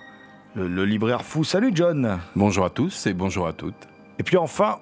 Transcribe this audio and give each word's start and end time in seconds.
le, 0.57 0.67
le 0.67 0.85
libraire 0.85 1.23
fou. 1.25 1.45
Salut 1.45 1.71
John 1.75 2.19
Bonjour 2.35 2.65
à 2.65 2.71
tous 2.71 3.07
et 3.07 3.15
bonjour 3.15 3.47
à 3.47 3.53
toutes. 3.53 3.87
Et 4.19 4.23
puis 4.25 4.37
enfin, 4.37 4.79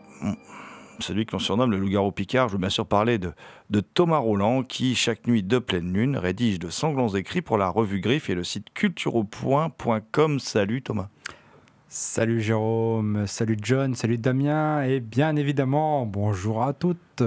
celui 1.01 1.27
que 1.27 1.33
l'on 1.33 1.39
surnomme 1.39 1.71
le 1.71 1.79
loup-garou 1.79 2.13
Picard, 2.13 2.49
je 2.49 2.55
veux 2.55 2.59
bien 2.59 2.69
sûr 2.69 2.87
parler 2.87 3.19
de, 3.19 3.33
Thomas 3.81 4.19
Roland, 4.19 4.63
qui, 4.63 4.95
chaque 4.95 5.27
nuit 5.27 5.43
de 5.43 5.59
pleine 5.59 5.93
lune, 5.93 6.17
rédige 6.17 6.59
de 6.59 6.71
sanglants 6.71 7.15
écrits 7.15 7.43
pour 7.43 7.59
la 7.59 7.69
revue 7.69 8.01
Griffe 8.01 8.31
et 8.31 8.35
le 8.35 8.45
site 8.45 8.73
cultureaupoint.com. 8.75 10.41
Salut 10.41 10.83
Thomas. 10.83 11.09
Salut 11.89 12.41
Jérôme, 12.41 13.27
salut 13.27 13.57
John, 13.63 13.95
salut 13.95 14.19
Damien 14.19 14.83
et 14.83 14.99
bien 14.99 15.37
évidemment 15.37 16.07
bonjour 16.07 16.65
à 16.65 16.73
toutes. 16.73 17.23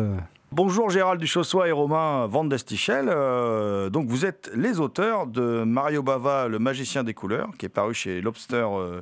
Bonjour 0.53 0.89
Gérald 0.89 1.19
Duchossois 1.19 1.67
et 1.67 1.73
Romain 1.73 2.25
Van 2.27 2.45
Destichel. 2.45 3.07
Euh, 3.09 3.89
donc 3.89 4.07
vous 4.07 4.25
êtes 4.25 4.49
les 4.55 4.79
auteurs 4.79 5.27
de 5.27 5.65
Mario 5.65 6.01
Bava, 6.01 6.47
le 6.47 6.57
magicien 6.57 7.03
des 7.03 7.13
couleurs, 7.13 7.49
qui 7.57 7.65
est 7.65 7.69
paru 7.69 7.93
chez 7.93 8.21
Lobster 8.21 8.65
euh, 8.65 9.01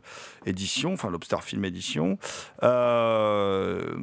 enfin 0.87 1.11
Lobster 1.11 1.37
Film 1.43 1.63
Édition. 1.63 2.17
Euh, 2.63 3.95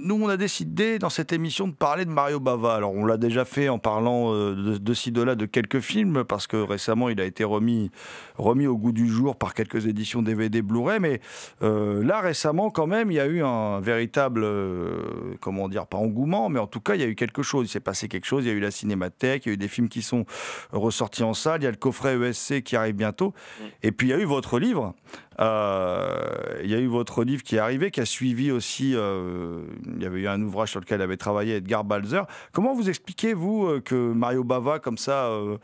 nous, 0.00 0.22
on 0.22 0.28
a 0.28 0.36
décidé 0.36 0.98
dans 0.98 1.10
cette 1.10 1.32
émission 1.32 1.68
de 1.68 1.72
parler 1.72 2.04
de 2.04 2.10
Mario 2.10 2.40
Bava. 2.40 2.74
Alors 2.74 2.92
on 2.92 3.04
l'a 3.04 3.16
déjà 3.16 3.44
fait 3.44 3.68
en 3.68 3.78
parlant 3.78 4.32
euh, 4.32 4.54
de, 4.54 4.78
de 4.78 4.94
ci, 4.94 5.12
de 5.12 5.22
là 5.22 5.34
de 5.34 5.46
quelques 5.46 5.80
films, 5.80 6.24
parce 6.24 6.46
que 6.46 6.56
récemment 6.56 7.08
il 7.08 7.20
a 7.20 7.24
été 7.24 7.44
remis, 7.44 7.90
remis 8.36 8.66
au 8.66 8.76
goût 8.76 8.92
du 8.92 9.08
jour 9.08 9.36
par 9.36 9.54
quelques 9.54 9.86
éditions 9.86 10.22
DVD 10.22 10.62
Blu-ray. 10.62 11.00
Mais 11.00 11.20
euh, 11.62 12.02
là 12.04 12.20
récemment, 12.20 12.70
quand 12.70 12.86
même, 12.86 13.10
il 13.10 13.14
y 13.14 13.20
a 13.20 13.26
eu 13.26 13.42
un 13.42 13.80
véritable, 13.80 14.42
euh, 14.44 15.36
comment 15.40 15.68
dire, 15.68 15.86
pas 15.86 15.98
engouement, 15.98 16.48
mais 16.48 16.58
en 16.58 16.66
tout 16.66 16.80
cas, 16.80 16.94
il 16.94 17.00
y 17.00 17.04
a 17.04 17.08
eu 17.08 17.14
quelque 17.14 17.42
chose. 17.42 17.66
Il 17.66 17.70
s'est 17.70 17.80
passé 17.80 18.08
quelque 18.08 18.26
chose. 18.26 18.44
Il 18.44 18.48
y 18.48 18.50
a 18.50 18.54
eu 18.54 18.60
la 18.60 18.70
cinémathèque, 18.70 19.46
il 19.46 19.48
y 19.48 19.52
a 19.52 19.54
eu 19.54 19.58
des 19.58 19.68
films 19.68 19.88
qui 19.88 20.02
sont 20.02 20.24
ressortis 20.72 21.22
en 21.22 21.34
salle. 21.34 21.60
Il 21.60 21.64
y 21.64 21.68
a 21.68 21.70
le 21.70 21.76
coffret 21.76 22.16
ESC 22.16 22.62
qui 22.62 22.76
arrive 22.76 22.94
bientôt. 22.94 23.34
Et 23.82 23.92
puis 23.92 24.08
il 24.08 24.10
y 24.10 24.14
a 24.14 24.18
eu 24.18 24.24
votre 24.24 24.58
livre. 24.58 24.94
Euh, 25.40 26.60
il 26.62 26.70
y 26.70 26.74
a 26.74 26.78
eu 26.78 26.86
votre 26.86 27.24
livre 27.24 27.42
qui 27.42 27.56
est 27.56 27.58
arrivé, 27.58 27.90
qui 27.90 28.00
a 28.00 28.04
suivi 28.04 28.50
aussi. 28.50 28.92
euh, 28.94 29.62
il 29.96 30.02
y 30.02 30.06
avait 30.06 30.20
eu 30.20 30.28
un 30.28 30.40
ouvrage 30.42 30.70
sur 30.70 30.80
lequel 30.80 31.02
avait 31.02 31.16
travaillé 31.16 31.56
Edgar 31.56 31.84
Balzer. 31.84 32.26
Comment 32.52 32.74
vous 32.74 32.88
expliquez, 32.88 33.34
vous, 33.34 33.66
euh, 33.66 33.80
que 33.80 33.94
Mario 33.94 34.44
Bava, 34.44 34.78
comme 34.78 34.98
ça, 34.98 35.26
euh, 35.26 35.56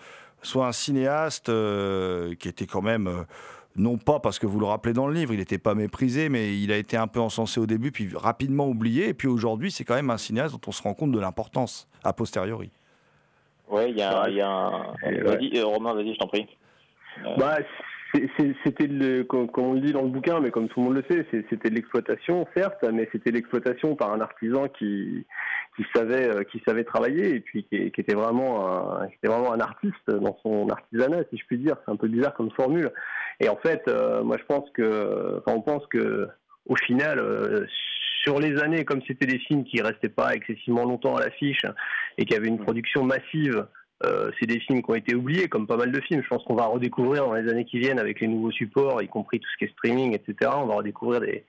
soit 0.43 0.67
un 0.67 0.73
cinéaste 0.73 1.49
euh, 1.49 2.35
qui 2.37 2.49
était 2.49 2.67
quand 2.67 2.83
même. 2.83 3.07
euh, 3.07 3.23
non 3.77 3.97
pas 3.97 4.19
parce 4.19 4.41
que 4.41 4.47
vous 4.47 4.59
le 4.59 4.67
rappelez 4.67 4.93
dans 4.93 5.07
le 5.07 5.15
livre, 5.15 5.33
il 5.33 5.39
n'était 5.39 5.59
pas 5.59 5.77
méprisé, 5.77 6.29
mais 6.29 6.59
il 6.59 6.73
a 6.73 6.77
été 6.77 6.97
un 6.97 7.07
peu 7.07 7.21
encensé 7.21 7.61
au 7.61 7.67
début, 7.67 7.93
puis 7.93 8.09
rapidement 8.13 8.67
oublié. 8.67 9.09
Et 9.11 9.15
puis 9.15 9.29
aujourd'hui, 9.29 9.71
c'est 9.71 9.85
quand 9.85 9.95
même 9.95 10.11
un 10.11 10.19
cinéaste 10.19 10.53
dont 10.55 10.61
on 10.67 10.73
se 10.73 10.83
rend 10.83 10.95
compte 10.95 11.13
de 11.13 11.21
l'importance, 11.21 11.87
a 12.03 12.13
posteriori. 12.13 12.71
Ouais, 13.71 13.91
il 13.93 13.97
y 13.99 14.03
a, 14.03 14.23
un- 14.23 14.29
il 14.31 14.35
y 14.37 14.41
a 14.41 14.49
un. 14.51 14.95
Ouais. 15.05 15.21
Vas-y, 15.23 15.61
Romain, 15.63 15.95
vas-y, 15.95 16.13
je 16.15 16.19
t'en 16.19 16.27
prie. 16.27 16.49
Euh, 17.25 17.37
Bah, 17.37 17.59
c'était 18.13 18.87
le, 18.87 19.23
comme, 19.25 19.49
on 19.57 19.75
le 19.75 19.81
dit 19.81 19.93
dans 19.93 20.03
le 20.03 20.09
bouquin, 20.09 20.41
mais 20.41 20.51
comme 20.51 20.69
tout 20.69 20.81
le 20.81 20.87
monde 20.87 20.97
le 20.97 21.05
sait, 21.11 21.27
c'était 21.31 21.69
de 21.69 21.75
l'exploitation, 21.75 22.47
certes, 22.57 22.85
mais 22.93 23.09
c'était 23.13 23.31
l'exploitation 23.31 23.97
par 23.97 24.13
un 24.13 24.21
artisan 24.21 24.69
qui, 24.69 25.27
qui 25.77 25.85
savait, 25.95 26.29
euh, 26.29 26.43
qui 26.45 26.63
savait 26.67 26.85
travailler 26.85 27.37
et 27.37 27.41
puis 27.41 27.65
qui, 27.65 27.91
qui 27.91 28.01
était 28.01 28.15
vraiment 28.15 28.67
un, 28.67 29.09
qui 29.09 29.15
était 29.17 29.29
vraiment 29.29 29.53
un 29.53 29.61
artiste 29.61 30.11
dans 30.11 30.39
son 30.43 30.69
artisanat, 30.69 31.25
si 31.31 31.39
je 31.39 31.45
puis 31.47 31.59
dire. 31.59 31.77
C'est 31.85 31.93
un 31.93 31.97
peu 31.97 32.09
bizarre 32.09 32.35
comme 32.35 32.51
formule. 32.53 32.91
Et 33.41 33.49
en 33.49 33.57
fait, 33.57 33.83
euh, 33.89 34.23
moi, 34.23 34.37
je 34.39 34.45
pense 34.45 34.69
que, 34.71 35.39
enfin, 35.39 35.57
on 35.57 35.63
pense 35.63 35.87
que, 35.89 36.29
au 36.67 36.77
final, 36.77 37.19
euh, 37.19 37.67
sur 38.23 38.41
les 38.41 38.59
années, 38.63 38.85
comme 38.85 39.03
c'était 39.07 39.27
des 39.27 39.39
films 39.39 39.65
qui 39.65 39.81
restaient 39.81 40.09
pas 40.09 40.35
excessivement 40.35 40.85
longtemps 40.85 41.17
à 41.17 41.21
l'affiche 41.21 41.63
et 42.17 42.25
qui 42.25 42.35
avaient 42.35 42.49
une 42.49 42.59
production 42.59 43.05
massive 43.05 43.67
euh, 44.05 44.31
c'est 44.39 44.47
des 44.47 44.61
films 44.61 44.83
qui 44.83 44.91
ont 44.91 44.95
été 44.95 45.15
oubliés, 45.15 45.49
comme 45.49 45.67
pas 45.67 45.77
mal 45.77 45.91
de 45.91 46.01
films. 46.01 46.23
Je 46.23 46.29
pense 46.29 46.45
qu'on 46.45 46.55
va 46.55 46.67
redécouvrir 46.67 47.25
dans 47.25 47.35
les 47.35 47.49
années 47.49 47.65
qui 47.65 47.79
viennent 47.79 47.99
avec 47.99 48.21
les 48.21 48.29
nouveaux 48.29 48.53
supports, 48.53 49.03
y 49.03 49.09
compris 49.09 49.41
tout 49.41 49.49
ce 49.53 49.57
qui 49.59 49.65
est 49.65 49.73
streaming, 49.73 50.15
etc. 50.15 50.53
On 50.57 50.67
va 50.67 50.77
redécouvrir 50.77 51.21
des, 51.21 51.45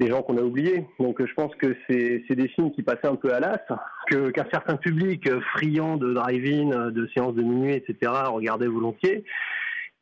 gens 0.00 0.22
qu'on 0.22 0.36
a 0.36 0.42
oubliés. 0.42 0.84
Donc 0.98 1.20
euh, 1.20 1.26
je 1.26 1.34
pense 1.34 1.54
que 1.54 1.76
c'est 1.88 2.34
des 2.34 2.48
films 2.48 2.72
qui 2.72 2.82
passaient 2.82 3.06
un 3.06 3.14
peu 3.14 3.32
à 3.32 3.38
l'as, 3.38 3.64
que 4.08 4.30
qu'un 4.30 4.46
certain 4.50 4.76
public 4.76 5.28
euh, 5.28 5.40
friand 5.52 5.96
de 5.96 6.12
drive-in, 6.12 6.90
de 6.90 7.08
séances 7.14 7.36
de 7.36 7.42
minuit, 7.42 7.74
etc. 7.74 8.10
regardait 8.26 8.66
volontiers. 8.66 9.24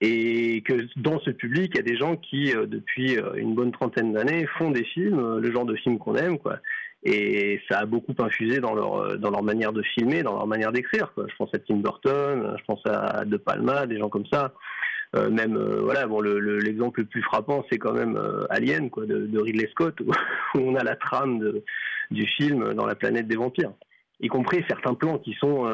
Et 0.01 0.63
que 0.63 0.87
dans 0.97 1.21
ce 1.21 1.31
public, 1.31 1.73
il 1.75 1.77
y 1.77 1.81
a 1.81 1.83
des 1.83 1.99
gens 1.99 2.17
qui, 2.17 2.55
depuis 2.55 3.19
une 3.37 3.55
bonne 3.55 3.71
trentaine 3.71 4.15
d'années, 4.15 4.47
font 4.57 4.71
des 4.71 4.85
films, 4.85 5.37
le 5.37 5.53
genre 5.53 5.67
de 5.67 5.77
films 5.77 5.99
qu'on 5.99 6.15
aime, 6.15 6.39
quoi. 6.39 6.57
Et 7.03 7.61
ça 7.71 7.79
a 7.79 7.87
beaucoup 7.87 8.15
infusé 8.19 8.61
dans 8.61 8.75
leur 8.75 8.95
euh, 8.97 9.17
dans 9.17 9.31
leur 9.31 9.43
manière 9.43 9.73
de 9.73 9.83
filmer, 9.83 10.23
dans 10.23 10.35
leur 10.35 10.47
manière 10.47 10.71
d'écrire. 10.71 11.13
Je 11.17 11.35
pense 11.37 11.49
à 11.55 11.59
Tim 11.59 11.77
Burton, 11.77 12.55
je 12.59 12.65
pense 12.67 12.83
à 12.85 13.25
De 13.25 13.39
Palma, 13.39 13.87
des 13.87 13.99
gens 13.99 14.11
comme 14.11 14.27
ça. 14.31 14.53
Euh, 15.17 15.29
même 15.31 15.57
euh, 15.57 15.81
voilà, 15.83 16.07
bon, 16.07 16.21
le- 16.21 16.39
le- 16.39 16.59
l'exemple 16.59 17.01
le, 17.01 17.07
plus 17.07 17.23
frappant, 17.23 17.65
c'est 17.71 17.79
quand 17.79 17.93
même 17.95 18.21
Alien, 18.51 18.91
de, 18.91 19.41
Ridley 19.41 19.69
Scott, 19.73 19.99
où, 20.55 20.59
on 20.59 20.77
a 20.77 20.85
la 20.85 20.95
trame 20.95 21.53
du 22.11 22.27
film 22.27 22.75
dans 22.75 22.87
la 22.87 22.95
planète 22.95 23.27
des 23.27 23.37
vampires 23.37 23.73
y 24.23 24.29
compris 24.29 24.63
certains 24.69 24.93
plans 24.93 25.17
qui 25.17 25.33
sont 25.41 25.65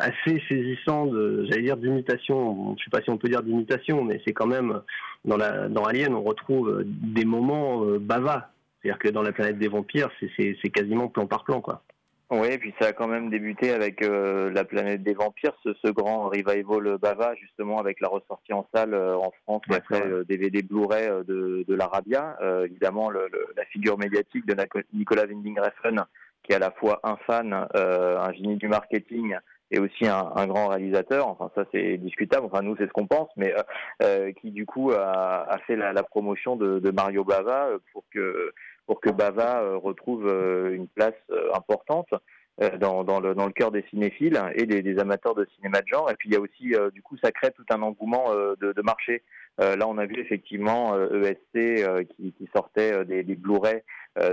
assez 0.00 0.42
saisissants, 0.48 1.10
j'allais 1.44 1.60
dire 1.60 1.76
d'imitation. 1.76 2.54
Bon, 2.54 2.74
je 2.78 2.84
sais 2.84 2.90
pas 2.90 3.02
si 3.02 3.10
on 3.10 3.18
peut 3.18 3.28
dire 3.28 3.42
d'imitation, 3.42 4.02
mais 4.02 4.18
c'est 4.24 4.32
quand 4.32 4.46
même 4.46 4.80
dans 5.26 5.36
dans 5.68 5.84
Alien, 5.84 6.14
on 6.14 6.22
retrouve 6.22 6.84
des 6.86 7.26
moments 7.26 7.84
bavas. 8.00 8.51
C'est-à-dire 8.82 8.98
que 8.98 9.08
dans 9.08 9.22
la 9.22 9.32
planète 9.32 9.58
des 9.58 9.68
vampires, 9.68 10.10
c'est, 10.38 10.70
quasiment 10.70 11.08
plan 11.08 11.26
par 11.26 11.44
plan, 11.44 11.60
quoi. 11.60 11.82
Oui, 12.30 12.48
et 12.50 12.58
puis 12.58 12.72
ça 12.80 12.88
a 12.88 12.92
quand 12.94 13.08
même 13.08 13.28
débuté 13.28 13.72
avec 13.72 14.02
euh, 14.02 14.50
la 14.50 14.64
planète 14.64 15.02
des 15.02 15.12
vampires, 15.12 15.52
ce, 15.62 15.74
ce 15.84 15.90
grand 15.90 16.30
revival 16.30 16.96
Bava, 16.96 17.34
justement 17.34 17.78
avec 17.78 18.00
la 18.00 18.08
ressortie 18.08 18.54
en 18.54 18.66
salle 18.74 18.94
euh, 18.94 19.16
en 19.16 19.32
France 19.42 19.60
Ouais, 19.68 19.76
après 19.76 20.06
le 20.06 20.24
DVD 20.24 20.62
Blu-ray 20.62 21.08
euh, 21.08 21.22
de, 21.24 21.62
de 21.68 21.74
l'Arabia. 21.74 22.38
Euh, 22.40 22.64
évidemment, 22.64 23.10
le, 23.10 23.28
le- 23.30 23.48
la 23.54 23.66
figure 23.66 23.98
médiatique 23.98 24.46
de 24.46 24.56
Nicolas 24.94 25.26
Winding 25.26 25.58
Refn, 25.60 26.00
qui 26.42 26.52
est 26.52 26.56
à 26.56 26.58
la 26.58 26.70
fois 26.70 27.00
un 27.04 27.16
fan, 27.26 27.66
euh, 27.76 28.18
un 28.18 28.32
génie 28.32 28.56
du 28.56 28.66
marketing 28.68 29.36
et 29.70 29.78
aussi 29.78 30.06
un, 30.06 30.32
un 30.34 30.46
grand 30.46 30.68
réalisateur. 30.68 31.28
Enfin, 31.28 31.50
ça 31.54 31.64
c'est 31.70 31.98
discutable. 31.98 32.46
Enfin, 32.46 32.62
nous 32.62 32.76
c'est 32.78 32.86
ce 32.86 32.92
qu'on 32.92 33.06
pense, 33.06 33.28
mais 33.36 33.52
euh, 33.54 33.62
euh, 34.02 34.32
qui 34.32 34.50
du 34.52 34.64
coup 34.64 34.90
a, 34.92 35.46
a 35.50 35.58
fait 35.66 35.76
la, 35.76 35.92
la 35.92 36.02
promotion 36.02 36.56
de, 36.56 36.78
de 36.78 36.90
Mario 36.90 37.24
Bava 37.24 37.66
euh, 37.68 37.78
pour 37.92 38.04
que 38.10 38.52
pour 38.86 39.00
que 39.00 39.10
Bava 39.10 39.62
euh, 39.62 39.76
retrouve 39.76 40.26
euh, 40.26 40.74
une 40.74 40.88
place 40.88 41.14
euh, 41.30 41.50
importante 41.54 42.08
dans, 42.78 43.02
dans, 43.02 43.18
le, 43.18 43.34
dans 43.34 43.46
le 43.46 43.52
cœur 43.52 43.70
des 43.70 43.82
cinéphiles 43.90 44.40
et 44.54 44.66
des, 44.66 44.82
des 44.82 44.98
amateurs 44.98 45.34
de 45.34 45.48
cinéma 45.56 45.80
de 45.80 45.86
genre. 45.88 46.10
Et 46.10 46.14
puis 46.14 46.28
il 46.28 46.34
y 46.34 46.36
a 46.36 46.40
aussi, 46.40 46.74
euh, 46.74 46.90
du 46.90 47.02
coup, 47.02 47.16
ça 47.16 47.32
crée 47.32 47.50
tout 47.50 47.64
un 47.70 47.80
engouement 47.82 48.26
euh, 48.30 48.54
de, 48.60 48.72
de 48.72 48.82
marché. 48.82 49.22
Euh, 49.60 49.74
là, 49.74 49.88
on 49.88 49.96
a 49.98 50.04
vu 50.04 50.20
effectivement 50.20 50.94
ESC 50.94 51.56
euh, 51.56 52.04
qui, 52.04 52.32
qui 52.32 52.48
sortait 52.54 53.04
des, 53.06 53.22
des 53.22 53.34
Blu-ray, 53.36 53.82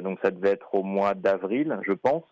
donc 0.03 0.19
ça 0.21 0.31
devait 0.31 0.49
être 0.49 0.75
au 0.75 0.83
mois 0.83 1.13
d'avril, 1.13 1.79
je 1.87 1.93
pense. 1.93 2.25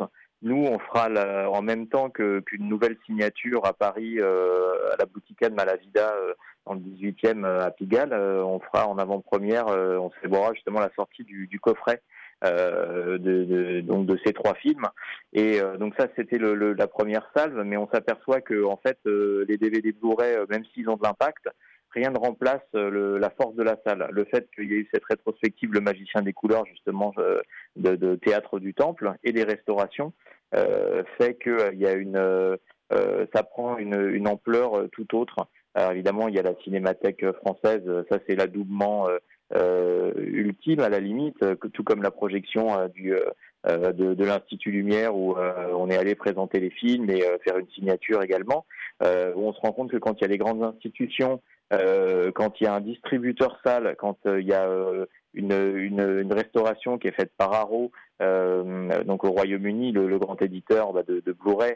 Nous, 0.44 0.56
on 0.66 0.78
fera 0.80 1.10
la- 1.10 1.50
en 1.50 1.62
même 1.62 1.88
temps 1.88 2.10
qu'une 2.10 2.44
nouvelle 2.70 2.98
signature 3.06 3.66
à 3.66 3.74
Paris, 3.74 4.18
euh, 4.20 4.74
à 4.94 4.98
la 5.00 5.06
Boutica 5.06 5.50
de 5.50 5.56
Malavida, 5.56 6.14
euh, 6.14 6.34
dans 6.66 6.74
le 6.76 6.80
18e 6.82 7.44
euh, 7.44 7.66
à 7.66 7.72
Pigalle. 7.72 8.14
Euh, 8.14 8.44
on 8.44 8.60
fera 8.60 8.88
en 8.88 8.98
avant-première, 9.00 9.68
euh, 9.70 9.98
on 9.98 10.12
célébrera 10.12 10.54
justement 10.54 10.80
la 10.80 10.92
sortie 10.96 11.24
du, 11.24 11.48
du 11.48 11.60
coffret 11.60 12.02
euh, 12.44 13.18
de, 13.18 13.46
de- 13.46 13.82
donc 13.82 14.06
de 14.06 14.20
ces 14.24 14.32
trois 14.34 14.54
films. 14.54 14.86
Et 15.34 15.60
donc 15.80 15.96
ça, 15.98 16.08
c'était 16.16 16.38
le, 16.38 16.54
le- 16.54 16.74
la 16.74 16.88
première 16.88 17.28
salve, 17.36 17.60
mais 17.64 17.78
on 17.78 17.90
s'aperçoit 17.92 18.42
que 18.42 18.64
en 18.64 18.78
fait, 18.78 19.00
les 19.06 19.58
DVD 19.58 19.92
Blu-ray, 19.92 20.38
même 20.50 20.64
s'ils 20.74 20.88
ont 20.90 20.98
de 20.98 21.04
l'impact, 21.04 21.50
rien 21.98 22.12
ne 22.12 22.18
remplace 22.20 22.62
euh, 22.76 23.18
la 23.20 23.30
force 23.32 23.56
de 23.56 23.64
la 23.64 23.78
salle. 23.86 24.08
Le 24.12 24.26
fait 24.26 24.48
qu'il 24.56 24.72
y 24.72 24.76
ait 24.76 24.80
eu 24.80 24.90
cette 24.94 25.06
rétrospective, 25.06 25.74
le 25.74 25.82
magicien 25.82 26.22
des 26.22 26.34
couleurs, 26.34 26.66
justement, 26.68 27.14
euh, 27.18 27.40
de, 27.76 28.16
théâtre 28.16 28.60
du 28.60 28.74
Temple 28.74 29.14
et 29.24 29.32
les 29.32 29.44
restaurations, 29.44 30.14
euh, 30.56 31.04
fait 31.18 31.34
que 31.34 31.74
il 31.74 31.80
y 31.80 31.88
a 31.88 31.94
une, 31.94 32.18
euh, 32.18 32.56
euh, 32.94 33.26
ça 33.34 33.44
prend 33.44 33.78
une, 33.78 34.28
ampleur 34.28 34.78
euh, 34.78 34.88
tout 34.92 35.16
autre. 35.16 35.48
Alors 35.74 35.92
évidemment, 35.92 36.28
il 36.28 36.36
y 36.36 36.40
a 36.40 36.44
la 36.44 36.56
cinémathèque 36.64 37.24
euh, 37.24 37.34
française, 37.34 37.84
euh, 37.88 38.04
ça 38.10 38.20
c'est 38.28 38.36
l'adoubement 38.36 39.10
euh, 39.10 39.18
euh, 39.56 40.14
ultime 40.18 40.80
à 40.80 40.90
la 40.90 41.00
limite, 41.00 41.42
euh, 41.44 41.56
tout 41.74 41.84
comme 41.84 42.02
la 42.02 42.12
projection 42.12 42.80
euh, 42.80 42.88
du, 42.88 43.14
euh, 43.14 43.20
euh, 43.68 43.92
de, 43.92 44.14
de 44.14 44.24
l'Institut 44.24 44.72
Lumière 44.72 45.16
où 45.16 45.36
euh, 45.36 45.72
on 45.76 45.90
est 45.90 45.98
allé 45.98 46.16
présenter 46.16 46.60
les 46.60 46.70
films 46.70 47.10
et 47.10 47.26
euh, 47.26 47.38
faire 47.44 47.58
une 47.58 47.68
signature 47.70 48.22
également, 48.24 48.66
euh, 49.04 49.34
où 49.36 49.42
on 49.42 49.54
se 49.54 49.60
rend 49.60 49.72
compte 49.74 49.92
que 49.92 49.98
quand 49.98 50.14
il 50.14 50.22
y 50.22 50.26
a 50.26 50.28
les 50.28 50.38
grandes 50.38 50.64
institutions, 50.64 51.42
euh, 51.74 52.32
quand 52.32 52.60
il 52.60 52.66
y 52.66 52.68
a 52.68 52.76
un 52.76 52.82
distributeur 52.82 53.60
salle, 53.66 53.96
quand 53.98 54.18
euh, 54.26 54.40
il 54.42 54.48
y 54.48 54.54
a 54.54 54.68
euh, 54.68 55.06
une, 55.34 55.52
une, 55.52 56.20
une 56.22 56.34
restauration 56.34 56.98
qui 56.98 57.08
est 57.08 57.12
faite 57.12 57.32
par 57.38 57.54
Arrow, 57.54 57.92
euh, 58.22 59.04
donc 59.04 59.24
au 59.24 59.32
Royaume-Uni, 59.32 59.92
le, 59.92 60.08
le 60.08 60.18
grand 60.18 60.42
éditeur 60.42 60.94
bah, 60.94 61.04
de, 61.04 61.20
de 61.20 61.32
Blu-ray, 61.34 61.76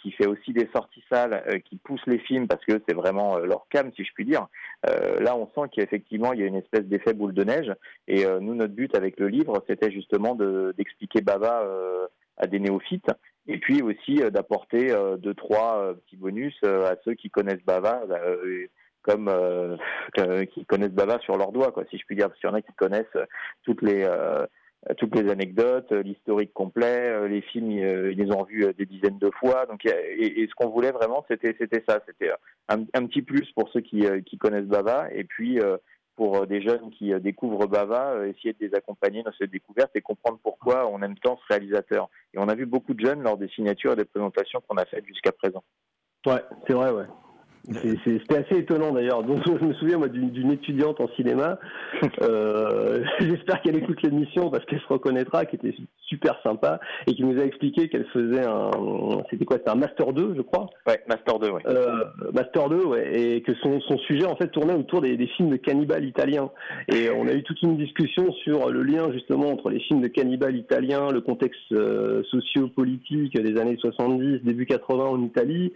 qui 0.00 0.12
fait 0.12 0.26
aussi 0.28 0.52
des 0.52 0.68
sorties 0.72 1.02
salles, 1.10 1.42
euh, 1.48 1.58
qui 1.58 1.76
pousse 1.76 2.00
les 2.06 2.20
films 2.20 2.46
parce 2.46 2.64
que 2.64 2.80
c'est 2.88 2.94
vraiment 2.94 3.38
leur 3.38 3.66
cam, 3.70 3.90
si 3.96 4.04
je 4.04 4.12
puis 4.14 4.24
dire. 4.24 4.46
Euh, 4.88 5.18
là, 5.18 5.36
on 5.36 5.48
sent 5.48 5.68
qu'effectivement, 5.72 6.32
il 6.32 6.38
y 6.38 6.44
a 6.44 6.46
une 6.46 6.54
espèce 6.54 6.84
d'effet 6.84 7.12
boule 7.12 7.34
de 7.34 7.42
neige. 7.42 7.72
Et 8.06 8.24
euh, 8.24 8.38
nous, 8.38 8.54
notre 8.54 8.72
but 8.72 8.94
avec 8.94 9.18
le 9.18 9.26
livre, 9.26 9.64
c'était 9.68 9.90
justement 9.90 10.36
de- 10.36 10.72
d'expliquer 10.78 11.22
Bava 11.22 11.62
euh, 11.62 12.06
à 12.36 12.46
des 12.46 12.60
néophytes. 12.60 13.10
Et 13.48 13.58
puis 13.58 13.82
aussi 13.82 14.22
d'apporter 14.30 14.94
deux, 15.18 15.34
trois 15.34 15.92
petits 16.06 16.16
bonus 16.16 16.54
à 16.62 16.94
ceux 17.04 17.12
qui 17.14 17.28
connaissent 17.28 17.64
Bava, 17.66 18.04
euh, 18.08 18.68
comme 19.04 19.28
euh, 19.28 19.76
que- 20.16 20.44
qui 20.44 20.64
connaissent 20.66 20.90
Bava 20.90 21.18
sur 21.20 21.36
leurs 21.36 21.52
doigts, 21.52 21.72
quoi, 21.72 21.84
si 21.90 21.98
je 21.98 22.04
puis 22.04 22.16
dire. 22.16 22.28
Parce 22.28 22.40
qu'il 22.40 22.48
y 22.48 22.52
en 22.52 22.56
a 22.56 22.62
qui 22.62 22.72
connaissent 22.72 23.06
euh, 23.16 23.26
toutes 23.62 23.82
les 23.82 24.04
euh, 24.04 24.46
toutes 24.98 25.14
les 25.14 25.30
anecdotes, 25.30 25.90
euh, 25.92 26.02
l'historique 26.02 26.52
complet, 26.52 26.98
euh, 26.98 27.28
les 27.28 27.40
films, 27.40 27.70
ils, 27.70 27.84
euh, 27.84 28.12
les 28.12 28.30
ont 28.30 28.44
vus 28.44 28.64
euh, 28.66 28.72
des 28.74 28.84
dizaines 28.84 29.18
de 29.18 29.30
fois. 29.30 29.66
Donc, 29.66 29.86
et, 29.86 30.46
ce 30.46 30.54
qu'on 30.54 30.68
voulait 30.68 30.90
vraiment, 30.90 31.24
c'était 31.28 31.56
c'était 31.58 31.82
ça, 31.88 32.00
c'était 32.06 32.30
euh, 32.30 32.76
un, 32.92 33.06
petit 33.06 33.22
plus 33.22 33.50
pour 33.52 33.68
ceux 33.70 33.80
qui, 33.80 34.06
euh, 34.06 34.20
connaissent 34.38 34.66
Bava, 34.66 35.08
et 35.12 35.24
puis 35.24 35.58
euh, 35.58 35.78
pour 36.16 36.36
euh, 36.36 36.46
des 36.46 36.60
jeunes 36.60 36.90
qui 36.90 37.12
euh, 37.12 37.18
découvrent 37.18 37.66
Bava, 37.66 38.12
euh, 38.12 38.26
essayer 38.28 38.52
de 38.52 38.66
les 38.66 38.74
accompagner 38.74 39.22
dans 39.22 39.32
cette 39.38 39.50
découverte 39.50 39.90
et 39.94 40.02
comprendre 40.02 40.38
pourquoi 40.42 40.86
on 40.88 41.00
aime 41.02 41.16
tant 41.18 41.38
ce 41.38 41.52
réalisateur. 41.54 42.08
Et 42.34 42.38
on 42.38 42.48
a 42.48 42.54
vu 42.54 42.66
beaucoup 42.66 42.94
de 42.94 43.04
jeunes 43.04 43.22
lors 43.22 43.38
des 43.38 43.48
signatures 43.48 43.92
et 43.92 43.96
des 43.96 44.04
présentations 44.04 44.62
qu'on 44.68 44.76
a 44.76 44.84
faites 44.84 45.06
jusqu'à 45.06 45.32
présent. 45.32 45.64
Ouais, 46.26 46.42
c'est 46.66 46.74
vrai, 46.74 46.90
ouais. 46.90 47.06
C'était 47.64 48.36
assez 48.36 48.58
étonnant 48.58 48.92
d'ailleurs. 48.92 49.22
Donc 49.22 49.40
je 49.46 49.64
me 49.64 49.72
souviens 49.74 49.98
moi 49.98 50.08
d'une 50.08 50.30
d'une 50.30 50.52
étudiante 50.52 51.00
en 51.00 51.08
cinéma. 51.16 51.58
Euh, 52.22 53.02
J'espère 53.20 53.62
qu'elle 53.62 53.76
écoute 53.76 54.02
l'émission 54.02 54.50
parce 54.50 54.64
qu'elle 54.66 54.80
se 54.80 54.86
reconnaîtra, 54.86 55.46
qui 55.46 55.56
était 55.56 55.74
super 56.06 56.38
sympa 56.42 56.78
et 57.06 57.14
qui 57.14 57.24
nous 57.24 57.40
a 57.40 57.44
expliqué 57.44 57.88
qu'elle 57.88 58.06
faisait 58.06 58.46
un, 58.46 58.70
c'était 59.30 59.44
quoi, 59.44 59.56
c'était 59.56 59.70
un 59.70 59.76
master 59.76 60.12
2, 60.12 60.34
je 60.36 60.42
crois. 60.42 60.66
Ouais, 60.86 61.00
Master 61.08 61.38
2, 61.38 61.50
ouais. 61.50 61.62
Euh, 61.66 62.04
Master 62.34 62.68
2, 62.68 62.84
ouais, 62.84 63.20
et 63.20 63.42
que 63.42 63.54
son, 63.62 63.80
son 63.80 63.98
sujet 63.98 64.26
en 64.26 64.36
fait 64.36 64.48
tournait 64.48 64.74
autour 64.74 65.00
des, 65.00 65.16
des 65.16 65.26
films 65.28 65.50
de 65.50 65.56
cannibales 65.56 66.04
italiens. 66.04 66.50
Et 66.88 67.08
on 67.10 67.26
a 67.26 67.32
eu 67.32 67.42
toute 67.42 67.62
une 67.62 67.76
discussion 67.76 68.30
sur 68.44 68.70
le 68.70 68.82
lien 68.82 69.10
justement 69.12 69.48
entre 69.48 69.70
les 69.70 69.80
films 69.80 70.02
de 70.02 70.08
cannibales 70.08 70.56
italiens, 70.56 71.10
le 71.10 71.20
contexte 71.20 71.72
euh, 71.72 72.22
socio-politique 72.24 73.40
des 73.40 73.58
années 73.58 73.76
70, 73.78 74.40
début 74.44 74.66
80 74.66 75.04
en 75.04 75.22
Italie. 75.22 75.72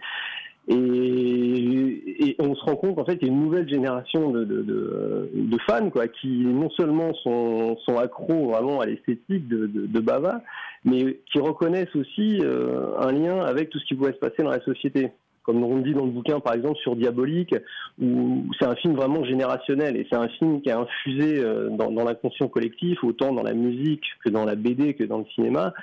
Et, 0.69 2.35
on 2.37 2.55
se 2.55 2.63
rend 2.63 2.75
compte 2.75 2.99
en 2.99 3.05
fait 3.05 3.17
qu'il 3.17 3.27
y 3.27 3.31
a 3.31 3.33
une 3.33 3.43
nouvelle 3.43 3.67
génération 3.67 4.29
de, 4.31 5.57
fans 5.67 5.89
qui 6.21 6.45
non 6.45 6.69
seulement 6.71 7.13
sont, 7.15 7.97
accros 7.97 8.49
vraiment 8.51 8.79
à 8.79 8.85
l'esthétique 8.85 9.47
de, 9.47 9.99
Bava, 9.99 10.41
mais 10.85 11.19
qui 11.31 11.39
reconnaissent 11.39 11.95
aussi 11.95 12.39
euh, 12.41 12.97
un 12.99 13.11
lien 13.11 13.41
avec 13.41 13.69
tout 13.69 13.79
ce 13.79 13.85
qui 13.85 13.95
pouvait 13.95 14.13
se 14.13 14.19
passer 14.19 14.43
dans 14.43 14.51
la 14.51 14.63
société 14.63 15.11
comme 15.43 15.63
on 15.63 15.77
dit 15.77 15.93
dans 15.93 16.05
le 16.05 16.11
bouquin 16.11 16.39
par 16.39 16.53
exemple 16.53 16.77
sur 16.77 16.95
Diabolique, 16.95 17.55
où 17.99 18.43
c'est 18.59 18.67
un 18.67 18.75
film 18.75 18.93
vraiment 18.93 19.23
générationnel 19.23 19.97
et 19.97 20.05
c'est 20.07 20.17
un 20.17 20.27
film 20.27 20.61
qui 20.61 20.69
a 20.69 20.77
infusé 20.77 21.39
euh, 21.39 21.69
dans, 21.71 21.91
dans 21.91 22.03
l'inconscient 22.03 22.47
collectif, 22.47 23.03
autant 23.03 23.33
dans 23.33 23.41
la 23.41 23.53
musique 23.53 24.03
que 24.23 24.29
dans 24.29 24.45
la 24.45 24.53
BD 24.53 24.93
que 24.93 25.03
dans 25.03 25.17
le 25.17 25.25
cinéma, 25.33 25.73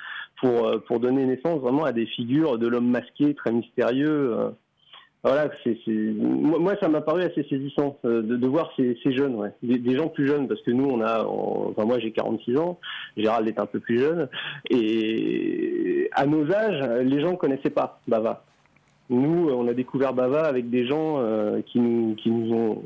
euh, 0.45 0.79
pour 0.87 1.01
donner 1.01 1.25
naissance 1.25 1.61
vraiment 1.61 1.85
à 1.85 1.93
des 1.93 2.07
figures 2.07 2.59
de 2.59 2.69
l'homme 2.69 2.89
masqué 2.89 3.35
très 3.35 3.51
mystérieux. 3.51 4.37
Euh. 5.27 5.31
Voilà, 5.31 5.51
c'est. 5.65 5.77
Moi, 5.89 6.77
ça 6.81 6.89
m'a 6.89 7.01
paru 7.01 7.23
assez 7.23 7.43
saisissant 7.45 7.99
euh, 8.05 8.23
de, 8.23 8.47
voir 8.47 8.73
ces, 8.77 8.97
jeunes, 9.07 9.35
ouais. 9.35 9.53
des, 9.63 9.97
gens 9.97 10.09
plus 10.09 10.27
jeunes, 10.27 10.49
parce 10.49 10.61
que 10.63 10.71
nous, 10.71 10.89
on 10.89 11.01
a, 11.01 11.25
enfin 11.25 11.85
moi 11.85 11.99
j'ai 11.99 12.13
46 12.13 12.57
ans, 12.59 12.79
Gérald 13.17 13.49
est 13.49 13.59
un 13.59 13.67
peu 13.67 13.81
plus 13.81 13.99
jeune, 13.99 14.29
et 14.71 16.09
à 16.13 16.27
nos 16.27 16.51
âges, 16.53 17.03
les 17.05 17.21
gens 17.21 17.37
connaissaient 17.37 17.71
pas 17.71 18.01
Bava. 18.07 18.45
Nous, 19.09 19.51
on 19.51 19.69
a 19.69 19.73
découvert 19.73 20.13
Bava 20.15 20.47
avec 20.47 20.69
des 20.69 20.87
gens 20.87 21.19
euh, 21.19 21.61
qui, 21.67 21.79
nous, 21.79 22.15
qui 22.17 22.31
nous 22.31 22.53
ont 22.53 22.83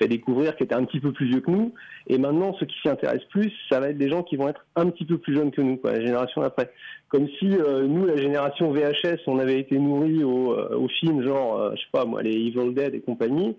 fait 0.00 0.08
découvrir, 0.08 0.56
qui 0.56 0.64
étaient 0.64 0.74
un 0.74 0.84
petit 0.84 1.00
peu 1.00 1.12
plus 1.12 1.26
vieux 1.26 1.40
que 1.40 1.50
nous. 1.50 1.72
Et 2.06 2.18
maintenant, 2.18 2.54
ceux 2.58 2.66
qui 2.66 2.76
s'y 2.80 2.88
intéressent 2.88 3.28
plus, 3.28 3.52
ça 3.70 3.80
va 3.80 3.90
être 3.90 3.98
des 3.98 4.08
gens 4.08 4.22
qui 4.22 4.36
vont 4.36 4.48
être 4.48 4.64
un 4.76 4.88
petit 4.88 5.04
peu 5.04 5.18
plus 5.18 5.34
jeunes 5.34 5.50
que 5.50 5.60
nous, 5.60 5.76
quoi, 5.76 5.92
la 5.92 6.00
génération 6.00 6.40
d'après. 6.40 6.70
Comme 7.08 7.28
si 7.38 7.52
euh, 7.52 7.86
nous, 7.86 8.06
la 8.06 8.16
génération 8.16 8.72
VHS, 8.72 9.20
on 9.26 9.38
avait 9.38 9.60
été 9.60 9.78
nourris 9.78 10.24
au, 10.24 10.52
euh, 10.52 10.76
au 10.76 10.88
film 10.88 11.22
genre, 11.22 11.60
euh, 11.60 11.70
je 11.74 11.80
sais 11.80 11.88
pas 11.92 12.04
moi, 12.04 12.22
les 12.22 12.32
Evil 12.32 12.72
Dead 12.72 12.94
et 12.94 13.00
compagnie, 13.00 13.56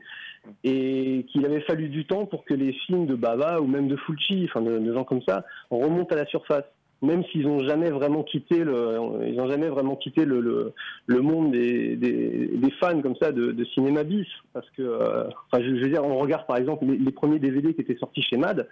et 0.64 1.26
qu'il 1.32 1.46
avait 1.46 1.62
fallu 1.62 1.90
du 1.90 2.06
temps 2.06 2.26
pour 2.26 2.44
que 2.46 2.54
les 2.54 2.74
films 2.74 3.06
de 3.06 3.16
Bava 3.16 3.62
ou 3.62 3.68
même 3.68 3.88
de 3.88 3.96
Fulci, 3.96 4.48
enfin 4.50 4.62
de, 4.62 4.80
de 4.80 4.94
gens 4.94 5.04
comme 5.04 5.22
ça, 5.28 5.46
remontent 5.70 6.16
à 6.16 6.18
la 6.18 6.26
surface 6.26 6.64
même 7.02 7.24
s'ils 7.26 7.48
n'ont 7.48 7.64
jamais 7.64 7.90
vraiment 7.90 8.24
quitté 8.24 8.64
le, 8.64 8.98
ils 9.26 9.40
ont 9.40 9.50
jamais 9.50 9.68
vraiment 9.68 9.96
quitté 9.96 10.24
le, 10.26 10.40
le, 10.40 10.74
le 11.08 11.22
monde 11.22 11.52
des, 11.52 11.96
des, 11.96 12.48
des, 12.48 12.72
fans 12.80 13.02
comme 13.02 13.16
ça 13.16 13.32
de, 13.32 13.52
de 13.52 13.66
cinéma 13.66 14.04
bis, 14.04 14.28
parce 14.54 14.70
que, 14.72 14.84
euh, 14.84 15.28
enfin, 15.52 15.64
je, 15.64 15.76
je, 15.76 15.82
veux 15.84 15.90
dire, 15.90 16.04
on 16.04 16.18
regarde 16.18 16.46
par 16.46 16.58
exemple 16.58 16.86
les, 16.86 16.98
les, 16.98 17.12
premiers 17.12 17.40
DVD 17.40 17.74
qui 17.74 17.82
étaient 17.82 17.98
sortis 17.98 18.22
chez 18.22 18.38
Mad, 18.38 18.68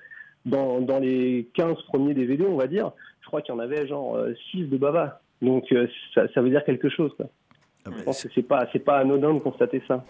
dans, 0.45 0.79
dans 0.79 0.99
les 0.99 1.49
15 1.55 1.81
premiers 1.87 2.13
DVD, 2.13 2.45
on 2.45 2.57
va 2.57 2.67
dire, 2.67 2.91
je 3.21 3.27
crois 3.27 3.41
qu'il 3.41 3.53
y 3.53 3.57
en 3.57 3.59
avait 3.59 3.87
genre 3.87 4.17
6 4.51 4.65
de 4.65 4.77
Bava, 4.77 5.21
donc 5.41 5.71
euh, 5.71 5.87
ça, 6.13 6.27
ça, 6.33 6.41
veut 6.41 6.49
dire 6.49 6.63
quelque 6.63 6.89
chose. 6.89 7.11
Quoi. 7.15 7.27
Ah 7.85 7.91
je 7.97 8.03
pense 8.03 8.23
que 8.23 8.29
c'est 8.35 8.43
pas, 8.43 8.67
c'est 8.71 8.83
pas 8.83 8.97
anodin 8.97 9.33
de 9.33 9.39
constater 9.39 9.81
ça. 9.87 10.03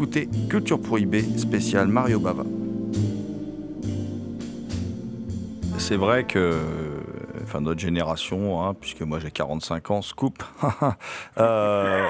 Écoutez 0.00 0.30
Culture 0.48 0.80
Prohibée 0.80 1.22
spécial 1.36 1.86
Mario 1.86 2.20
Bava. 2.20 2.44
C'est 5.76 5.96
vrai 5.96 6.24
que 6.24 6.54
enfin 7.50 7.60
notre 7.60 7.80
génération, 7.80 8.62
hein, 8.62 8.74
puisque 8.80 9.00
moi 9.00 9.18
j'ai 9.18 9.32
45 9.32 9.90
ans, 9.90 10.02
scoop, 10.02 10.42
euh, 11.38 12.06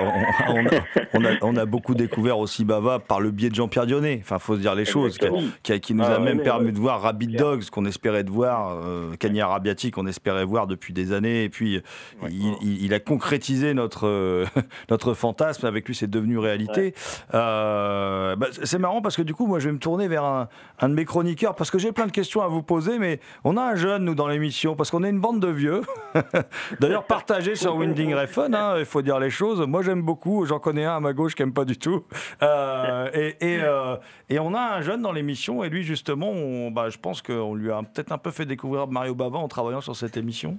on, 0.49 0.55
on, 0.55 0.67
a, 0.67 0.71
on, 1.15 1.25
a, 1.25 1.29
on, 1.41 1.57
a, 1.57 1.65
beaucoup 1.65 1.95
découvert 1.95 2.39
aussi 2.39 2.67
Bava 2.67 2.99
par 2.99 3.21
le 3.21 3.31
biais 3.31 3.49
de 3.49 3.55
Jean-Pierre 3.55 3.87
Dionnet, 3.87 4.19
enfin 4.23 4.39
faut 4.39 4.57
se 4.57 4.61
dire 4.61 4.75
les 4.75 4.85
choses, 4.85 5.17
qui, 5.63 5.95
nous 5.95 6.05
ah, 6.05 6.17
a 6.17 6.19
même 6.19 6.43
permis 6.43 6.73
de 6.73 6.79
voir 6.79 7.01
Rabbit 7.01 7.29
Dogs 7.29 7.71
qu'on 7.71 7.87
espérait 7.87 8.23
de 8.23 8.31
voir, 8.31 8.81
euh, 8.85 9.15
Rabiati 9.41 9.91
qu'on 9.91 10.07
espérait 10.07 10.45
voir 10.45 10.67
depuis 10.67 10.93
des 10.93 11.13
années, 11.13 11.45
et 11.45 11.49
puis 11.49 11.81
il, 12.29 12.55
il, 12.61 12.85
il, 12.85 12.95
a 12.95 13.01
concrétisé 13.01 13.73
notre, 13.73 14.07
euh, 14.07 14.45
notre 14.91 15.15
fantasme, 15.15 15.65
avec 15.65 15.87
lui 15.87 15.95
c'est 15.95 16.11
devenu 16.11 16.37
réalité. 16.37 16.95
Euh, 17.33 18.37
bah, 18.37 18.49
c'est 18.63 18.79
marrant 18.79 19.01
parce 19.01 19.17
que 19.17 19.23
du 19.23 19.33
coup 19.33 19.47
moi 19.47 19.59
je 19.59 19.69
vais 19.69 19.73
me 19.73 19.79
tourner 19.79 20.07
vers 20.07 20.25
un, 20.25 20.49
un 20.81 20.89
de 20.91 20.95
mes 20.95 21.07
chroniqueurs, 21.07 21.55
parce 21.55 21.71
que 21.71 21.79
j'ai 21.79 21.93
plein 21.93 22.07
de 22.07 22.13
questions 22.13 22.43
à 22.43 22.49
vous 22.49 22.63
poser, 22.63 22.99
mais 22.99 23.21
on 23.45 23.57
a 23.57 23.63
un 23.63 23.75
jeune 23.75 24.05
nous 24.05 24.15
dans 24.15 24.29
l'émission, 24.29 24.77
parce 24.77 24.91
qu'on 24.91 25.03
est 25.03 25.11
une 25.11 25.21
bande 25.21 25.30
de 25.39 25.49
vieux. 25.49 25.83
D'ailleurs, 26.81 27.05
partagé 27.05 27.55
sur 27.55 27.77
Winding 27.77 28.15
Refn, 28.15 28.55
hein, 28.55 28.75
il 28.79 28.85
faut 28.85 29.03
dire 29.03 29.21
les 29.21 29.31
choses. 29.31 29.61
Moi, 29.61 29.83
j'aime 29.83 30.03
beaucoup. 30.03 30.45
J'en 30.47 30.59
connais 30.59 30.85
un 30.85 30.97
à 30.97 31.01
ma 31.01 31.13
gauche 31.13 31.35
qui 31.35 31.43
n'aime 31.43 31.53
pas 31.53 31.65
du 31.65 31.79
tout. 31.79 32.05
Euh, 32.43 33.11
et, 33.15 33.37
et, 33.41 33.61
euh, 33.63 33.97
et, 34.29 34.39
on 34.39 34.55
a 34.55 34.61
un 34.61 34.81
jeune 34.81 35.03
dans 35.03 35.13
l'émission. 35.13 35.63
Et 35.63 35.69
lui, 35.69 35.85
justement, 35.85 36.31
on, 36.31 36.71
bah, 36.71 36.89
je 36.89 36.99
pense 36.99 37.23
qu'on 37.23 37.55
lui 37.55 37.71
a 37.71 37.83
peut-être 37.83 38.13
un 38.13 38.19
peu 38.19 38.31
fait 38.31 38.47
découvrir 38.47 38.89
Mario 38.89 39.15
Bava 39.15 39.39
en 39.39 39.49
travaillant 39.49 39.81
sur 39.81 39.95
cette 39.95 40.17
émission. 40.17 40.59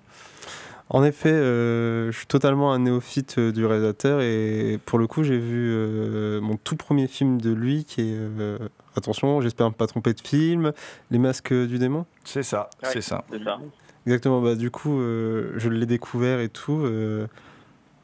En 0.93 1.05
effet, 1.05 1.31
euh, 1.31 2.11
je 2.11 2.17
suis 2.17 2.27
totalement 2.27 2.73
un 2.73 2.79
néophyte 2.79 3.37
euh, 3.37 3.53
du 3.53 3.65
réalisateur 3.65 4.19
et 4.19 4.77
pour 4.85 4.99
le 4.99 5.07
coup, 5.07 5.23
j'ai 5.23 5.37
vu 5.37 5.71
euh, 5.71 6.41
mon 6.41 6.57
tout 6.57 6.75
premier 6.75 7.07
film 7.07 7.39
de 7.39 7.53
lui 7.53 7.85
qui 7.85 8.01
est, 8.01 8.13
euh, 8.17 8.57
attention, 8.97 9.39
j'espère 9.39 9.67
ne 9.67 9.73
pas 9.73 9.87
tromper 9.87 10.13
de 10.13 10.19
film, 10.19 10.73
Les 11.09 11.17
Masques 11.17 11.53
du 11.53 11.79
Démon. 11.79 12.05
C'est 12.25 12.43
ça, 12.43 12.69
ouais, 12.83 12.89
c'est 12.91 12.99
ça. 12.99 13.23
ça. 13.31 13.59
Exactement, 14.05 14.41
bah, 14.41 14.55
du 14.55 14.71
coup, 14.71 14.99
euh, 14.99 15.53
je 15.57 15.69
l'ai 15.69 15.85
découvert 15.85 16.39
et 16.39 16.49
tout. 16.49 16.81
Euh, 16.83 17.27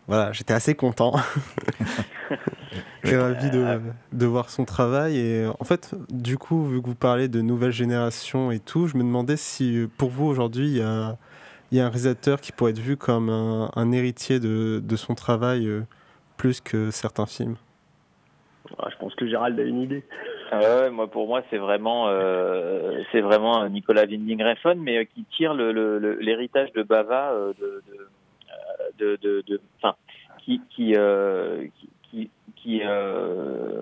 voilà, 0.07 0.31
j'étais 0.31 0.53
assez 0.53 0.75
content. 0.75 1.15
J'ai 3.03 3.17
ravi 3.17 3.49
de, 3.49 3.79
de, 4.11 4.25
voir 4.25 4.49
son 4.49 4.65
travail. 4.65 5.17
Et 5.17 5.45
en 5.59 5.63
fait, 5.63 5.95
du 6.09 6.37
coup, 6.37 6.65
vu 6.65 6.81
que 6.81 6.87
vous 6.87 6.95
parlez 6.95 7.27
de 7.27 7.41
nouvelle 7.41 7.71
génération 7.71 8.51
et 8.51 8.59
tout, 8.59 8.87
je 8.87 8.97
me 8.97 9.03
demandais 9.03 9.37
si 9.37 9.87
pour 9.97 10.09
vous 10.09 10.25
aujourd'hui, 10.25 10.67
il 10.67 10.77
y 10.77 10.81
a, 10.81 11.17
y 11.71 11.79
a, 11.79 11.85
un 11.85 11.89
réalisateur 11.89 12.41
qui 12.41 12.51
pourrait 12.51 12.71
être 12.71 12.79
vu 12.79 12.97
comme 12.97 13.29
un, 13.29 13.71
un 13.75 13.91
héritier 13.91 14.39
de, 14.39 14.81
de, 14.83 14.95
son 14.95 15.15
travail 15.15 15.67
euh, 15.67 15.83
plus 16.35 16.59
que 16.59 16.91
certains 16.91 17.25
films? 17.25 17.55
Ah, 18.77 18.89
je 18.91 18.97
pense 18.97 19.15
que 19.15 19.27
Gérald 19.27 19.57
a 19.59 19.63
une 19.63 19.81
idée. 19.81 20.03
Euh, 20.53 20.91
moi, 20.91 21.07
pour 21.07 21.27
moi, 21.27 21.41
c'est 21.49 21.57
vraiment, 21.57 22.07
euh, 22.07 23.01
c'est 23.11 23.21
vraiment 23.21 23.67
Nicolas 23.69 24.05
Winding 24.05 24.43
Refn, 24.43 24.79
mais 24.79 24.97
euh, 24.97 25.03
qui 25.03 25.23
tire 25.25 25.53
l'héritage 25.53 26.71
de 26.73 26.83
Bava 26.83 27.31
euh, 27.31 27.53
de, 27.59 27.83
de, 28.97 29.15
de, 29.21 29.43
de, 29.47 29.61
enfin, 29.77 29.95
qui, 30.43 30.61
qui, 30.69 30.95
qui, 32.09 32.29
qui, 32.55 32.81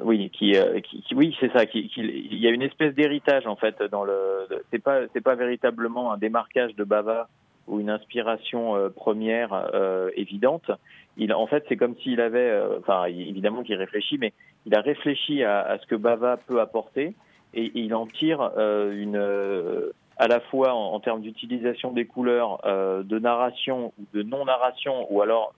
oui, 0.03 0.29
qui, 0.31 0.53
qui, 0.83 1.15
oui, 1.15 1.35
c'est 1.39 1.51
ça. 1.51 1.65
Qui, 1.65 1.87
qui, 1.87 2.01
il 2.01 2.39
y 2.39 2.47
a 2.47 2.51
une 2.51 2.61
espèce 2.61 2.93
d'héritage 2.93 3.47
en 3.47 3.55
fait 3.55 3.81
dans 3.83 4.03
le. 4.03 4.47
C'est 4.71 4.83
pas, 4.83 5.01
c'est 5.13 5.21
pas 5.21 5.35
véritablement 5.35 6.11
un 6.11 6.17
démarquage 6.17 6.75
de 6.75 6.83
Bava 6.83 7.27
ou 7.67 7.79
une 7.79 7.89
inspiration 7.89 8.75
euh, 8.75 8.89
première 8.89 9.53
euh, 9.73 10.09
évidente. 10.15 10.71
Il, 11.17 11.33
en 11.33 11.47
fait, 11.47 11.63
c'est 11.69 11.77
comme 11.77 11.95
s'il 11.97 12.19
avait, 12.19 12.49
euh, 12.49 12.79
enfin, 12.79 13.05
évidemment 13.05 13.63
qu'il 13.63 13.75
réfléchit, 13.75 14.17
mais 14.17 14.33
il 14.65 14.75
a 14.75 14.81
réfléchi 14.81 15.43
à, 15.43 15.77
ce 15.81 15.87
que 15.87 15.95
Bava 15.95 16.37
peut 16.37 16.59
apporter 16.59 17.13
et, 17.53 17.71
il 17.75 17.93
en 17.95 18.05
tire 18.05 18.51
euh, 18.57 18.91
une, 18.91 19.15
euh, 19.15 19.91
à 20.17 20.27
la 20.27 20.39
fois 20.41 20.73
en, 20.73 20.93
en 20.93 20.99
termes 20.99 21.21
d'utilisation 21.21 21.91
des 21.91 22.05
couleurs, 22.05 22.61
de 22.65 23.19
narration 23.19 23.93
ou 23.97 24.05
de 24.13 24.23
non-narration, 24.23 25.07
ou 25.09 25.21
alors 25.21 25.53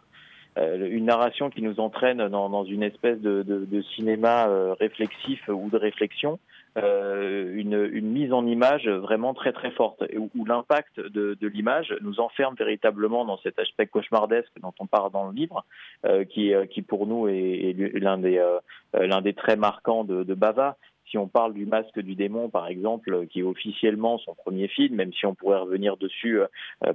une 0.58 1.06
narration 1.06 1.50
qui 1.50 1.62
nous 1.62 1.80
entraîne 1.80 2.28
dans, 2.30 2.50
dans 2.50 2.66
une 2.66 2.84
espèce 2.84 3.20
de, 3.20 3.44
de, 3.44 3.66
de 3.66 3.82
cinéma 3.96 4.48
réflexif 4.80 5.48
ou 5.48 5.70
de 5.70 5.78
réflexion 5.78 6.40
euh, 6.78 7.56
une, 7.56 7.90
une, 7.92 8.12
mise 8.12 8.32
en 8.32 8.46
image 8.46 8.88
vraiment 8.88 9.34
très 9.34 9.52
très 9.52 9.72
forte, 9.72 10.04
où, 10.16 10.30
où 10.38 10.46
l'impact 10.46 11.00
de, 11.00 11.36
de 11.40 11.48
l'image 11.48 11.96
nous 12.02 12.20
enferme 12.20 12.54
véritablement 12.56 13.26
dans 13.26 13.40
cet 13.40 13.58
aspect 13.58 13.88
cauchemardesque 13.88 14.52
dont 14.62 14.74
on 14.80 14.86
parle 14.86 15.12
dans 15.12 15.28
le 15.28 15.34
livre, 15.34 15.66
euh, 16.06 16.24
qui, 16.24 16.54
qui 16.70 16.84
pour 16.84 17.08
nous 17.08 17.28
est, 17.28 17.72
est 17.72 18.00
l'un 18.00 18.20
des, 18.20 18.38
euh, 18.38 18.60
l'un 18.94 19.22
des 19.22 19.34
traits 19.34 19.58
marquants 19.58 20.04
de, 20.04 20.24
de 20.24 20.34
Bava. 20.36 20.78
Si 21.10 21.18
on 21.18 21.28
parle 21.28 21.54
du 21.54 21.66
Masque 21.66 22.00
du 22.00 22.16
démon, 22.16 22.50
par 22.50 22.68
exemple, 22.68 23.28
qui 23.28 23.40
est 23.40 23.44
officiellement 23.44 24.18
son 24.20 24.36
premier 24.36 24.68
film, 24.68 24.96
même 24.96 25.14
si 25.14 25.26
on 25.26 25.36
pourrait 25.36 25.60
revenir 25.60 25.98
dessus 25.98 26.40
euh, 26.40 26.48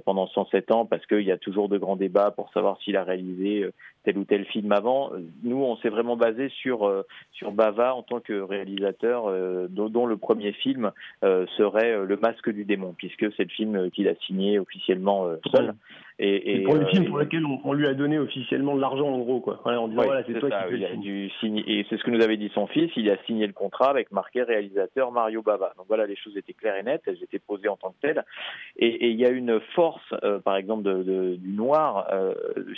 pendant 0.05 0.27
107 0.27 0.71
ans, 0.71 0.85
parce 0.85 1.05
qu'il 1.05 1.21
y 1.21 1.31
a 1.31 1.37
toujours 1.37 1.69
de 1.69 1.77
grands 1.77 1.95
débats 1.95 2.31
pour 2.31 2.51
savoir 2.53 2.79
s'il 2.81 2.97
a 2.97 3.03
réalisé 3.03 3.63
euh, 3.63 3.73
tel 4.03 4.17
ou 4.17 4.25
tel 4.25 4.45
film 4.45 4.71
avant. 4.71 5.11
Nous, 5.43 5.57
on 5.57 5.77
s'est 5.77 5.89
vraiment 5.89 6.15
basé 6.15 6.49
sur 6.49 6.85
euh, 6.85 7.03
sur 7.31 7.51
Bava 7.51 7.95
en 7.95 8.03
tant 8.03 8.19
que 8.19 8.41
réalisateur, 8.41 9.25
euh, 9.27 9.67
dont, 9.69 10.05
le 10.05 10.17
premier 10.17 10.51
film 10.51 10.91
euh, 11.23 11.45
serait 11.57 12.05
Le 12.05 12.17
Masque 12.17 12.49
du 12.49 12.65
démon, 12.65 12.93
puisque 12.97 13.31
c'est 13.35 13.43
le 13.43 13.49
film 13.49 13.91
qu'il 13.91 14.07
a 14.07 14.15
signé 14.15 14.59
officiellement 14.59 15.29
seul. 15.53 15.73
Et, 16.19 16.63
pour 16.63 16.75
le 16.75 16.81
euh, 16.81 16.87
film 16.87 17.05
pour 17.05 17.17
lequel 17.17 17.45
on, 17.45 17.59
on 17.63 17.73
lui 17.73 17.87
a 17.87 17.93
donné 17.93 18.19
officiellement 18.19 18.75
de 18.75 18.81
l'argent, 18.81 19.07
en 19.07 19.17
gros, 19.19 19.39
quoi. 19.39 19.59
Voilà, 19.63 19.81
en 19.81 19.87
disant, 19.87 20.01
Ouais, 20.01 20.05
voilà, 20.07 20.23
c'est 20.25 20.39
toi 20.39 20.49
ça, 20.49 20.63
qui 20.63 20.69
fais 20.69 20.75
il 20.75 20.79
le 20.81 20.85
a 20.85 20.89
film. 20.89 21.01
dû 21.01 21.29
signer- 21.39 21.63
et 21.79 21.85
c'est 21.89 21.97
ce 21.97 22.03
que 22.03 22.11
nous 22.11 22.21
avait 22.23 22.37
dit 22.37 22.51
son 22.53 22.67
fils, 22.67 22.91
il 22.95 23.09
a 23.09 23.17
signé 23.25 23.47
le 23.47 23.53
contrat 23.53 23.89
avec 23.89 24.11
marqué 24.11 24.43
réalisateur 24.43 25.11
Mario 25.11 25.41
Bava. 25.41 25.73
Donc 25.77 25.85
voilà, 25.87 26.05
les 26.05 26.15
choses 26.15 26.37
étaient 26.37 26.53
claires 26.53 26.75
et 26.75 26.83
nettes, 26.83 27.01
elles 27.07 27.21
étaient 27.23 27.39
posées 27.39 27.67
en 27.67 27.77
tant 27.77 27.89
que 27.91 27.99
telles. 28.07 28.23
Et, 28.77 29.07
il 29.09 29.19
y 29.19 29.25
a 29.25 29.29
une 29.29 29.59
force, 29.75 30.01
euh, 30.23 30.39
par 30.39 30.55
exemple, 30.55 30.83
de, 30.83 31.03
de- 31.03 31.35
du 31.35 31.49
noir 31.53 32.07
euh, 32.11 32.33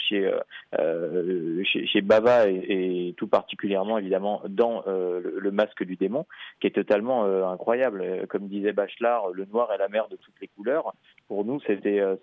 chez, 0.07 0.25
euh, 0.25 0.39
euh, 0.79 1.61
chez, 1.63 1.85
chez 1.87 2.01
Bava 2.01 2.47
et, 2.49 3.07
et 3.09 3.13
tout 3.17 3.27
particulièrement, 3.27 3.97
évidemment, 3.97 4.41
dans 4.47 4.83
euh, 4.87 5.19
le, 5.21 5.39
le 5.39 5.51
masque 5.51 5.83
du 5.83 5.95
démon, 5.95 6.25
qui 6.61 6.67
est 6.67 6.71
totalement 6.71 7.25
euh, 7.25 7.45
incroyable. 7.45 8.01
Euh, 8.01 8.25
Comme 8.27 8.47
disait 8.47 8.73
Bachelard, 8.73 9.29
le 9.33 9.45
noir 9.45 9.71
est 9.73 9.77
la 9.77 9.87
mère 9.89 10.07
de 10.07 10.15
toutes 10.15 10.39
les 10.41 10.47
couleurs. 10.47 10.93
Pour 11.27 11.43
nous, 11.45 11.59
c'était, 11.65 11.99
euh, 11.99 12.15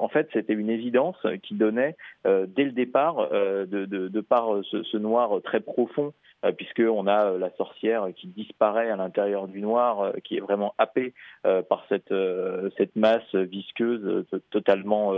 en 0.00 0.08
fait, 0.08 0.28
c'était 0.32 0.54
une 0.58 0.70
évidence 0.70 1.16
qui 1.42 1.54
donnait 1.54 1.96
euh, 2.26 2.46
dès 2.48 2.64
le 2.64 2.72
départ, 2.72 3.28
euh, 3.32 3.66
de, 3.66 3.86
de, 3.86 4.20
par 4.20 4.54
euh, 4.54 4.62
ce, 4.62 4.96
noir 4.96 5.40
très 5.42 5.60
profond, 5.60 6.12
puisqu'on 6.56 7.06
a 7.06 7.32
la 7.38 7.50
sorcière 7.56 8.08
qui 8.14 8.28
disparaît 8.28 8.90
à 8.90 8.96
l'intérieur 8.96 9.48
du 9.48 9.60
noir, 9.60 10.12
qui 10.22 10.36
est 10.36 10.40
vraiment 10.40 10.72
happée 10.78 11.12
par 11.42 11.84
cette, 11.88 12.14
cette 12.76 12.94
masse 12.94 13.34
visqueuse 13.34 14.24
to- 14.30 14.38
totalement, 14.50 15.12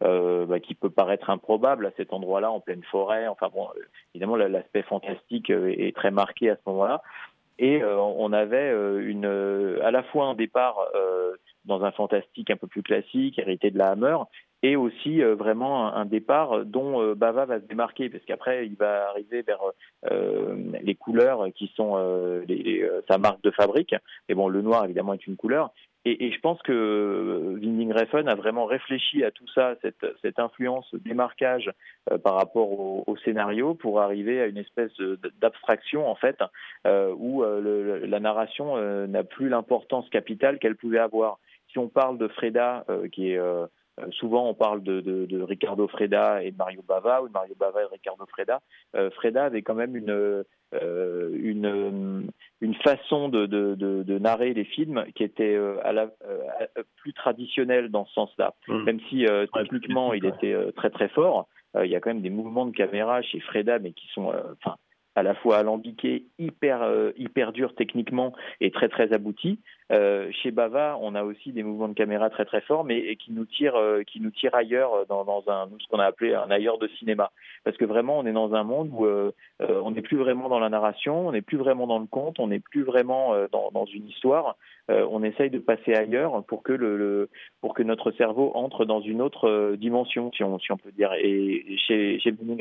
bah, 0.00 0.60
qui 0.60 0.74
peut 0.74 0.90
paraître 0.90 1.30
improbable 1.30 1.86
à 1.86 1.92
cet 1.96 2.12
endroit-là, 2.12 2.50
en 2.50 2.58
pleine 2.58 2.82
forêt. 2.90 3.28
Enfin 3.28 3.50
bon, 3.54 3.68
évidemment, 4.14 4.34
la- 4.34 4.48
l'aspect 4.48 4.82
fantastique 4.82 5.50
est 5.50 5.94
très 5.94 6.10
marqué 6.10 6.50
à 6.50 6.56
ce 6.56 6.62
moment-là. 6.66 7.02
Et 7.60 7.84
on 7.84 8.32
avait 8.32 8.70
une, 9.00 9.26
à 9.80 9.92
la 9.92 10.02
fois 10.02 10.26
un 10.26 10.34
départ 10.34 10.76
dans 11.66 11.84
un 11.84 11.92
fantastique 11.92 12.50
un 12.50 12.56
peu 12.56 12.66
plus 12.66 12.82
classique, 12.82 13.38
hérité 13.38 13.70
de 13.70 13.78
la 13.78 13.90
Hammer, 13.90 14.16
et 14.64 14.76
aussi 14.76 15.22
euh, 15.22 15.34
vraiment 15.34 15.94
un, 15.94 16.06
départ 16.06 16.64
dont 16.64 17.02
euh, 17.02 17.14
Bava 17.14 17.44
va 17.44 17.60
se 17.60 17.66
démarquer, 17.66 18.08
parce 18.08 18.24
qu'après 18.24 18.66
il 18.66 18.76
va 18.76 19.10
arriver 19.10 19.42
vers 19.42 19.60
euh, 20.10 20.56
les 20.82 20.94
couleurs 20.94 21.48
qui 21.54 21.70
sont 21.76 21.94
sa 23.06 23.18
marque 23.18 23.42
de 23.42 23.50
fabrique. 23.50 23.94
Et 24.30 24.34
bon, 24.34 24.48
le 24.48 24.62
noir 24.62 24.86
évidemment 24.86 25.12
est 25.12 25.26
une 25.26 25.36
couleur. 25.36 25.70
Et, 26.06 26.32
je 26.32 26.40
pense 26.40 26.60
que 26.62 27.56
Winding 27.62 27.92
Refn 27.92 28.28
a 28.28 28.34
vraiment 28.34 28.66
réfléchi 28.66 29.24
à 29.24 29.30
tout 29.30 29.48
ça, 29.54 29.74
cette, 29.80 30.04
cette 30.20 30.38
influence, 30.38 30.86
ce 30.90 30.98
démarquage 30.98 31.70
par 32.22 32.34
rapport 32.34 32.70
au, 33.08 33.16
scénario, 33.24 33.74
pour 33.74 34.00
arriver 34.00 34.40
à 34.40 34.46
une 34.46 34.58
espèce 34.58 34.92
d'abstraction 35.40 36.06
en 36.06 36.14
fait, 36.14 36.36
où 36.86 37.42
la 37.42 38.20
narration 38.20 38.76
n'a 39.06 39.24
plus 39.24 39.48
l'importance 39.48 40.08
capitale 40.10 40.58
qu'elle 40.58 40.76
pouvait 40.76 40.98
avoir. 40.98 41.38
Si 41.72 41.78
on 41.78 41.88
parle 41.88 42.18
de 42.18 42.28
Freda, 42.28 42.84
qui 43.10 43.30
est 43.32 43.40
euh, 43.98 44.04
euh, 44.04 44.10
souvent 44.12 44.48
on 44.48 44.54
parle 44.54 44.82
de, 44.82 45.00
de, 45.00 45.26
de 45.26 45.42
Ricardo 45.42 45.86
Freda 45.88 46.42
et 46.42 46.50
de 46.50 46.56
Mario 46.56 46.82
Bava, 46.82 47.22
ou 47.22 47.28
de 47.28 47.32
Mario 47.32 47.54
Bava 47.58 47.82
et 47.82 47.84
de 47.84 47.90
Ricardo 47.90 48.24
Freda. 48.26 48.60
Euh, 48.96 49.10
Freda 49.10 49.44
avait 49.44 49.62
quand 49.62 49.74
même 49.74 49.96
une, 49.96 50.10
euh, 50.10 51.30
une, 51.34 52.28
une 52.60 52.74
façon 52.76 53.28
de, 53.28 53.46
de, 53.46 53.74
de, 53.74 54.02
de 54.02 54.18
narrer 54.18 54.54
les 54.54 54.64
films 54.64 55.04
qui 55.14 55.22
était 55.22 55.54
euh, 55.54 55.76
à 55.84 55.92
la, 55.92 56.10
euh, 56.26 56.82
plus 56.96 57.12
traditionnelle 57.12 57.90
dans 57.90 58.06
ce 58.06 58.14
sens-là. 58.14 58.54
Mm. 58.68 58.84
Même 58.84 59.00
si 59.08 59.26
euh, 59.26 59.46
Ouais, 59.54 59.62
techniquement 59.62 60.12
il 60.14 60.24
était 60.26 60.52
euh, 60.52 60.72
très 60.72 60.90
très 60.90 61.08
fort, 61.08 61.48
euh, 61.76 61.86
il 61.86 61.92
y 61.92 61.96
a 61.96 62.00
quand 62.00 62.10
même 62.10 62.22
des 62.22 62.30
mouvements 62.30 62.66
de 62.66 62.74
caméra 62.76 63.22
chez 63.22 63.40
Freda, 63.40 63.78
mais 63.78 63.92
qui 63.92 64.06
sont, 64.08 64.32
euh, 64.32 64.40
enfin, 64.64 64.76
à 65.14 65.22
la 65.22 65.34
fois 65.34 65.58
alambiqués, 65.58 66.24
hyper 66.38 66.82
euh, 66.82 67.12
hyper 67.16 67.52
durs 67.52 67.74
techniquement 67.74 68.32
et 68.60 68.70
très 68.70 68.88
très 68.88 69.12
aboutis. 69.12 69.60
Euh, 69.92 70.30
chez 70.32 70.50
Bava, 70.50 70.98
on 71.00 71.14
a 71.14 71.22
aussi 71.22 71.52
des 71.52 71.62
mouvements 71.62 71.88
de 71.88 71.94
caméra 71.94 72.30
très 72.30 72.46
très 72.46 72.62
forts, 72.62 72.84
mais 72.84 72.98
et 72.98 73.16
qui 73.16 73.32
nous 73.32 73.44
tirent 73.44 73.76
euh, 73.76 74.02
qui 74.02 74.20
nous 74.20 74.30
tirent 74.30 74.54
ailleurs 74.54 74.94
euh, 74.94 75.04
dans, 75.08 75.24
dans 75.24 75.44
un 75.48 75.68
ce 75.78 75.86
qu'on 75.88 75.98
a 75.98 76.06
appelé 76.06 76.34
un 76.34 76.50
ailleurs 76.50 76.78
de 76.78 76.88
cinéma. 76.98 77.30
Parce 77.64 77.76
que 77.76 77.84
vraiment, 77.84 78.18
on 78.18 78.26
est 78.26 78.32
dans 78.32 78.54
un 78.54 78.64
monde 78.64 78.90
où 78.92 79.04
euh, 79.04 79.32
euh, 79.60 79.80
on 79.84 79.90
n'est 79.90 80.02
plus 80.02 80.16
vraiment 80.16 80.48
dans 80.48 80.58
la 80.58 80.70
narration, 80.70 81.28
on 81.28 81.32
n'est 81.32 81.42
plus 81.42 81.58
vraiment 81.58 81.86
dans 81.86 81.98
le 81.98 82.06
conte, 82.06 82.40
on 82.40 82.48
n'est 82.48 82.60
plus 82.60 82.82
vraiment 82.82 83.34
dans, 83.52 83.70
dans 83.72 83.84
une 83.84 84.08
histoire. 84.08 84.56
Euh, 84.90 85.06
on 85.10 85.22
essaye 85.22 85.48
de 85.48 85.58
passer 85.58 85.94
ailleurs 85.94 86.44
pour 86.44 86.62
que 86.62 86.72
le, 86.72 86.96
le- 86.98 87.30
pour 87.62 87.72
que 87.72 87.82
notre 87.82 88.10
cerveau 88.12 88.52
entre 88.54 88.84
dans 88.84 89.00
une 89.00 89.22
autre 89.22 89.48
euh, 89.48 89.76
dimension, 89.76 90.30
si 90.32 90.44
on 90.44 90.58
si 90.58 90.72
on 90.72 90.76
peut 90.76 90.92
dire. 90.92 91.10
Et 91.14 91.76
chez 91.86 92.20
chez 92.20 92.32
Benny 92.32 92.56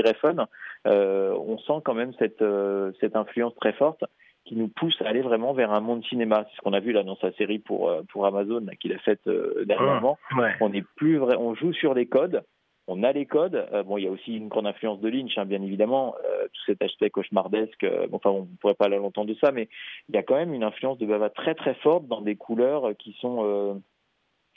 euh, 0.87 1.33
on 1.37 1.57
sent 1.57 1.81
quand 1.83 1.93
même 1.93 2.13
cette 2.19 2.41
euh, 2.41 2.91
cette 3.01 3.15
influence 3.17 3.55
très 3.55 3.73
forte 3.73 4.03
qui 4.45 4.55
nous 4.55 4.67
pousse 4.69 5.01
à 5.01 5.07
aller 5.09 5.21
vraiment 5.21 5.53
vers 5.53 5.71
un 5.71 5.81
monde 5.81 6.03
cinéma. 6.05 6.45
C'est 6.49 6.55
ce 6.57 6.61
qu'on 6.61 6.73
a 6.73 6.79
vu 6.79 6.91
là 6.93 7.03
dans 7.03 7.17
sa 7.17 7.31
série 7.33 7.59
pour 7.59 7.91
pour 8.09 8.25
Amazon 8.25 8.65
qu'il 8.79 8.93
a 8.93 8.99
faite 8.99 9.27
euh, 9.27 9.65
dernièrement. 9.65 10.17
Ouais. 10.37 10.53
On 10.61 10.69
n'est 10.69 10.83
plus 10.95 11.17
vrai, 11.17 11.35
on 11.37 11.55
joue 11.55 11.73
sur 11.73 11.93
les 11.93 12.05
codes. 12.05 12.41
On 12.87 13.03
a 13.03 13.11
les 13.13 13.25
codes. 13.25 13.55
Euh, 13.73 13.83
bon, 13.83 13.97
il 13.97 14.03
y 14.03 14.07
a 14.07 14.11
aussi 14.11 14.35
une 14.35 14.49
grande 14.49 14.67
influence 14.67 14.99
de 14.99 15.09
Lynch, 15.09 15.37
hein, 15.37 15.45
bien 15.45 15.61
évidemment. 15.61 16.15
Euh, 16.25 16.45
tout 16.45 16.61
cet 16.65 16.81
aspect 16.81 17.09
cauchemardesque. 17.09 17.83
euh, 17.83 18.07
enfin, 18.11 18.29
on 18.29 18.41
ne 18.41 18.57
pourrait 18.59 18.73
pas 18.73 18.85
aller 18.85 18.97
longtemps 18.97 19.25
de 19.25 19.35
ça, 19.35 19.51
mais 19.51 19.69
il 20.09 20.15
y 20.15 20.17
a 20.17 20.23
quand 20.23 20.35
même 20.35 20.53
une 20.53 20.63
influence 20.63 20.97
de 20.97 21.05
Bava 21.05 21.29
très 21.29 21.55
très 21.55 21.75
forte 21.75 22.07
dans 22.07 22.21
des 22.21 22.35
couleurs 22.35 22.95
qui 22.97 23.13
sont 23.21 23.81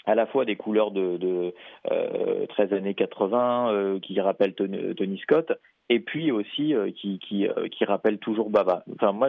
à 0.07 0.15
la 0.15 0.27
fois 0.27 0.45
des 0.45 0.57
couleurs 0.57 0.93
de, 0.93 1.17
de 1.17 1.55
euh, 1.91 2.47
13 2.47 2.73
années 2.73 2.95
80 2.95 3.73
euh, 3.73 4.01
qui 4.01 4.21
rappellent 4.21 4.55
Tony, 4.55 5.19
Scott, 5.19 5.53
et 5.89 6.01
puis 6.01 6.33
aussi 6.33 6.75
qui, 6.97 7.19
qui, 7.19 7.85
rappellent 7.85 8.19
toujours 8.19 8.51
Bava. 8.51 8.85
Enfin, 8.95 9.13
moi, 9.13 9.29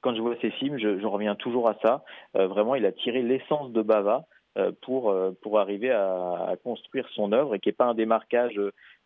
quand 0.00 0.14
je 0.14 0.20
vois 0.20 0.36
ces 0.42 0.50
films, 0.50 0.78
je, 0.78 0.98
je 0.98 1.06
reviens 1.06 1.34
toujours 1.34 1.68
à 1.70 1.76
ça. 1.82 2.04
Vraiment, 2.34 2.74
il 2.74 2.84
a 2.84 2.92
tiré 2.92 3.22
l'essence 3.22 3.72
de 3.72 3.80
Bava 3.80 4.26
pour, 4.82 5.10
euh, 5.10 5.32
pour 5.42 5.58
arriver 5.58 5.90
à, 5.90 6.54
construire 6.62 7.08
son 7.14 7.32
œuvre 7.32 7.54
et 7.54 7.60
qui 7.60 7.68
n'est 7.68 7.74
pas 7.74 7.86
un 7.86 7.94
démarquage 7.94 8.60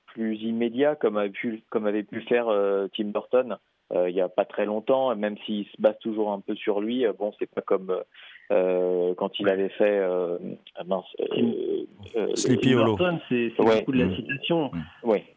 plus 0.07 0.37
immédiat 0.43 0.97
comme, 0.97 1.17
avait 1.17 1.31
pu, 1.31 1.63
comme 1.71 1.87
avait 1.87 2.03
pu 2.03 2.21
faire 2.23 2.49
euh, 2.49 2.89
Tim 2.97 3.07
Burton 3.07 3.59
euh, 3.93 4.09
il 4.09 4.15
n'y 4.15 4.21
a 4.21 4.29
pas 4.29 4.45
très 4.45 4.67
longtemps, 4.67 5.15
même 5.17 5.37
s'il 5.39 5.67
se 5.67 5.81
base 5.81 5.99
toujours 5.99 6.33
un 6.33 6.41
peu 6.41 6.55
sur 6.55 6.81
lui. 6.81 7.05
euh, 7.05 7.13
bon, 7.13 7.33
c'est 7.39 7.51
pas 7.51 7.61
comme 7.61 8.03
euh, 8.51 9.15
quand 9.17 9.39
il 9.39 9.49
avait 9.49 9.69
fait 9.71 9.99
euh, 9.99 10.39
ah 10.77 10.83
mince, 10.85 11.05
euh, 11.21 11.85
euh, 12.17 12.35
Sleepy 12.35 12.75
Hollow. 12.75 12.97
C'est 13.29 13.53
Ouais. 13.61 13.79
beaucoup 13.81 13.93
de 13.93 13.99
la 13.99 14.07
Mm. 14.07 14.17
citation. 14.17 14.71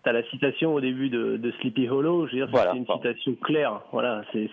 T'as 0.04 0.12
la 0.12 0.24
citation 0.24 0.74
au 0.74 0.82
début 0.82 1.10
de, 1.10 1.38
de 1.38 1.52
Sleepy 1.62 1.88
Hollow, 1.90 2.28
je 2.28 2.32
veux 2.34 2.38
dire, 2.40 2.48
Voilà, 2.52 2.72
c'est 2.72 2.78
une 2.80 2.88
citation 2.88 3.36
claire. 3.44 3.82
Voilà, 3.92 4.24
c'est 4.34 4.50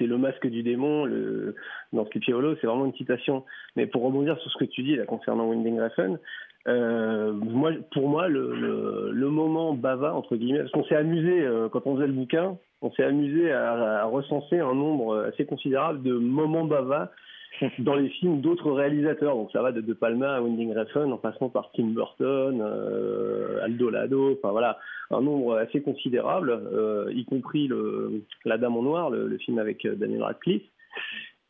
le 0.00 0.18
masque 0.18 0.46
du 0.48 0.62
démon. 0.62 1.04
Le, 1.04 1.54
dans 1.92 2.04
Sleepy 2.06 2.32
Hollow, 2.32 2.56
c'est 2.60 2.66
vraiment 2.66 2.86
une 2.86 2.94
citation. 2.94 3.44
Mais 3.76 3.86
pour 3.86 4.02
rebondir 4.02 4.38
sur 4.40 4.50
ce 4.50 4.58
que 4.58 4.64
tu 4.64 4.82
dis 4.82 4.96
là 4.96 5.04
concernant 5.04 5.46
Winding 5.48 5.80
Refn, 5.80 6.18
euh, 6.66 7.32
moi, 7.32 7.72
pour 7.92 8.08
moi, 8.08 8.26
le, 8.28 8.54
le, 8.56 9.10
le 9.12 9.28
moment 9.28 9.74
bava 9.74 10.14
entre 10.14 10.34
guillemets, 10.36 10.60
parce 10.60 10.70
qu'on 10.72 10.84
s'est 10.84 10.96
amusé 10.96 11.42
euh, 11.42 11.68
quand 11.68 11.86
on 11.86 11.94
faisait 11.96 12.06
le 12.06 12.14
bouquin, 12.14 12.56
on 12.82 12.90
s'est 12.92 13.04
amusé 13.04 13.52
à, 13.52 14.00
à 14.00 14.04
recenser 14.06 14.58
un 14.60 14.74
nombre 14.74 15.24
assez 15.28 15.44
considérable 15.44 16.02
de 16.02 16.14
moments 16.14 16.64
bava 16.64 17.12
dans 17.78 17.94
les 17.94 18.08
films 18.08 18.40
d'autres 18.40 18.70
réalisateurs. 18.70 19.34
Donc 19.36 19.50
ça 19.52 19.62
va 19.62 19.72
de 19.72 19.80
De 19.80 19.92
Palma 19.92 20.36
à 20.36 20.40
Winding 20.40 20.74
Refn 20.74 21.12
en 21.12 21.18
passant 21.18 21.48
par 21.48 21.70
Tim 21.72 21.88
Burton, 21.88 22.60
euh, 22.60 23.64
Aldo 23.64 23.90
Lado, 23.90 24.32
enfin 24.38 24.52
voilà, 24.52 24.78
un 25.10 25.20
nombre 25.20 25.56
assez 25.56 25.82
considérable, 25.82 26.50
euh, 26.50 27.10
y 27.14 27.24
compris 27.24 27.68
le, 27.68 28.22
La 28.44 28.58
Dame 28.58 28.76
en 28.76 28.82
Noir, 28.82 29.10
le, 29.10 29.26
le 29.26 29.38
film 29.38 29.58
avec 29.58 29.84
euh, 29.84 29.94
Daniel 29.94 30.22
Radcliffe. 30.22 30.64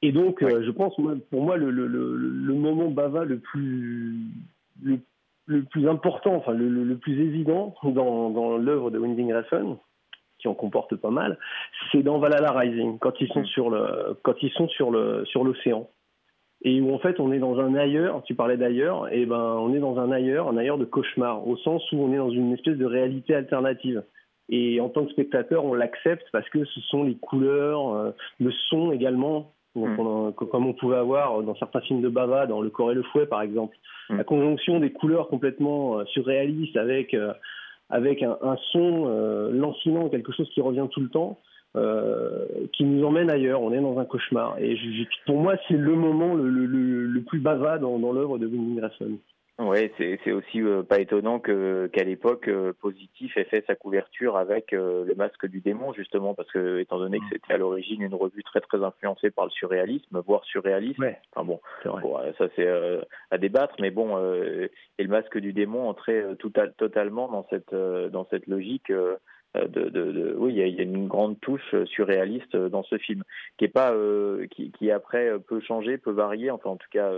Et 0.02 0.12
donc, 0.12 0.42
euh, 0.42 0.62
je 0.64 0.70
pense, 0.70 0.94
pour 1.30 1.42
moi, 1.42 1.56
le, 1.56 1.72
moment 2.52 2.90
bava 2.90 3.24
le 3.24 3.38
plus, 3.38 4.18
le, 4.82 4.98
le 5.46 5.62
plus 5.62 5.88
important, 5.88 6.34
enfin 6.34 6.52
le, 6.52 6.94
plus 6.96 7.18
évident 7.20 7.74
dans, 7.82 8.30
dans 8.30 8.58
l'œuvre 8.58 8.90
de 8.90 8.98
Winding 8.98 9.32
Refn, 9.32 9.76
qui 10.44 10.48
en 10.48 10.54
comporte 10.54 10.94
pas 10.96 11.10
mal, 11.10 11.38
c'est 11.90 12.02
dans 12.02 12.18
Valhalla 12.18 12.52
Rising, 12.52 12.98
quand 12.98 13.18
ils 13.20 13.28
sont 13.28 13.44
sur 13.46 13.70
le, 13.70 14.18
quand 14.22 14.34
ils 14.42 14.50
sont 14.50 14.68
sur 14.68 14.90
le, 14.90 15.24
sur 15.24 15.42
l'océan 15.42 15.88
et 16.62 16.80
où 16.82 16.94
en 16.94 16.98
fait 16.98 17.18
on 17.18 17.32
est 17.32 17.38
dans 17.38 17.58
un 17.60 17.74
ailleurs, 17.74 18.22
tu 18.24 18.34
parlais 18.34 18.58
d'ailleurs, 18.58 19.10
et 19.12 19.24
ben 19.24 19.56
on 19.58 19.72
est 19.74 19.78
dans 19.78 19.98
un 19.98 20.12
ailleurs, 20.12 20.48
un 20.48 20.56
ailleurs 20.58 20.76
de 20.78 20.84
cauchemar, 20.84 21.46
au 21.48 21.56
sens 21.56 21.82
où 21.92 21.96
on 21.96 22.12
est 22.12 22.18
dans 22.18 22.30
une 22.30 22.52
espèce 22.52 22.76
de 22.76 22.84
réalité 22.84 23.34
alternative. 23.34 24.02
Et 24.50 24.78
en 24.80 24.90
tant 24.90 25.06
que 25.06 25.10
spectateur, 25.12 25.64
on 25.64 25.72
l'accepte 25.72 26.26
parce 26.30 26.48
que 26.50 26.64
ce 26.66 26.80
sont 26.82 27.04
les 27.04 27.16
couleurs, 27.16 27.94
euh, 27.94 28.10
le 28.38 28.50
son 28.68 28.92
également, 28.92 29.52
donc 29.74 29.88
Mm. 29.88 30.00
on 30.00 30.28
a- 30.28 30.32
comme 30.32 30.66
on 30.66 30.74
pouvait 30.74 30.96
avoir 30.96 31.42
dans 31.42 31.56
certains 31.56 31.80
films 31.80 32.02
de 32.02 32.10
Bava, 32.10 32.46
dans 32.46 32.60
Le 32.60 32.68
Corps 32.68 32.92
et 32.92 32.94
le 32.94 33.02
Fouet 33.04 33.26
par 33.26 33.40
exemple. 33.40 33.76
Mm. 34.10 34.18
La 34.18 34.24
conjonction 34.24 34.80
des 34.80 34.92
couleurs 34.92 35.28
complètement 35.28 35.98
euh, 36.00 36.04
surréalistes 36.06 36.76
avec, 36.76 37.14
euh, 37.14 37.32
avec 37.90 38.22
un, 38.22 38.56
son 38.72 39.04
euh, 39.06 39.50
lancinant, 39.52 40.08
quelque 40.08 40.32
chose 40.32 40.48
qui 40.50 40.60
revient 40.60 40.86
tout 40.90 41.00
le 41.00 41.08
temps, 41.08 41.40
euh, 41.76 42.46
qui 42.72 42.84
nous 42.84 43.04
emmène 43.04 43.30
ailleurs. 43.30 43.62
On 43.62 43.72
est 43.72 43.80
dans 43.80 43.98
un 43.98 44.04
cauchemar. 44.04 44.56
Et 44.58 44.76
pour 45.26 45.36
moi, 45.36 45.56
c'est 45.68 45.76
le 45.76 45.94
moment 45.94 46.34
le, 46.34 47.20
plus 47.26 47.40
bava 47.40 47.78
dans, 47.78 48.12
l'œuvre 48.12 48.38
de 48.38 48.46
Winding 48.46 48.80
Refn. 48.80 49.16
Oui, 49.60 49.88
c'est 49.98 50.32
aussi 50.32 50.60
euh, 50.60 50.82
pas 50.82 50.98
étonnant 50.98 51.38
que 51.38 51.88
qu'à 51.92 52.02
l'époque, 52.02 52.48
euh, 52.48 52.72
Positif 52.72 53.36
ait 53.36 53.44
fait 53.44 53.64
sa 53.68 53.76
couverture 53.76 54.36
avec 54.36 54.72
euh, 54.72 55.04
le 55.04 55.14
masque 55.14 55.46
du 55.46 55.60
démon, 55.60 55.92
justement, 55.92 56.34
parce 56.34 56.50
que 56.50 56.80
étant 56.80 56.98
donné 56.98 57.20
que 57.20 57.24
c'était 57.30 57.54
à 57.54 57.58
l'origine 57.58 58.02
une 58.02 58.16
revue 58.16 58.42
très 58.42 58.60
très 58.60 58.82
influencée 58.82 59.30
par 59.30 59.44
le 59.44 59.52
surréalisme, 59.52 60.20
voire 60.26 60.44
surréaliste. 60.44 60.98
Ouais. 60.98 61.20
Enfin 61.32 61.46
bon, 61.46 61.60
bon, 61.84 62.18
ça 62.36 62.48
c'est 62.56 62.68
à 63.30 63.38
débattre, 63.38 63.76
mais 63.78 63.92
bon, 63.92 64.18
et 64.18 65.02
le 65.02 65.08
masque 65.08 65.38
du 65.38 65.52
démon 65.52 65.88
entrait 65.88 66.24
tout 66.40 66.50
totalement 66.76 67.28
dans 67.28 67.46
cette 67.48 67.74
dans 67.74 68.26
cette 68.30 68.48
logique. 68.48 68.90
De, 68.90 69.68
de, 69.68 69.88
de, 69.88 70.34
oui, 70.36 70.52
il 70.52 70.58
y, 70.58 70.80
a, 70.80 70.82
une 70.82 71.06
grande 71.06 71.38
touche 71.38 71.76
surréaliste 71.84 72.56
dans 72.56 72.82
ce 72.82 72.98
film, 72.98 73.22
qui 73.56 73.66
est 73.66 73.68
pas, 73.68 73.94
qui, 74.50 74.72
qui 74.72 74.90
après 74.90 75.38
peut 75.38 75.60
changer, 75.60 75.96
peut 75.96 76.10
varier. 76.10 76.50
Enfin, 76.50 76.70
en 76.70 76.76
tout 76.76 76.88
cas, 76.90 77.08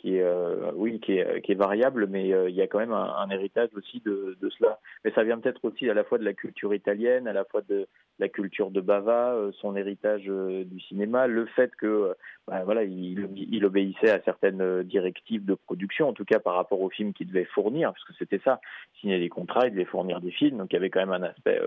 qui 0.00 0.16
est, 0.16 0.22
euh, 0.22 0.72
oui, 0.74 0.98
qui 1.00 1.18
est, 1.18 1.42
qui 1.42 1.52
est, 1.52 1.56
variable, 1.56 2.06
mais 2.08 2.32
euh, 2.32 2.48
il 2.48 2.56
y 2.56 2.62
a 2.62 2.66
quand 2.66 2.78
même 2.78 2.92
un, 2.92 3.28
héritage 3.30 3.68
aussi 3.76 4.00
de, 4.00 4.36
de, 4.40 4.50
cela. 4.50 4.78
Mais 5.04 5.12
ça 5.12 5.24
vient 5.24 5.38
peut-être 5.38 5.64
aussi 5.64 5.88
à 5.90 5.94
la 5.94 6.04
fois 6.04 6.16
de 6.16 6.24
la 6.24 6.32
culture 6.32 6.74
italienne, 6.74 7.28
à 7.28 7.32
la 7.32 7.44
fois 7.44 7.60
de 7.68 7.86
la 8.18 8.28
culture 8.28 8.70
de 8.70 8.80
Bava, 8.80 9.34
euh, 9.34 9.52
son 9.60 9.76
héritage 9.76 10.24
du 10.24 10.80
cinéma, 10.80 11.26
le 11.26 11.44
fait 11.46 11.74
que, 11.76 12.14
bah, 12.46 12.62
voilà, 12.64 12.84
il, 12.84 13.28
il, 13.36 13.64
obéissait 13.64 14.10
à 14.10 14.22
certaines 14.22 14.82
directives 14.84 15.44
de 15.44 15.54
production, 15.54 16.08
en 16.08 16.12
tout 16.14 16.24
cas 16.24 16.38
par 16.38 16.54
rapport 16.54 16.80
aux 16.80 16.90
films 16.90 17.12
qu'il 17.12 17.28
devait 17.28 17.44
fournir, 17.44 17.92
parce 17.92 18.04
que 18.04 18.14
c'était 18.18 18.40
ça, 18.42 18.60
signer 19.00 19.18
des 19.18 19.28
contrats, 19.28 19.66
il 19.66 19.72
devait 19.72 19.84
fournir 19.84 20.20
des 20.20 20.30
films, 20.30 20.58
donc 20.58 20.72
il 20.72 20.74
y 20.74 20.78
avait 20.78 20.90
quand 20.90 21.00
même 21.00 21.22
un 21.22 21.26
aspect, 21.26 21.60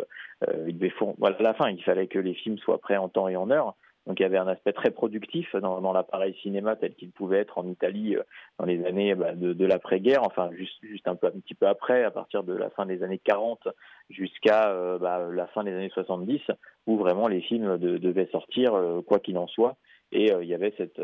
il 0.68 0.76
devait 0.78 0.90
fournir, 0.90 1.16
voilà, 1.20 1.38
à 1.38 1.44
la 1.44 1.54
fin, 1.54 1.70
il 1.70 1.84
fallait 1.84 2.08
que 2.08 2.20
les 2.20 2.34
films 2.34 2.58
soient 2.58 2.80
prêts 2.80 2.98
en 2.98 3.10
temps 3.10 3.28
et 3.28 3.36
en 3.36 3.52
heure. 3.52 3.76
Donc 4.06 4.20
il 4.20 4.24
y 4.24 4.26
avait 4.26 4.38
un 4.38 4.48
aspect 4.48 4.74
très 4.74 4.92
productif 4.92 5.56
dans, 5.56 5.80
dans 5.80 5.94
l'appareil 5.94 6.36
cinéma 6.42 6.76
tel 6.76 6.94
qu'il 6.94 7.12
pouvait 7.12 7.40
être 7.40 7.58
en 7.58 7.66
Italie 7.66 8.16
euh, 8.16 8.24
dans 8.60 8.66
les 8.66 8.86
années 8.86 9.16
bah, 9.16 9.34
de, 9.34 9.54
de 9.54 9.66
l'après-guerre, 9.66 10.24
enfin 10.24 10.50
juste, 10.54 10.76
juste 10.82 11.08
un 11.08 11.16
peu 11.16 11.28
un 11.28 11.40
petit 11.40 11.54
peu 11.54 11.68
après, 11.68 12.04
à 12.04 12.12
partir 12.12 12.44
de 12.44 12.54
la 12.54 12.70
fin 12.70 12.86
des 12.86 13.02
années 13.04 13.20
40 13.24 13.68
jusqu'à 14.10 14.70
euh, 14.70 14.98
bah, 14.98 15.30
la 15.32 15.48
fin 15.48 15.64
des 15.64 15.72
années 15.72 15.92
70, 15.94 16.42
où 16.88 16.98
vraiment 16.98 17.28
les 17.28 17.42
films 17.42 17.78
de, 17.78 17.98
devaient 17.98 18.30
sortir 18.32 18.74
euh, 18.74 19.02
quoi 19.02 19.20
qu'il 19.20 19.38
en 19.38 19.48
soit. 19.48 19.78
Et 20.16 20.32
il 20.32 20.48
y 20.48 20.54
avait 20.54 20.76
cette, 20.78 21.02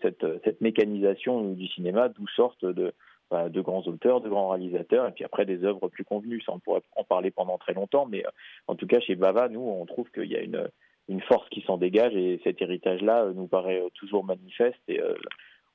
cette, 0.00 0.24
cette, 0.42 0.60
mécanisation 0.62 1.50
du 1.50 1.68
cinéma, 1.68 2.08
d'où 2.08 2.26
sortent 2.28 2.64
de, 2.64 2.94
bah, 3.30 3.50
de 3.50 3.60
grands 3.60 3.82
auteurs, 3.82 4.22
de 4.22 4.30
grands 4.30 4.48
réalisateurs, 4.48 5.06
et 5.06 5.12
puis 5.12 5.22
après 5.22 5.44
des 5.44 5.64
œuvres 5.64 5.88
plus 5.88 6.04
convenues. 6.04 6.40
Ça, 6.40 6.52
on 6.54 6.58
pourrait 6.58 6.80
en 6.96 7.04
parler 7.04 7.30
pendant 7.30 7.58
très 7.58 7.74
longtemps, 7.74 8.06
mais 8.06 8.24
en 8.68 8.74
tout 8.74 8.86
cas 8.86 9.00
chez 9.00 9.16
Bava, 9.16 9.50
nous, 9.50 9.60
on 9.60 9.84
trouve 9.84 10.10
qu'il 10.12 10.32
y 10.32 10.36
a 10.36 10.40
une 10.40 10.66
une 11.12 11.20
force 11.20 11.48
qui 11.50 11.60
s'en 11.62 11.76
dégage 11.76 12.14
et 12.16 12.40
cet 12.42 12.60
héritage-là 12.62 13.24
euh, 13.24 13.32
nous 13.34 13.46
paraît 13.46 13.80
euh, 13.80 13.88
toujours 13.94 14.24
manifeste 14.24 14.80
et 14.88 15.00
euh, 15.00 15.14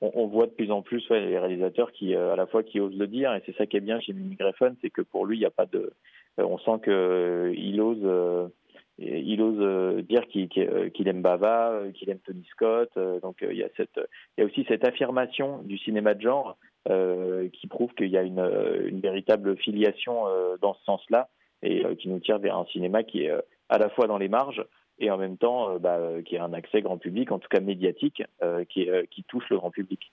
on, 0.01 0.27
voit 0.27 0.45
de 0.45 0.51
plus 0.51 0.71
en 0.71 0.81
plus 0.81 1.07
les 1.09 1.39
réalisateurs 1.39 1.91
qui 1.91 2.13
à 2.15 2.35
la 2.35 2.45
fois 2.45 2.61
qui 2.61 2.79
osent 2.79 2.97
le 2.97 3.07
dire 3.07 3.33
et 3.33 3.41
c'est 3.47 3.55
ça 3.55 3.65
qui 3.65 3.77
est 3.77 3.81
bien 3.81 3.99
chez 3.99 4.13
Mimi 4.13 4.35
Greffen, 4.35 4.75
c'est 4.81 4.91
que 4.91 5.01
pour 5.01 5.25
lui 5.25 5.37
il 5.37 5.39
n'y 5.39 5.45
a 5.45 5.51
pas 5.51 5.65
de 5.65 5.91
on 6.37 6.59
sent 6.59 6.79
que 6.83 7.51
il 7.57 7.81
ose 7.81 8.51
il 8.99 9.41
ose 9.41 10.03
dire 10.03 10.27
qu'il 10.27 11.07
aime 11.07 11.23
Bava, 11.23 11.81
qu'il 11.95 12.11
aime 12.11 12.19
Tony 12.19 12.45
Scott. 12.51 12.91
Donc 13.23 13.37
il 13.41 13.57
y 13.57 13.63
a 13.63 13.69
cette, 13.75 13.99
il 14.37 14.41
y 14.41 14.43
a 14.43 14.45
aussi 14.45 14.65
cette 14.67 14.87
affirmation 14.87 15.63
du 15.63 15.79
cinéma 15.79 16.13
de 16.13 16.21
genre 16.21 16.57
qui 16.85 17.65
prouve 17.65 17.91
qu'il 17.95 18.11
y 18.11 18.17
a 18.19 18.21
une 18.21 18.99
véritable 19.01 19.57
filiation 19.57 20.25
dans 20.61 20.75
ce 20.75 20.83
sens-là 20.83 21.27
et 21.63 21.83
qui 21.95 22.07
nous 22.09 22.19
tire 22.19 22.37
vers 22.37 22.55
un 22.55 22.65
cinéma 22.65 23.01
qui 23.01 23.23
est 23.23 23.31
à 23.69 23.79
la 23.79 23.89
fois 23.89 24.05
dans 24.05 24.19
les 24.19 24.29
marges, 24.29 24.63
et 24.99 25.11
en 25.11 25.17
même 25.17 25.37
temps 25.37 25.71
euh, 25.71 25.79
bah, 25.79 25.97
euh, 25.97 26.21
qui 26.21 26.37
a 26.37 26.43
un 26.43 26.53
accès 26.53 26.81
grand 26.81 26.97
public, 26.97 27.31
en 27.31 27.39
tout 27.39 27.49
cas 27.49 27.59
médiatique, 27.59 28.23
euh, 28.43 28.63
qui 28.65 29.23
touche 29.27 29.49
le 29.49 29.57
grand 29.57 29.71
public. 29.71 30.11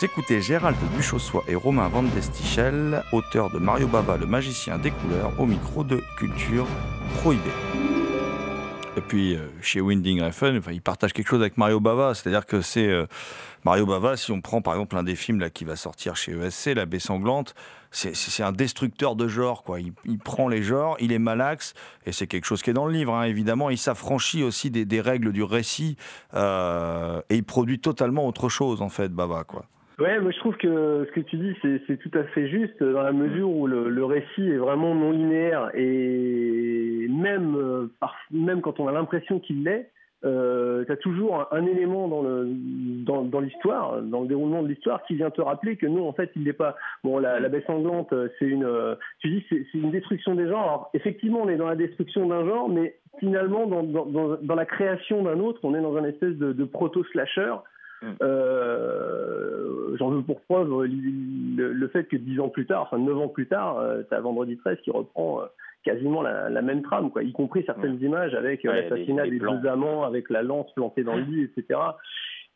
Vous 0.00 0.06
écoutez 0.06 0.40
Gérald 0.40 0.78
Duchossois 0.96 1.44
et 1.46 1.54
Romain 1.54 1.88
Van 1.88 2.02
Destichel, 2.02 3.04
auteurs 3.12 3.50
de 3.50 3.58
Mario 3.58 3.86
Bava, 3.86 4.16
le 4.16 4.24
magicien 4.24 4.78
des 4.78 4.92
couleurs, 4.92 5.38
au 5.38 5.44
micro 5.44 5.84
de 5.84 6.02
Culture 6.16 6.66
Prohibée. 7.18 7.50
Et 8.96 9.02
puis 9.02 9.36
euh, 9.36 9.40
chez 9.60 9.82
Winding 9.82 10.22
Refn, 10.22 10.56
enfin, 10.56 10.72
ils 10.72 10.80
partagent 10.80 11.12
quelque 11.12 11.28
chose 11.28 11.42
avec 11.42 11.58
Mario 11.58 11.80
Bava, 11.80 12.14
c'est-à-dire 12.14 12.46
que 12.46 12.62
c'est 12.62 12.86
euh, 12.86 13.04
Mario 13.64 13.84
Bava, 13.84 14.16
si 14.16 14.32
on 14.32 14.40
prend 14.40 14.62
par 14.62 14.72
exemple 14.72 14.96
un 14.96 15.02
des 15.02 15.16
films 15.16 15.38
là, 15.38 15.50
qui 15.50 15.66
va 15.66 15.76
sortir 15.76 16.16
chez 16.16 16.32
ESC, 16.32 16.74
La 16.76 16.86
Baie 16.86 16.98
Sanglante, 16.98 17.54
c'est 17.90 18.42
un 18.42 18.52
destructeur 18.52 19.16
de 19.16 19.28
genre. 19.28 19.64
Quoi. 19.64 19.80
Il, 19.80 20.18
prend 20.18 20.48
les 20.48 20.62
genres, 20.62 20.96
il 21.00 21.12
est 21.12 21.18
malaxe, 21.18 21.74
et 22.06 22.12
c'est 22.12 22.26
quelque 22.26 22.46
chose 22.46 22.62
qui 22.62 22.70
est 22.70 22.72
dans 22.72 22.86
le 22.86 22.94
livre, 22.94 23.12
hein, 23.12 23.24
évidemment. 23.24 23.68
Il 23.68 23.76
s'affranchit 23.76 24.44
aussi 24.44 24.70
des, 24.70 25.00
règles 25.02 25.32
du 25.32 25.42
récit, 25.42 25.98
euh, 26.32 27.20
et 27.28 27.36
il 27.36 27.44
produit 27.44 27.80
totalement 27.80 28.26
autre 28.26 28.48
chose, 28.48 28.80
en 28.80 28.88
fait, 28.88 29.10
Bava. 29.10 29.44
Quoi. 29.44 29.66
Ouais, 30.00 30.18
moi 30.18 30.30
je 30.30 30.38
trouve 30.38 30.56
que 30.56 31.06
ce 31.06 31.12
que 31.12 31.20
tu 31.20 31.36
dis, 31.36 31.54
c'est 31.86 31.98
tout 31.98 32.18
à 32.18 32.24
fait 32.24 32.48
juste 32.48 32.82
dans 32.82 33.02
la 33.02 33.12
mesure 33.12 33.50
où 33.50 33.66
le, 33.66 34.04
récit 34.06 34.48
est 34.48 34.56
vraiment 34.56 34.94
non 34.94 35.10
linéaire 35.10 35.70
et 35.74 37.06
même, 37.10 37.54
euh, 37.54 37.86
même 38.30 38.62
quand 38.62 38.80
on 38.80 38.88
a 38.88 38.92
l'impression 38.92 39.40
qu'il 39.40 39.62
l'est, 39.62 39.90
euh, 40.24 40.86
tu 40.86 40.96
toujours 40.98 41.46
un, 41.52 41.66
élément 41.66 42.08
dans 42.08 43.40
l'histoire, 43.40 44.00
dans 44.00 44.22
le 44.22 44.28
déroulement 44.28 44.62
de 44.62 44.68
l'histoire, 44.68 45.02
qui 45.04 45.16
vient 45.16 45.28
te 45.28 45.42
rappeler 45.42 45.76
que 45.76 45.86
non, 45.86 46.08
en 46.08 46.14
fait, 46.14 46.30
il 46.34 46.44
n'est 46.44 46.54
pas. 46.54 46.76
Bon, 47.04 47.18
la, 47.18 47.38
la 47.38 47.66
sanglante, 47.66 48.14
c'est 48.38 48.46
une. 48.46 48.68
Tu 49.18 49.28
dis, 49.28 49.44
c'est 49.50 49.66
une 49.74 49.90
destruction 49.90 50.34
des 50.34 50.48
genres. 50.48 50.62
Alors, 50.62 50.90
effectivement, 50.94 51.40
on 51.42 51.48
est 51.50 51.56
dans 51.56 51.68
la 51.68 51.76
destruction 51.76 52.26
d'un 52.26 52.46
genre, 52.46 52.70
mais 52.70 52.96
finalement, 53.18 53.66
dans, 53.66 54.54
la 54.54 54.66
création 54.66 55.22
d'un 55.22 55.40
autre, 55.40 55.60
on 55.62 55.74
est 55.74 55.82
dans 55.82 55.96
un 55.96 56.04
espèce 56.04 56.36
de 56.36 56.64
proto-slasher. 56.64 57.56
Euh, 58.22 59.96
J'en 59.98 60.10
veux 60.10 60.22
pour 60.22 60.40
preuve 60.42 60.84
le, 60.84 61.72
le, 61.72 61.88
fait 61.88 62.04
que 62.04 62.16
dix 62.16 62.40
ans 62.40 62.48
plus 62.48 62.66
tard, 62.66 62.82
enfin 62.82 62.98
neuf 62.98 63.18
ans 63.18 63.28
plus 63.28 63.46
tard, 63.46 63.78
euh, 63.78 64.02
tu 64.08 64.14
as 64.14 64.20
Vendredi 64.20 64.56
13 64.56 64.78
qui 64.82 64.90
reprend 64.90 65.42
euh, 65.42 65.46
quasiment 65.84 66.22
la, 66.22 66.48
la, 66.48 66.62
même 66.62 66.82
trame, 66.82 67.10
quoi, 67.10 67.22
y 67.22 67.32
compris 67.32 67.64
certaines 67.66 68.00
images 68.00 68.34
avec 68.34 68.64
ouais, 68.64 68.82
l'assassinat 68.82 69.26
des 69.26 69.38
deux 69.38 69.66
amants, 69.66 70.04
avec 70.04 70.30
la 70.30 70.42
lance 70.42 70.72
plantée 70.74 71.02
dans 71.02 71.16
le 71.16 71.22
lit, 71.22 71.42
etc. 71.42 71.78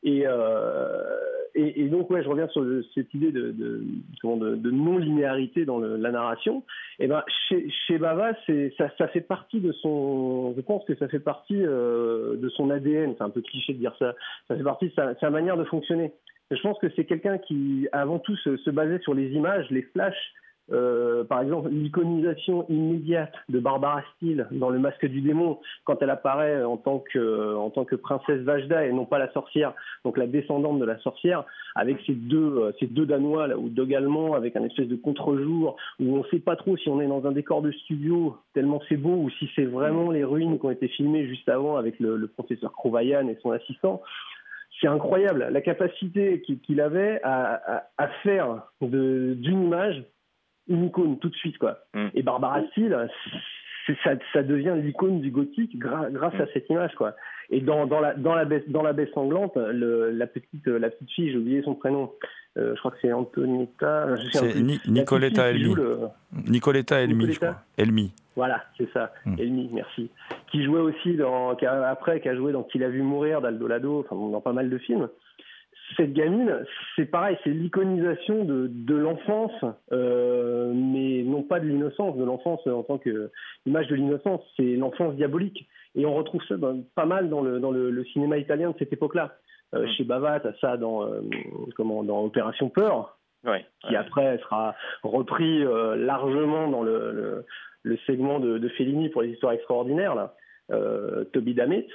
Et, 0.05 0.25
euh, 0.27 1.17
et, 1.55 1.83
et, 1.83 1.89
donc, 1.89 2.11
ouais, 2.11 2.23
je 2.23 2.29
reviens 2.29 2.49
sur 2.49 2.65
cette 2.95 3.13
idée 3.15 3.33
de, 3.33 3.53
de, 3.53 4.71
non-linéarité 4.71 5.65
dans 5.65 5.79
la 5.79 6.11
narration. 6.11 6.63
Et 6.99 7.07
ben, 7.07 7.25
chez, 7.49 7.71
chez 7.87 7.99
Bava, 7.99 8.33
ça, 8.77 8.91
ça 8.99 9.09
fait 9.09 9.23
partie 9.23 9.61
de 9.61 9.73
son. 9.73 10.53
Je 10.57 10.61
pense 10.61 10.85
que 10.85 10.95
ça 10.97 11.09
fait 11.09 11.21
partie 11.21 11.65
euh, 11.65 12.37
de 12.37 12.49
son 12.51 12.71
ADN. 12.71 13.15
C'est 13.17 13.25
un 13.25 13.31
peu 13.31 13.41
cliché 13.41 13.73
de 13.73 13.79
dire 13.79 13.95
ça. 13.99 14.15
Ça 14.49 14.57
fait 14.57 14.63
partie 14.63 14.89
de 14.89 14.93
sa, 14.95 15.15
sa 15.17 15.31
manière 15.31 15.57
de 15.57 15.65
fonctionner. 15.65 16.13
Je 16.51 16.61
pense 16.61 16.79
que 16.79 16.89
c'est 16.95 17.07
quelqu'un 17.07 17.39
qui, 17.39 17.89
avant 17.93 18.19
tout, 18.19 18.37
se, 18.37 18.59
se 18.59 18.71
basait 18.71 18.99
sur 18.99 19.15
les 19.15 19.31
images, 19.31 19.67
les 19.71 19.83
flashs 19.83 20.35
euh, 20.73 21.25
par 21.25 21.43
exemple, 21.43 21.69
l'iconisation 21.69 22.65
immédiate 22.71 23.35
de 23.51 23.61
Barbara 23.61 24.03
Steele 24.17 24.47
dans 24.51 24.71
Le 24.71 24.79
Masque 24.79 25.05
du 25.07 25.21
Démon, 25.21 25.59
quand 25.85 26.03
elle 26.03 26.11
apparaît 26.11 26.65
en 26.65 26.77
tant 26.79 27.01
que, 27.01 27.95
princesse 27.97 28.41
Vajda 28.41 28.87
et 28.87 28.93
non 28.93 29.05
pas 29.05 29.19
la 29.19 29.31
sorcière, 29.33 29.75
donc 30.05 30.17
la 30.17 30.27
descendante 30.27 30.79
de 30.79 30.85
la 30.85 30.99
sorcière, 30.99 31.45
avec 31.75 31.99
ces 32.07 32.15
deux, 32.15 32.59
euh, 32.59 32.73
ces 32.81 32.87
deux 32.87 33.05
Danois 33.05 33.49
ou 33.57 33.69
deux 33.69 33.95
Allemands, 33.95 34.35
avec 34.35 34.57
un 34.57 34.65
espèce 34.65 34.89
de 34.89 34.97
contre-jour 34.97 35.77
où 36.01 36.15
on 36.15 36.19
ne 36.19 36.29
sait 36.31 36.39
pas 36.39 36.57
trop 36.57 36.77
si 36.77 36.89
on 36.89 37.01
est 37.01 37.07
dans 37.07 37.27
un 37.27 37.33
décor 37.33 37.61
de 37.61 37.71
studio 37.71 38.37
tellement 38.55 38.81
c'est 38.89 38.97
beau 38.97 39.15
ou 39.15 39.31
si 39.31 39.49
c'est 39.55 39.65
vraiment 39.65 40.11
les 40.11 40.25
ruines 40.25 40.59
qui 40.59 40.67
ont 40.67 40.71
été 40.71 40.89
filmées 40.89 41.27
juste 41.27 41.49
avant 41.49 41.77
avec 41.77 42.01
le, 42.01 42.27
professeur 42.27 42.73
Krouvayan 42.73 43.29
et 43.29 43.39
son 43.43 43.51
assistant. 43.51 44.03
C'est 44.81 44.89
incroyable 44.89 45.47
la 45.51 45.61
capacité 45.61 46.43
qu'il 46.43 46.81
avait 46.81 47.21
à 47.23 48.09
faire 48.23 48.63
d'une 48.81 49.63
image 49.63 50.05
une 50.69 50.85
icône 50.87 51.19
tout 51.19 51.29
de 51.29 51.35
suite 51.35 51.59
quoi. 51.59 51.79
Mm. 51.95 52.07
Et 52.15 52.23
Barbara 52.23 52.63
Steele, 52.71 53.09
ça, 54.03 54.13
ça, 54.33 54.43
devient 54.43 54.75
l'icône 54.83 55.21
du 55.21 55.31
gothique 55.31 55.79
gra 55.79 56.09
grâce 56.11 56.35
mm. 56.35 56.41
à 56.41 56.47
cette 56.53 56.69
image 56.71 56.95
quoi. 56.95 57.15
Et 57.51 57.61
dans, 57.61 57.87
dans 57.87 58.01
la 58.01 58.15
dans 58.15 58.35
la 58.35 58.45
baie 58.45 58.65
dans 58.69 58.83
la 58.83 58.93
baie 58.93 59.11
sanglante, 59.15 59.57
le, 59.57 60.11
la 60.11 60.27
petite 60.27 60.67
la 60.67 60.91
petite 60.91 61.11
fille, 61.11 61.31
j'ai 61.31 61.39
oublié 61.39 61.63
son 61.63 61.75
prénom. 61.75 62.11
Euh, 62.57 62.75
je 62.75 62.79
crois 62.79 62.93
que 62.93 62.99
c'est 63.03 63.13
Antonietta. 63.13 64.15
C'est 64.33 64.55
Ni 64.55 64.81
Nicoletta 64.87 65.51
Elmi. 65.51 65.75
Le... 65.75 65.99
Nicoletta 66.49 67.01
Elmi, 67.01 67.33
je 67.33 67.41
crois. 67.41 67.57
Elmi. 67.77 68.13
Voilà, 68.37 68.65
c'est 68.79 68.91
ça. 68.93 69.13
Mm. 69.27 69.35
Elmi, 69.39 69.71
merci. 69.73 70.11
Qui 70.51 70.65
jouait 70.65 70.81
aussi 70.81 71.17
dans, 71.17 71.57
qui 71.57 71.67
a, 71.67 71.89
après, 71.89 72.21
qui 72.21 72.29
a 72.29 72.37
joué 72.37 72.53
dans 72.53 72.63
Qui 72.63 72.79
l'a 72.79 72.89
vu 72.89 73.03
mourir 73.03 73.41
d'Aldo 73.41 73.67
Lado, 73.67 74.01
enfin 74.01 74.15
dans 74.15 74.41
pas 74.41 74.53
mal 74.53 74.71
de 74.71 74.79
films 74.79 75.09
cette 75.97 76.13
gamine, 76.13 76.65
c'est 76.97 77.05
pareil, 77.05 77.37
c'est 77.45 77.51
l'iconisation 77.51 78.45
de, 78.45 78.69
de 78.69 78.95
l'enfance, 78.95 79.53
euh, 79.93 80.73
mais 80.75 81.23
non 81.23 81.43
pas 81.43 81.61
de 81.61 81.67
l'innocence, 81.67 82.17
de 82.17 82.25
l'enfance 82.25 82.67
en 82.67 82.83
tant 82.83 82.99
qu'image 82.99 83.89
de 83.89 83.95
l'innocence, 83.95 84.41
c'est 84.57 84.77
l'enfance 84.77 85.15
diabolique. 85.15 85.69
Et 85.95 86.07
on 86.07 86.15
retrouve 86.15 86.43
ça 86.49 86.57
pas 86.95 87.07
mal 87.07 87.29
dans 87.29 87.43
le, 87.43 87.61
dans 87.61 87.71
le, 87.71 88.05
cinéma 88.07 88.39
italien 88.39 88.71
de 88.71 88.77
cette 88.79 88.93
époque-là. 88.93 89.37
Euh, 89.75 89.85
mm. 89.85 89.89
Chez 89.91 90.05
Bava, 90.05 90.41
tu 90.41 90.49
ça 90.61 90.77
dans, 90.77 91.05
euh, 91.05 91.21
comment, 91.77 92.03
dans 92.03 92.25
Opération 92.25 92.69
Peur, 92.69 93.19
qui 93.87 93.95
après 93.95 94.39
sera 94.39 94.75
repris 95.03 95.63
largement 95.97 96.69
dans 96.69 96.83
le, 96.83 97.45
le, 97.83 97.97
segment 98.07 98.41
de, 98.41 98.57
de, 98.57 98.69
Fellini 98.71 99.11
pour 99.11 99.21
les 99.21 99.31
histoires 99.31 99.53
extraordinaires, 99.53 100.15
là, 100.15 100.35
Toby 101.33 101.55
Dammit. 101.55 101.87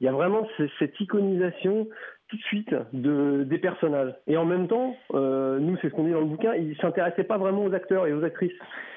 Il 0.00 0.04
y 0.04 0.08
a 0.08 0.12
vraiment 0.12 0.46
cette 0.78 1.00
iconisation 1.00 1.86
tout 2.28 2.36
de 2.36 2.42
suite 2.42 2.74
de, 2.92 3.44
des 3.44 3.58
personnages. 3.58 4.14
Et 4.26 4.36
en 4.36 4.44
même 4.44 4.66
temps, 4.66 4.96
euh, 5.14 5.58
nous, 5.58 5.76
c'est 5.80 5.90
ce 5.90 5.94
qu'on 5.94 6.04
dit 6.04 6.12
dans 6.12 6.20
le 6.20 6.26
bouquin, 6.26 6.54
ils 6.54 6.70
ne 6.70 6.74
s'intéressaient 6.76 7.24
pas 7.24 7.38
vraiment 7.38 7.64
aux 7.64 7.74
acteurs 7.74 8.06
et 8.06 8.12
aux 8.12 8.24
actrices. 8.24 8.52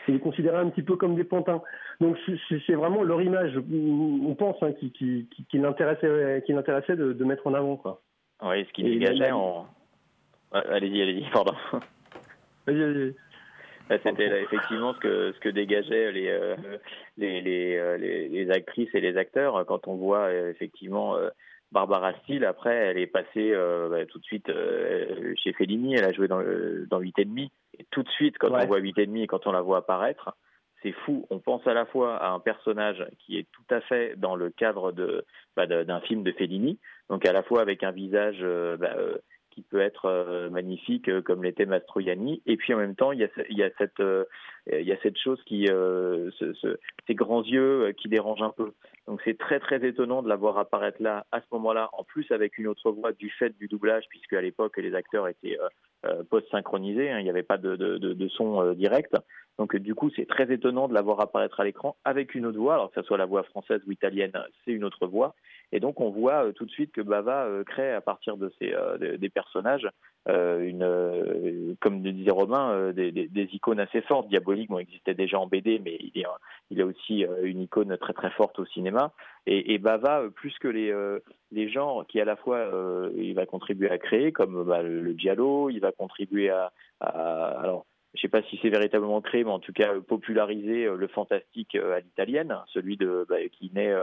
Ils 0.07 0.15
les 0.15 0.19
considéraient 0.19 0.59
un 0.59 0.69
petit 0.69 0.83
peu 0.83 0.95
comme 0.95 1.15
des 1.15 1.25
pantins. 1.25 1.61
Donc 1.99 2.17
c'est 2.47 2.73
vraiment 2.73 3.03
leur 3.03 3.21
image, 3.21 3.57
on 3.57 4.35
pense, 4.35 4.55
hein, 4.61 4.71
qui, 4.73 4.91
qui, 4.91 5.27
qui, 5.49 5.57
l'intéressait 5.57 6.07
de, 6.95 7.13
de, 7.13 7.25
mettre 7.25 7.47
en 7.47 7.53
avant. 7.53 7.75
Quoi. 7.75 8.01
Oui, 8.43 8.65
ce 8.65 8.73
qui 8.73 8.83
dégageait 8.83 9.31
en... 9.31 9.67
Allez-y, 10.51 11.01
allez-y, 11.01 11.29
pardon. 11.31 11.53
Vas-y, 12.67 12.79
vas-y. 12.79 13.15
C'était 13.89 14.41
effectivement 14.41 14.93
ce 14.93 14.99
que 14.99 15.31
ce 15.33 15.39
que 15.39 15.49
dégageaient 15.49 16.11
les 16.11 16.27
euh, 16.27 16.55
les, 17.17 17.41
les, 17.41 17.97
les, 17.97 18.27
les, 18.27 18.51
actrices 18.51 18.93
et 18.93 19.01
les 19.01 19.17
acteurs 19.17 19.65
quand 19.65 19.87
on 19.87 19.95
voit 19.95 20.33
effectivement 20.33 21.15
Barbara 21.71 22.13
Steele, 22.23 22.45
après, 22.45 22.73
elle 22.73 22.97
est 22.97 23.07
passée 23.07 23.51
euh, 23.51 23.89
bah, 23.89 24.05
tout 24.05 24.19
de 24.19 24.23
suite 24.23 24.49
euh, 24.49 25.33
chez 25.35 25.53
Fellini, 25.53 25.95
elle 25.95 26.05
a 26.05 26.13
joué 26.13 26.27
dans, 26.27 26.41
dans 26.89 26.99
8 26.99 27.19
et 27.19 27.25
demi. 27.25 27.51
Et 27.77 27.85
tout 27.91 28.03
de 28.03 28.09
suite, 28.09 28.37
quand 28.37 28.51
on 28.51 28.65
voit 28.65 28.79
8 28.79 28.97
et 28.99 29.05
demi 29.05 29.23
et 29.23 29.27
quand 29.27 29.47
on 29.47 29.51
la 29.51 29.61
voit 29.61 29.79
apparaître, 29.79 30.35
c'est 30.81 30.93
fou. 30.93 31.25
On 31.29 31.39
pense 31.39 31.65
à 31.67 31.73
la 31.73 31.85
fois 31.85 32.17
à 32.17 32.29
un 32.29 32.39
personnage 32.39 33.05
qui 33.19 33.37
est 33.37 33.47
tout 33.51 33.75
à 33.75 33.81
fait 33.81 34.15
dans 34.15 34.35
le 34.35 34.49
cadre 34.49 34.91
de, 34.91 35.25
bah, 35.55 35.67
d'un 35.67 35.99
film 36.01 36.23
de 36.23 36.31
Fellini, 36.31 36.79
donc 37.09 37.25
à 37.25 37.33
la 37.33 37.43
fois 37.43 37.61
avec 37.61 37.83
un 37.83 37.91
visage 37.91 38.37
euh, 38.41 38.77
bah, 38.77 38.95
qui 39.57 39.63
peut 39.63 39.81
être 39.81 40.05
euh, 40.05 40.51
magnifique 40.51 41.09
euh, 41.09 41.23
comme 41.23 41.43
l'était 41.43 41.65
Mastroianni. 41.65 42.43
Et 42.45 42.57
puis 42.57 42.75
en 42.75 42.77
même 42.77 42.93
temps, 42.93 43.11
il 43.11 43.19
y 43.19 43.23
a, 43.23 43.69
cette, 43.79 43.99
euh, 43.99 44.23
il 44.71 44.87
y 44.87 44.91
a 44.91 44.97
cette 45.01 45.17
chose 45.17 45.41
qui, 45.47 45.65
ce, 45.65 46.29
ce, 46.37 46.77
ces 47.07 47.15
grands 47.15 47.43
yeux 47.43 47.91
qui 47.97 48.07
dérangent 48.07 48.43
un 48.43 48.53
peu. 48.55 48.73
Donc 49.07 49.19
c'est 49.25 49.35
très 49.35 49.59
très 49.59 49.83
étonnant 49.83 50.21
de 50.21 50.29
la 50.29 50.35
voir 50.35 50.59
apparaître 50.59 51.01
là, 51.01 51.25
à 51.31 51.41
ce 51.41 51.45
moment-là, 51.53 51.89
en 51.93 52.03
plus 52.03 52.29
avec 52.31 52.59
une 52.59 52.67
autre 52.67 52.91
voix 52.91 53.13
du 53.13 53.31
fait 53.31 53.57
du 53.57 53.67
doublage, 53.67 54.03
puisque 54.09 54.33
à 54.33 54.41
l'époque 54.41 54.77
les 54.77 54.93
acteurs 54.93 55.27
étaient 55.27 55.57
post-synchronisés, 56.29 57.09
hein, 57.09 57.19
il 57.19 57.23
n'y 57.23 57.31
avait 57.31 57.41
pas 57.41 57.57
de 57.57 58.27
son 58.27 58.73
direct. 58.73 59.15
Donc 59.57 59.75
du 59.75 59.95
coup, 59.95 60.11
c'est 60.15 60.27
très 60.27 60.51
étonnant 60.53 60.87
de 60.87 60.93
la 60.93 61.01
voir 61.01 61.19
apparaître 61.19 61.59
à 61.59 61.63
l'écran 61.63 61.95
avec 62.05 62.35
une 62.35 62.45
autre 62.45 62.59
voix, 62.59 62.75
alors 62.75 62.91
que 62.91 63.01
ce 63.01 63.07
soit 63.07 63.17
la 63.17 63.25
voix 63.25 63.43
française 63.43 63.81
ou 63.87 63.91
italienne, 63.91 64.33
c'est 64.63 64.71
une 64.71 64.83
autre 64.83 65.07
voix. 65.07 65.35
Et 65.71 65.79
donc 65.79 65.99
on 65.99 66.11
voit 66.11 66.45
euh, 66.45 66.51
tout 66.51 66.65
de 66.65 66.71
suite 66.71 66.91
que 66.91 67.01
Bava 67.01 67.45
euh, 67.45 67.63
crée 67.63 67.91
à 67.91 68.01
partir 68.01 68.37
de 68.37 68.51
ces 68.59 68.73
euh, 68.73 69.17
des, 69.17 69.29
personnages 69.29 69.87
une, 70.29 71.77
comme 71.79 72.03
le 72.03 72.11
disait 72.11 72.31
Romain, 72.31 72.91
des, 72.91 73.11
des, 73.13 73.49
icônes 73.53 73.79
assez 73.79 74.01
fortes. 74.01 74.27
Diabolique, 74.27 74.69
bon, 74.69 74.77
existait 74.77 75.13
déjà 75.13 75.39
en 75.39 75.47
BD, 75.47 75.79
mais 75.79 75.97
il 76.01 76.19
est 76.19 76.25
il 76.69 76.81
a 76.81 76.85
aussi 76.85 77.25
une 77.43 77.61
icône 77.61 77.95
très 77.97 78.11
très 78.11 78.29
forte 78.31 78.59
au 78.59 78.65
cinéma. 78.65 79.13
Et, 79.45 79.73
et 79.73 79.77
Bava, 79.77 80.23
plus 80.35 80.53
que 80.59 80.67
les 80.67 80.93
les 81.53 81.69
genres 81.69 82.05
qui 82.07 82.19
à 82.19 82.25
la 82.25 82.35
fois 82.35 82.69
il 83.15 83.35
va 83.35 83.45
contribuer 83.45 83.89
à 83.89 83.97
créer, 83.97 84.33
comme 84.33 84.65
bah, 84.65 84.81
le, 84.81 84.99
le, 84.99 85.13
giallo, 85.13 85.69
il 85.69 85.79
va 85.79 85.93
contribuer 85.93 86.49
à, 86.49 86.73
à 86.99 87.07
alors 87.61 87.85
je 88.17 88.21
ne 88.25 88.31
sais 88.31 88.41
pas 88.41 88.41
si 88.49 88.59
c'est 88.61 88.69
véritablement 88.69 89.21
créé, 89.21 89.43
mais 89.43 89.51
en 89.51 89.59
tout 89.59 89.73
cas 89.73 89.93
populariser 89.99 90.89
le 90.89 91.07
fantastique 91.07 91.75
à 91.75 91.99
l'italienne, 91.99 92.57
celui 92.73 92.97
de 92.97 93.25
bah, 93.29 93.37
qui 93.51 93.71
naît 93.73 93.93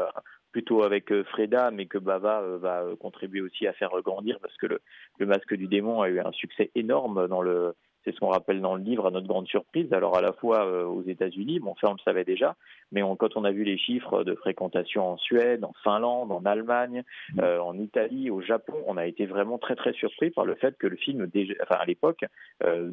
plutôt 0.54 0.84
avec 0.84 1.10
euh, 1.10 1.24
Freda, 1.24 1.72
mais 1.72 1.86
que 1.86 1.98
Bava 1.98 2.40
euh, 2.40 2.58
va 2.58 2.82
euh, 2.82 2.94
contribuer 2.94 3.40
aussi 3.40 3.66
à 3.66 3.72
faire 3.72 3.90
grandir 4.04 4.38
parce 4.40 4.56
que 4.56 4.66
le 4.66 5.26
masque 5.26 5.52
du 5.56 5.66
démon 5.66 6.00
a 6.00 6.08
eu 6.08 6.20
un 6.20 6.30
succès 6.30 6.70
énorme 6.76 7.26
dans 7.26 7.42
le 7.42 7.74
c'est 8.04 8.14
ce 8.14 8.20
qu'on 8.20 8.28
rappelle 8.28 8.60
dans 8.60 8.74
le 8.74 8.82
livre, 8.82 9.06
à 9.06 9.10
notre 9.10 9.26
grande 9.26 9.48
surprise. 9.48 9.92
Alors 9.92 10.16
à 10.16 10.20
la 10.20 10.32
fois 10.32 10.66
euh, 10.66 10.84
aux 10.84 11.02
États-Unis, 11.02 11.58
bon, 11.58 11.74
ça 11.80 11.88
on 11.88 11.94
le 11.94 11.98
savait 12.04 12.24
déjà, 12.24 12.56
mais 12.92 13.02
quand 13.18 13.36
on 13.36 13.44
a 13.44 13.50
vu 13.50 13.64
les 13.64 13.78
chiffres 13.78 14.24
de 14.24 14.34
fréquentation 14.34 15.12
en 15.12 15.16
Suède, 15.16 15.64
en 15.64 15.72
Finlande, 15.82 16.30
en 16.30 16.44
Allemagne, 16.44 17.02
mmh. 17.34 17.40
euh, 17.40 17.62
en 17.62 17.78
Italie, 17.78 18.30
au 18.30 18.40
Japon, 18.40 18.74
on 18.86 18.96
a 18.96 19.06
été 19.06 19.26
vraiment 19.26 19.58
très 19.58 19.74
très 19.74 19.92
surpris 19.94 20.30
par 20.30 20.44
le 20.44 20.54
fait 20.54 20.76
que 20.76 20.86
le 20.86 20.96
film, 20.96 21.26
déjà, 21.26 21.54
enfin 21.62 21.76
à 21.80 21.86
l'époque, 21.86 22.24
euh, 22.62 22.90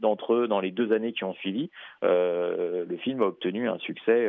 d'entre 0.00 0.46
dans 0.46 0.60
les 0.60 0.70
deux 0.70 0.92
années 0.92 1.12
qui 1.12 1.24
ont 1.24 1.34
suivi, 1.34 1.70
le 2.02 2.96
film 3.02 3.22
a 3.22 3.26
obtenu 3.26 3.68
un 3.68 3.78
succès 3.78 4.28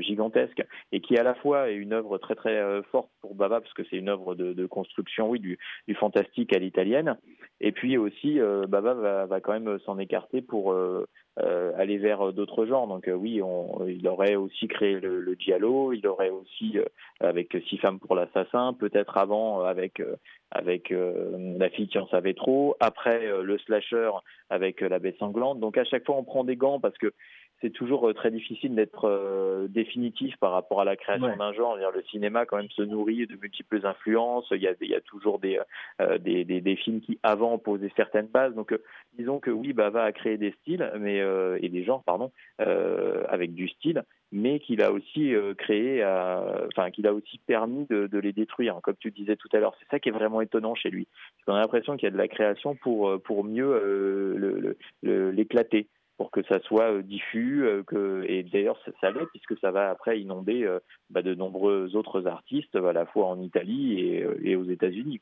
gigantesque 0.00 0.62
et 0.92 1.00
qui 1.00 1.16
à 1.16 1.22
la 1.22 1.34
fois 1.34 1.70
est 1.70 1.74
une 1.74 1.92
œuvre 1.92 2.18
très 2.18 2.34
très 2.34 2.82
forte 2.90 3.10
pour 3.20 3.34
Bava 3.34 3.60
parce 3.60 3.72
que 3.72 3.82
c'est 3.88 3.96
une 3.96 4.08
œuvre 4.08 4.34
de, 4.34 4.52
de, 4.52 4.66
construction, 4.66 5.30
oui, 5.30 5.40
du, 5.40 5.58
du 5.88 5.94
fantastique 5.94 6.52
à 6.54 6.58
l'italienne, 6.58 7.16
et 7.60 7.72
puis 7.72 7.96
aussi 7.96 8.38
Bava 8.68 8.94
va, 8.94 9.26
va 9.26 9.40
quand 9.46 9.52
même 9.52 9.78
s'en 9.86 9.98
écarter 10.00 10.42
pour 10.42 10.72
euh, 10.72 11.06
euh, 11.40 11.72
aller 11.76 11.98
vers 11.98 12.32
d'autres 12.32 12.66
genres. 12.66 12.88
Donc 12.88 13.06
euh, 13.06 13.12
oui, 13.12 13.40
il 13.86 14.08
aurait 14.08 14.34
aussi 14.34 14.66
créé 14.66 14.98
le, 14.98 15.20
le 15.20 15.36
giallo, 15.38 15.92
il 15.92 16.04
aurait 16.08 16.30
aussi 16.30 16.78
avec 17.20 17.56
Six 17.68 17.78
femmes 17.78 18.00
pour 18.00 18.16
l'assassin, 18.16 18.74
peut-être 18.74 19.16
avant 19.16 19.60
avec 19.60 20.02
avec 20.50 20.90
la 20.90 21.70
fille 21.70 21.88
qui 21.88 21.98
en 21.98 22.08
savait 22.08 22.34
trop, 22.34 22.76
après 22.80 23.42
le 23.42 23.58
slasher 23.58 24.10
avec 24.50 24.80
la 24.80 24.98
bête 24.98 25.18
sanglante. 25.18 25.60
Donc 25.60 25.78
à 25.78 25.84
chaque 25.84 26.04
fois 26.04 26.16
on 26.16 26.24
prend 26.24 26.44
des 26.44 26.56
gants 26.56 26.80
parce 26.80 26.98
que 26.98 27.12
c'est 27.60 27.70
toujours 27.70 28.08
euh, 28.08 28.12
très 28.12 28.30
difficile 28.30 28.74
d'être 28.74 29.06
euh, 29.06 29.66
définitif 29.68 30.36
par 30.36 30.52
rapport 30.52 30.80
à 30.80 30.84
la 30.84 30.96
création 30.96 31.34
d'un 31.36 31.52
genre. 31.52 31.76
le 31.76 32.02
cinéma 32.10 32.44
quand 32.44 32.58
même 32.58 32.70
se 32.70 32.82
nourrit 32.82 33.26
de 33.26 33.36
multiples 33.36 33.84
influences. 33.84 34.46
Il 34.50 34.62
y 34.62 34.68
a, 34.68 34.74
il 34.80 34.90
y 34.90 34.94
a 34.94 35.00
toujours 35.00 35.38
des, 35.38 35.58
euh, 36.00 36.18
des, 36.18 36.44
des, 36.44 36.60
des, 36.60 36.76
films 36.76 37.00
qui 37.00 37.18
avant 37.22 37.56
posaient 37.58 37.92
certaines 37.96 38.26
bases. 38.26 38.54
Donc 38.54 38.74
disons 39.18 39.40
que 39.40 39.50
oui, 39.50 39.72
Bava 39.72 40.04
a 40.04 40.12
créé 40.12 40.36
des 40.36 40.52
styles, 40.60 40.90
mais 40.98 41.16
et 41.60 41.68
des 41.68 41.84
genres, 41.84 42.02
pardon, 42.04 42.30
avec 42.58 43.54
du 43.54 43.68
style, 43.68 44.04
mais 44.32 44.60
qu'il 44.60 44.82
a 44.82 44.92
aussi 44.92 45.32
créé, 45.56 46.04
enfin 46.04 46.90
qu'il 46.90 47.06
a 47.06 47.14
aussi 47.14 47.38
permis 47.46 47.86
de, 47.86 48.06
de, 48.06 48.18
les 48.18 48.32
détruire, 48.32 48.78
comme 48.82 48.96
tu 48.96 49.10
disais 49.10 49.36
tout 49.36 49.48
à 49.52 49.58
l'heure. 49.58 49.74
C'est 49.80 49.88
ça 49.90 49.98
qui 49.98 50.10
est 50.10 50.12
vraiment 50.12 50.40
étonnant 50.40 50.74
chez 50.74 50.90
lui. 50.90 51.08
On 51.46 51.54
a 51.54 51.60
l'impression 51.60 51.96
qu'il 51.96 52.04
y 52.04 52.08
a 52.08 52.12
de 52.12 52.18
la 52.18 52.28
création 52.28 52.74
pour 52.74 53.20
pour 53.22 53.44
mieux 53.44 54.76
l'éclater. 55.02 55.88
Pour 56.16 56.30
que 56.30 56.42
ça 56.44 56.60
soit 56.60 56.92
euh, 56.92 57.02
diffus, 57.02 57.64
euh, 57.64 57.82
que, 57.82 58.24
et 58.26 58.42
d'ailleurs 58.42 58.78
ça, 58.84 58.90
ça 59.00 59.10
l'est 59.10 59.26
puisque 59.26 59.58
ça 59.60 59.70
va 59.70 59.90
après 59.90 60.18
inonder 60.18 60.64
euh, 60.64 60.78
bah, 61.10 61.22
de 61.22 61.34
nombreux 61.34 61.94
autres 61.94 62.26
artistes, 62.26 62.74
à 62.74 62.92
la 62.92 63.04
fois 63.06 63.26
en 63.26 63.40
Italie 63.40 64.00
et, 64.00 64.26
et 64.42 64.56
aux 64.56 64.64
États-Unis. 64.64 65.20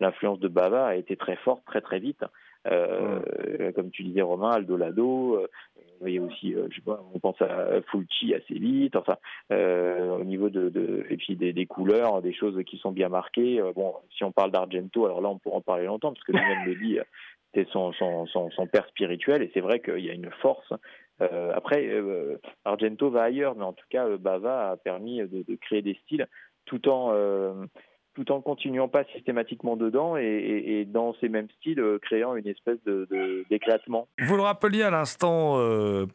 L'influence 0.00 0.40
de 0.40 0.48
Bava 0.48 0.86
a 0.86 0.96
été 0.96 1.16
très 1.16 1.36
forte 1.36 1.64
très 1.64 1.80
très 1.80 2.00
vite. 2.00 2.24
Euh, 2.66 3.20
Comme 3.72 3.90
tu 3.90 4.02
disais 4.02 4.22
Romain, 4.22 4.50
Aldo 4.50 4.76
Lado, 4.76 5.46
il 6.06 6.20
aussi, 6.20 6.52
je 6.52 6.74
sais 6.74 6.82
pas, 6.82 7.02
on 7.14 7.18
pense 7.18 7.40
à 7.40 7.80
Fulci 7.90 8.34
assez 8.34 8.54
vite. 8.54 8.96
Enfin, 8.96 9.16
euh, 9.52 10.16
au 10.16 10.24
niveau 10.24 10.48
de, 10.48 10.68
de 10.68 11.06
et 11.10 11.16
puis 11.16 11.36
des, 11.36 11.52
des, 11.52 11.66
couleurs, 11.66 12.22
des 12.22 12.32
choses 12.32 12.60
qui 12.64 12.78
sont 12.78 12.92
bien 12.92 13.08
marquées. 13.08 13.62
bon, 13.74 13.94
si 14.16 14.24
on 14.24 14.32
parle 14.32 14.50
d'Argento, 14.50 15.04
alors 15.04 15.20
là 15.20 15.28
on 15.28 15.38
pourra 15.38 15.58
en 15.58 15.60
parler 15.60 15.84
longtemps 15.86 16.12
parce 16.12 16.24
que 16.24 16.32
lui-même 16.32 16.66
le 16.66 16.74
dit 16.74 16.98
c'était 17.54 17.70
son, 17.70 18.66
père 18.72 18.86
spirituel, 18.88 19.42
et 19.42 19.50
c'est 19.54 19.60
vrai 19.60 19.80
qu'il 19.80 20.04
y 20.04 20.10
a 20.10 20.14
une 20.14 20.30
force. 20.42 20.72
Euh, 21.22 21.52
après, 21.54 21.86
euh, 21.86 22.40
Argento 22.64 23.10
va 23.10 23.22
ailleurs, 23.22 23.54
mais 23.54 23.64
en 23.64 23.72
tout 23.72 23.86
cas, 23.88 24.08
Bava 24.16 24.70
a 24.72 24.76
permis 24.76 25.18
de, 25.18 25.56
créer 25.56 25.82
des 25.82 25.94
styles 26.04 26.26
tout 26.64 26.88
en 26.88 27.10
euh, 27.12 27.54
tout 28.14 28.30
en 28.32 28.40
continuant 28.40 28.88
pas 28.88 29.04
systématiquement 29.12 29.76
dedans 29.76 30.16
et, 30.16 30.86
dans 30.90 31.14
ces 31.20 31.28
mêmes 31.28 31.48
styles, 31.58 31.80
euh, 31.80 31.98
créant 31.98 32.36
une 32.36 32.46
espèce 32.46 32.78
d'éclatement. 33.50 34.08
De, 34.18 34.24
Vous 34.24 34.36
le 34.36 34.42
rappeliez 34.42 34.82
à 34.82 34.90
l'instant 34.90 35.54
euh, 35.58 36.06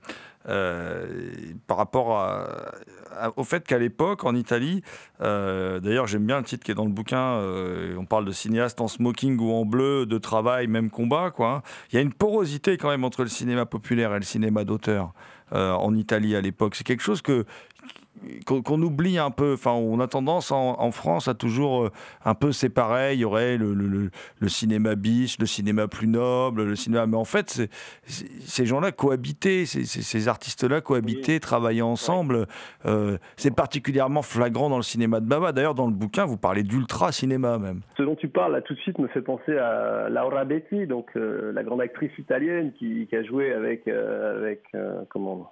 euh, 0.48 1.06
par 1.68 1.78
rapport 1.78 2.48
au 3.36 3.44
fait 3.44 3.68
qu'à 3.68 3.78
l'époque, 3.78 4.24
en 4.24 4.34
Italie, 4.36 4.82
d'ailleurs 5.20 6.08
j'aime 6.08 6.26
bien 6.26 6.38
le 6.38 6.46
titre 6.46 6.64
qui 6.64 6.72
est 6.72 6.76
dans 6.76 6.86
le 6.86 6.92
bouquin, 6.92 7.42
on 7.98 8.06
parle 8.06 8.26
de 8.26 8.32
cinéaste 8.32 8.80
en 8.82 8.88
smoking 8.88 9.38
ou 9.40 9.52
en 9.52 9.66
bleu, 9.66 10.06
de 10.06 10.18
travail, 10.18 10.68
même 10.68 10.90
combat, 10.90 11.32
quoi. 11.32 11.52
Hein. 11.52 11.62
Il 11.92 11.96
y 11.96 11.98
a 12.00 12.02
une 12.02 12.14
porosité 12.14 12.78
quand 12.78 12.90
même 12.90 13.04
entre 13.04 13.24
le 13.24 13.30
cinéma 13.30 13.66
populaire 13.66 14.14
et 14.14 14.20
le 14.20 14.26
cinéma 14.26 14.64
d'auteur 14.64 15.14
en 15.52 15.96
Italie 15.96 16.36
à 16.36 16.42
l'époque. 16.42 16.76
C'est 16.76 16.86
quelque 16.86 17.04
chose 17.04 17.22
que 17.22 17.46
qu'on 18.46 18.82
oublie 18.82 19.18
un 19.18 19.32
peu. 19.32 19.54
Enfin, 19.54 19.72
on 19.72 20.00
a 20.00 20.08
tendance 20.08 20.52
en, 20.52 20.92
France 20.92 21.28
à 21.28 21.34
toujours 21.34 21.86
euh, 21.86 21.92
un 22.26 22.34
peu 22.34 22.52
séparer. 22.52 23.14
Il 23.14 23.20
y 23.20 23.26
aurait 23.26 23.58
le, 23.58 23.74
le, 23.74 24.50
cinéma 24.50 24.96
bis, 24.96 25.38
le 25.40 25.46
cinéma 25.46 25.88
plus 25.88 26.08
noble, 26.08 26.64
le 26.64 26.76
cinéma. 26.76 27.06
Mais 27.06 27.18
en 27.18 27.26
fait, 27.26 27.70
ces 28.06 28.66
gens-là 28.66 28.92
cohabitaient, 28.92 29.66
ces, 29.66 30.28
artistes-là 30.28 30.82
cohabitaient, 30.82 31.40
travaillaient 31.40 31.82
ensemble. 31.82 32.48
Euh, 32.86 33.18
c'est 33.38 33.56
particulièrement 33.56 34.22
flagrant 34.22 34.70
dans 34.70 34.78
le 34.78 34.84
cinéma 34.84 35.20
de 35.20 35.26
Baba. 35.26 35.52
D'ailleurs, 35.52 35.76
dans 35.76 35.88
le 35.88 35.94
bouquin, 35.94 36.26
vous 36.26 36.38
parlez 36.38 36.64
d'ultra 36.64 37.12
cinéma 37.12 37.58
même. 37.58 37.82
Ce 37.98 38.04
dont 38.04 38.16
tu 38.16 38.28
parles 38.28 38.54
là 38.54 38.62
tout 38.62 38.74
de 38.74 38.80
suite 38.80 39.00
me 39.00 39.08
fait 39.08 39.22
penser 39.22 39.58
à 39.58 40.10
Laura 40.10 40.46
Betti, 40.46 40.88
donc 40.88 41.10
euh, 41.16 41.52
la 41.54 41.64
grande 41.64 41.82
actrice 41.82 42.12
italienne 42.18 42.74
qui, 42.78 43.08
a 43.12 43.24
joué 43.24 43.52
avec 43.54 43.88
avec 43.88 44.64
comment 45.10 45.52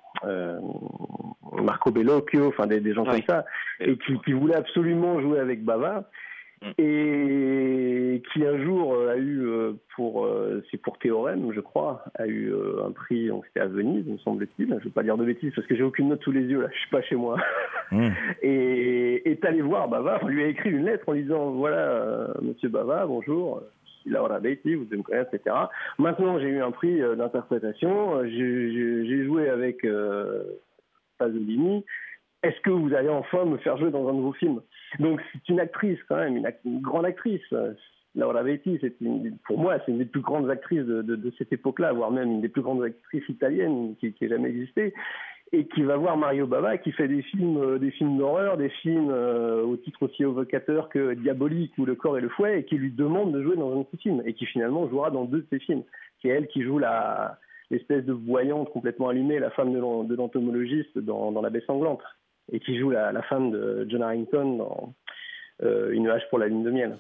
Marco 1.62 1.91
Bellocchio, 1.91 2.51
enfin 2.58 2.67
des, 2.67 2.93
gens 2.93 3.06
comme 3.06 3.22
ça, 3.28 3.46
et 3.80 3.98
qui, 3.98 4.20
qui 4.26 4.34
voulait 4.34 4.56
absolument 4.56 5.20
jouer 5.22 5.39
avec 5.39 5.63
Bava. 5.63 6.10
Mm. 6.62 6.72
Et 6.80 8.24
qui 8.34 8.43
un 8.43 8.58
jour 8.63 8.96
euh, 8.96 9.13
a 9.13 9.17
eu 9.17 9.46
euh, 9.46 9.74
pour 9.96 10.26
euh, 10.26 10.63
c'est 10.72 10.82
pour 10.82 10.98
Théorème 10.98 11.54
je 11.54 11.60
crois 11.60 12.04
a 12.17 12.26
eu 12.26 12.52
un 12.84 12.89
prix 12.89 13.28
donc 13.28 13.46
c'était 13.46 13.60
à 13.60 13.67
Venise 13.67 14.08
me 14.08 14.17
semble-t-il 14.17 14.67
je 14.67 14.74
ne 14.74 14.80
vais 14.80 14.89
pas 14.89 15.04
dire 15.04 15.17
de 15.17 15.26
bêtises 15.26 15.54
parce 15.56 15.67
que 15.67 15.76
j'ai 15.76 15.84
aucune 15.84 16.10
note 16.10 16.24
sous 16.24 16.32
les 16.32 16.41
yeux 16.41 16.62
là 16.62 16.70
je 16.74 16.80
suis 16.80 16.89
pas 16.89 17.04
chez 17.04 17.15
moi 17.15 17.38
mm. 17.91 18.10
et 18.41 19.30
est 19.30 19.46
allé 19.46 19.62
voir 19.62 19.88
Bava 19.88 20.17
on 20.24 20.30
lui 20.30 20.43
a 20.43 20.48
écrit 20.48 20.72
une 20.72 20.86
lettre 20.86 21.08
en 21.08 21.13
disant 21.13 21.52
voilà 21.52 22.34
Monsieur 22.41 22.70
Bava 22.70 23.06
bonjour 23.06 23.62
Laura 24.08 24.39
Beatty, 24.39 24.76
vous 24.76 24.86
devez 24.86 24.98
me 24.98 25.04
connaître, 25.04 25.34
etc. 25.34 25.54
Maintenant, 25.98 26.39
j'ai 26.39 26.48
eu 26.48 26.62
un 26.62 26.72
prix 26.72 27.00
d'interprétation. 27.17 28.24
J'ai 28.26 29.26
joué 29.26 29.50
avec 29.50 29.84
euh, 29.84 30.43
Pasolini 31.17 31.84
est-ce 32.43 32.60
que 32.62 32.69
vous 32.69 32.93
allez 32.93 33.10
enfin 33.10 33.45
me 33.45 33.58
faire 33.58 33.78
jouer 33.78 33.91
dans 33.91 34.08
un 34.08 34.13
nouveau 34.13 34.34
film? 34.34 34.62
Donc 35.00 35.21
c'est 35.32 35.50
une 35.50 35.60
actrice 35.60 36.00
quand 36.08 36.17
même, 36.17 36.43
une, 36.65 36.82
grande 36.82 37.06
actrice. 37.06 37.41
Laura 38.15 38.43
Betti, 38.43 38.78
c'est 38.82 38.95
pour 39.45 39.60
moi, 39.60 39.78
c'est 39.86 39.91
une 39.91 40.00
des 40.00 40.06
plus 40.06 40.21
grandes 40.21 40.50
actrices 40.50 40.86
de, 40.86 41.34
cette 41.38 41.54
époque-là, 41.54 41.93
voire 41.93 42.12
même 42.12 42.32
une 42.32 42.41
des 42.41 42.50
plus 42.50 42.62
grandes 42.62 42.84
actrices 42.84 43.28
italiennes 43.30 43.95
qui, 44.00 44.13
ait 44.19 44.28
jamais 44.28 44.50
existé, 44.50 44.93
et 45.52 45.67
qui 45.67 45.84
va 45.84 45.97
voir 45.97 46.17
Mario 46.17 46.47
Bava, 46.47 46.78
qui 46.78 46.91
fait 46.91 47.08
des 47.08 47.21
films, 47.21 47.58
euh, 47.58 47.78
des 47.78 47.91
films 47.91 48.17
d'horreur, 48.17 48.58
des 48.58 48.69
films 48.69 49.12
euh, 49.12 49.63
au 49.63 49.78
titre 49.78 50.04
aussi 50.04 50.23
évocateur 50.23 50.89
que 50.89 51.13
Diabolique 51.13 51.73
ou 51.78 51.86
Le 51.86 51.95
corps 51.95 52.17
et 52.17 52.21
le 52.21 52.30
fouet, 52.30 52.60
et 52.60 52.63
qui 52.65 52.76
lui 52.76 52.91
demande 52.91 53.34
de 53.34 53.41
jouer 53.43 53.56
dans 53.56 53.71
un 53.71 53.82
de 53.82 53.86
ses 53.91 53.97
films, 53.97 54.23
et 54.26 54.34
qui 54.34 54.45
finalement 54.45 54.89
jouera 54.89 55.10
dans 55.10 55.26
deux 55.26 55.41
de 55.41 55.47
ses 55.50 55.60
films. 55.60 55.84
C'est 56.21 56.30
elle 56.30 56.47
qui 56.47 56.63
joue 56.63 56.80
l'espèce 56.80 58.04
de 58.04 58.13
voyante 58.13 58.69
complètement 58.71 59.10
allumée, 59.10 59.39
la 59.39 59.52
femme 59.52 59.73
de 59.73 60.15
l'entomologiste 60.15 60.97
dans 60.97 61.41
La 61.41 61.50
baie 61.50 61.63
sanglante 61.65 62.02
et 62.51 62.60
qui 62.60 62.77
joue 62.77 62.89
la, 62.89 63.21
femme 63.23 63.51
de 63.51 63.86
John 63.89 64.03
Harrington 64.03 64.57
dans 64.57 64.93
euh, 65.63 65.91
Une 65.91 66.07
hache 66.10 66.27
pour 66.29 66.39
la 66.39 66.47
lune 66.47 66.63
de 66.63 66.71
miel. 66.71 66.97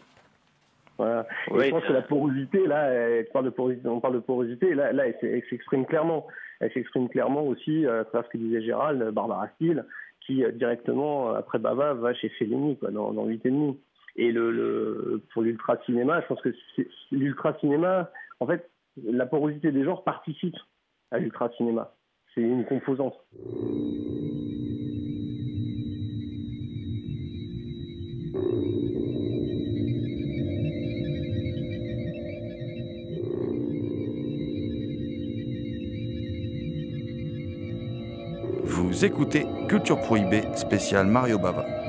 Voilà. 0.97 1.27
je 1.47 1.69
pense 1.69 1.83
que 1.83 1.93
la 1.93 2.01
porosité, 2.01 2.65
là, 2.65 2.89
elle 2.89 3.27
parle 3.27 3.45
de 3.45 3.51
porosité, 3.51 3.87
on 3.87 3.99
parle 3.99 4.15
de 4.15 4.19
porosité, 4.19 4.73
là, 4.73 4.91
là 4.93 5.07
elle, 5.07 5.43
s'exprime 5.49 5.85
clairement. 5.85 6.25
Elle 6.59 6.73
s'exprime 6.73 7.07
clairement 7.07 7.43
aussi 7.43 7.85
à 7.85 8.03
travers 8.05 8.25
ce 8.25 8.31
que 8.31 8.37
disait 8.39 8.63
Gérald, 8.63 9.11
Barbara 9.11 9.47
Steele, 9.55 9.85
qui 10.25 10.43
euh, 10.43 10.51
directement, 10.51 11.31
après 11.31 11.59
Bava, 11.59 11.93
va 11.93 12.13
chez 12.15 12.29
Fellini, 12.29 12.77
quoi, 12.77 12.89
dans, 12.89 13.13
dans 13.13 13.27
8,5. 13.27 13.77
Et 14.19 14.31
le, 14.31 14.51
le, 14.51 15.21
pour 15.31 15.43
l'ultra 15.43 15.77
cinéma, 15.85 16.21
je 16.21 16.25
pense 16.25 16.41
que 16.41 16.49
l'ultra 17.11 17.53
cinéma, 17.59 18.09
en 18.39 18.47
fait, 18.47 18.67
la 19.03 19.27
porosité 19.27 19.71
des 19.71 19.83
genres 19.83 20.03
participe 20.03 20.55
à 21.11 21.19
l'ultra 21.19 21.49
cinéma. 21.57 21.93
C'est 22.33 22.41
une 22.41 22.65
composante. 22.65 23.15
Vous 38.63 39.05
écoutez 39.05 39.45
Culture 39.67 39.99
Prohibée 39.99 40.43
spécial 40.55 41.07
Mario 41.07 41.37
Bava. 41.37 41.86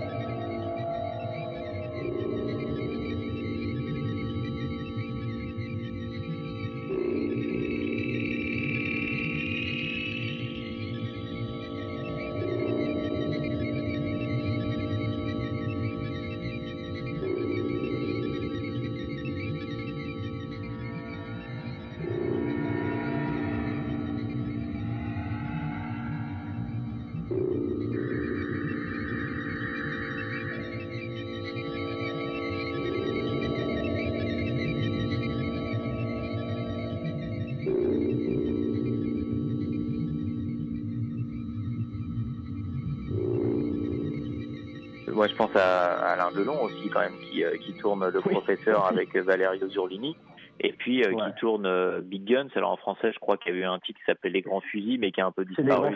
Moi 45.19 45.27
je 45.27 45.35
pense 45.35 45.55
à, 45.57 46.13
Alain 46.13 46.31
Delon 46.31 46.63
aussi 46.63 46.89
quand 46.91 47.01
même 47.01 47.19
qui, 47.19 47.43
euh, 47.43 47.57
qui 47.57 47.75
tourne 47.75 48.09
le 48.09 48.21
professeur 48.21 48.87
avec 48.93 49.17
Valerio 49.17 49.69
Zurlini 49.69 50.17
et 50.61 50.73
puis 50.73 51.03
euh, 51.03 51.11
qui 51.13 51.41
tourne 51.41 51.67
euh, 51.67 52.01
Big 52.01 52.25
Guns. 52.25 52.49
Alors 52.55 52.71
en 52.71 52.77
français, 52.77 53.11
je 53.13 53.19
crois 53.19 53.37
qu'il 53.37 53.53
y 53.53 53.57
a 53.57 53.59
eu 53.59 53.65
un 53.65 53.81
titre 53.81 53.99
qui 53.99 54.05
s'appelle 54.07 54.31
Les 54.31 54.43
Grands 54.43 54.61
Fusils, 54.61 54.99
mais 55.01 55.11
qui 55.11 55.21
a 55.21 55.27
un 55.27 55.33
peu 55.33 55.45
disparu, 55.45 55.93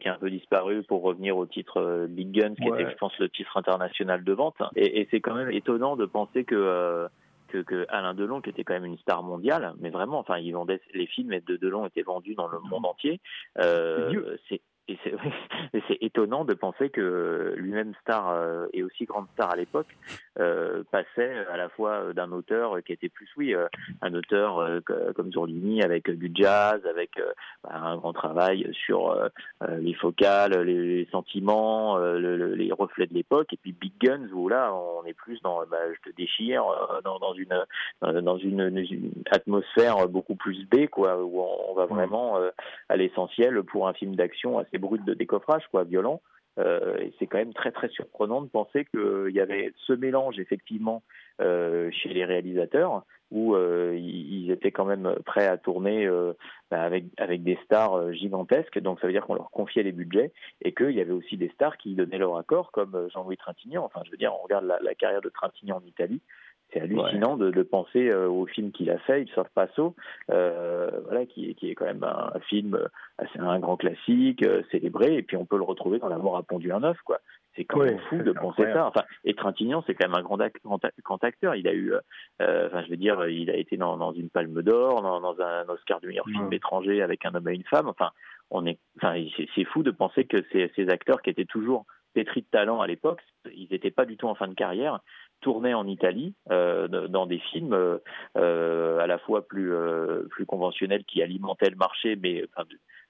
qui 0.00 0.08
a 0.08 0.12
un 0.12 0.18
peu 0.18 0.28
disparu 0.28 0.82
pour 0.82 1.02
revenir 1.02 1.36
au 1.36 1.46
titre 1.46 2.06
Big 2.08 2.32
Guns, 2.32 2.54
qui 2.56 2.66
était, 2.66 2.90
je 2.90 2.96
pense, 2.96 3.16
le 3.20 3.28
titre 3.28 3.56
international 3.56 4.24
de 4.24 4.32
vente. 4.32 4.56
Et, 4.74 5.00
et 5.00 5.08
c'est 5.12 5.20
quand 5.20 5.34
même 5.34 5.50
étonnant 5.52 5.94
de 5.94 6.04
penser 6.04 6.44
que 6.44 7.08
que, 7.50 7.86
Alain 7.88 8.14
Delon, 8.14 8.40
qui 8.40 8.50
était 8.50 8.64
quand 8.64 8.74
même 8.74 8.84
une 8.84 8.98
star 8.98 9.22
mondiale, 9.22 9.74
mais 9.80 9.90
vraiment, 9.90 10.18
enfin, 10.18 10.38
il 10.38 10.52
vendait 10.52 10.80
les 10.94 11.06
films 11.06 11.38
de 11.46 11.56
Delon 11.56 11.86
étaient 11.86 12.02
vendus 12.02 12.34
dans 12.34 12.48
le 12.48 12.60
monde 12.60 12.86
entier. 12.86 13.20
Euh, 13.58 14.36
c'est 14.48 14.60
et 14.90 14.98
c'est 15.88 15.98
étonnant 16.00 16.44
de 16.44 16.54
penser 16.54 16.90
que 16.90 17.54
lui-même 17.56 17.94
star 18.02 18.30
euh, 18.30 18.66
et 18.72 18.82
aussi 18.82 19.04
grande 19.04 19.26
star 19.34 19.52
à 19.52 19.56
l'époque 19.56 19.86
euh, 20.38 20.82
passait 20.90 21.46
à 21.52 21.56
la 21.56 21.68
fois 21.68 22.12
d'un 22.12 22.32
auteur 22.32 22.82
qui 22.82 22.92
était 22.92 23.08
plus 23.08 23.28
oui 23.36 23.54
euh, 23.54 23.66
un 24.02 24.14
auteur 24.14 24.82
comme 25.14 25.32
Zurlini 25.32 25.82
avec 25.82 26.10
du 26.10 26.30
jazz 26.34 26.80
avec 26.86 27.20
bah, 27.62 27.70
un 27.74 27.96
grand 27.96 28.12
travail 28.12 28.68
sur 28.72 29.16
les 29.68 29.94
focales 29.94 30.60
les, 30.62 31.08
sentiments 31.10 31.98
les 31.98 32.72
reflets 32.72 33.06
de 33.06 33.14
l'époque. 33.14 33.52
Et 33.52 33.56
puis 33.56 33.72
Big 33.72 33.92
Guns 34.00 34.28
où 34.32 34.48
là 34.48 34.74
on 34.74 35.04
est 35.04 35.14
plus 35.14 35.40
dans 35.42 35.60
bah, 35.70 35.78
je 35.92 36.10
te 36.10 36.16
déchire 36.16 36.64
dans, 37.04 37.18
dans 37.18 37.34
une 37.34 37.64
dans 38.02 38.38
une, 38.38 38.70
atmosphère 39.30 40.08
beaucoup 40.08 40.34
plus 40.34 40.66
B 40.68 40.86
quoi 40.86 41.22
où 41.22 41.40
on, 41.40 41.74
va 41.74 41.86
vraiment 41.86 42.38
à 42.88 42.96
l'essentiel 42.96 43.62
pour 43.62 43.88
un 43.88 43.92
film 43.92 44.16
d'action 44.16 44.58
assez 44.58 44.78
brut 44.80 45.04
de 45.04 45.14
décoffrage, 45.14 45.62
quoi, 45.70 45.84
violent. 45.84 46.20
Euh, 46.58 47.08
c'est 47.18 47.26
quand 47.26 47.38
même 47.38 47.54
très 47.54 47.70
très 47.70 47.88
surprenant 47.88 48.42
de 48.42 48.48
penser 48.48 48.84
qu'il 48.86 49.30
y 49.32 49.40
avait 49.40 49.72
ce 49.86 49.92
mélange 49.92 50.38
effectivement 50.38 51.02
euh, 51.40 51.90
chez 51.92 52.08
les 52.08 52.24
réalisateurs 52.24 53.04
où 53.30 53.54
euh, 53.54 53.96
ils 53.96 54.50
étaient 54.50 54.72
quand 54.72 54.84
même 54.84 55.14
prêts 55.24 55.46
à 55.46 55.56
tourner 55.56 56.08
bah, 56.70 56.82
avec 56.82 57.04
avec 57.18 57.44
des 57.44 57.56
stars 57.64 58.12
gigantesques. 58.12 58.80
Donc 58.80 59.00
ça 59.00 59.06
veut 59.06 59.12
dire 59.12 59.24
qu'on 59.24 59.34
leur 59.34 59.50
confiait 59.52 59.84
les 59.84 59.92
budgets 59.92 60.32
et 60.62 60.74
qu'il 60.74 60.90
y 60.90 61.00
avait 61.00 61.12
aussi 61.12 61.36
des 61.36 61.50
stars 61.50 61.76
qui 61.76 61.94
donnaient 61.94 62.18
leur 62.18 62.36
accord, 62.36 62.72
comme 62.72 63.08
Jean-Louis 63.14 63.36
Trintignant. 63.36 63.84
Enfin, 63.84 64.02
je 64.04 64.10
veux 64.10 64.16
dire, 64.16 64.34
on 64.34 64.42
regarde 64.42 64.64
la, 64.64 64.80
la 64.80 64.94
carrière 64.96 65.22
de 65.22 65.28
Trintignant 65.28 65.76
en 65.76 65.86
Italie 65.86 66.20
c'est 66.72 66.80
hallucinant 66.80 67.36
de, 67.36 67.50
de, 67.50 67.62
penser 67.62 68.08
euh, 68.08 68.28
au 68.28 68.46
film 68.46 68.72
qu'il 68.72 68.90
a 68.90 68.98
fait, 68.98 69.22
Il 69.22 69.28
sort 69.30 69.48
Passo, 69.50 69.94
euh, 70.30 70.90
voilà, 71.04 71.26
qui, 71.26 71.54
qui, 71.54 71.70
est 71.70 71.74
quand 71.74 71.84
même 71.84 72.04
un, 72.04 72.38
film 72.48 72.78
assez 73.18 73.38
un 73.38 73.58
grand 73.58 73.76
classique, 73.76 74.42
euh, 74.44 74.62
célébré, 74.70 75.16
et 75.16 75.22
puis 75.22 75.36
on 75.36 75.44
peut 75.44 75.56
le 75.56 75.64
retrouver 75.64 75.98
dans 75.98 76.08
La 76.08 76.18
mort 76.18 76.36
à 76.36 76.42
pondu 76.42 76.72
un 76.72 76.82
œuf, 76.82 76.98
quoi. 77.04 77.20
C'est 77.56 77.64
quand 77.64 77.80
même 77.80 77.98
fou 78.08 78.18
de 78.18 78.30
penser 78.30 78.62
ça. 78.62 78.86
Enfin, 78.86 79.02
et 79.24 79.34
Trintignant, 79.34 79.82
c'est 79.84 79.94
quand 79.94 80.08
même 80.08 80.16
un 80.16 80.22
grand, 80.22 80.38
grand, 81.04 81.24
acteur. 81.24 81.56
Il 81.56 81.66
a 81.66 81.74
eu, 81.74 81.92
euh, 82.40 82.68
enfin, 82.68 82.84
je 82.84 82.90
veux 82.90 82.96
dire, 82.96 83.26
il 83.26 83.50
a 83.50 83.56
été 83.56 83.76
dans, 83.76 83.96
dans 83.96 84.12
une 84.12 84.30
Palme 84.30 84.62
d'Or, 84.62 85.02
dans, 85.02 85.20
dans, 85.20 85.40
un 85.40 85.68
Oscar 85.68 86.00
du 86.00 86.06
meilleur 86.06 86.26
film 86.26 86.50
étranger 86.52 87.02
avec 87.02 87.26
un 87.26 87.34
homme 87.34 87.48
et 87.48 87.54
une 87.54 87.64
femme. 87.64 87.88
Enfin, 87.88 88.10
on 88.50 88.66
est, 88.66 88.78
enfin, 88.96 89.20
c'est 89.54 89.64
fou 89.64 89.82
de 89.82 89.90
penser 89.90 90.24
que 90.24 90.44
ces, 90.52 90.70
ces 90.76 90.88
acteurs 90.90 91.22
qui 91.22 91.30
étaient 91.30 91.44
toujours 91.44 91.86
pétris 92.14 92.42
de 92.42 92.46
talent 92.50 92.80
à 92.80 92.86
l'époque, 92.86 93.20
ils 93.54 93.68
n'étaient 93.70 93.90
pas 93.90 94.04
du 94.04 94.16
tout 94.16 94.28
en 94.28 94.34
fin 94.34 94.48
de 94.48 94.54
carrière, 94.54 95.00
tournaient 95.40 95.74
en 95.74 95.86
Italie 95.86 96.34
euh, 96.50 96.88
dans 97.08 97.26
des 97.26 97.38
films 97.38 97.72
euh, 97.72 97.98
euh, 98.36 98.98
à 98.98 99.06
la 99.06 99.18
fois 99.18 99.46
plus 99.46 99.72
plus 100.30 100.46
conventionnels 100.46 101.04
qui 101.04 101.22
alimentaient 101.22 101.70
le 101.70 101.76
marché, 101.76 102.16
mais 102.16 102.44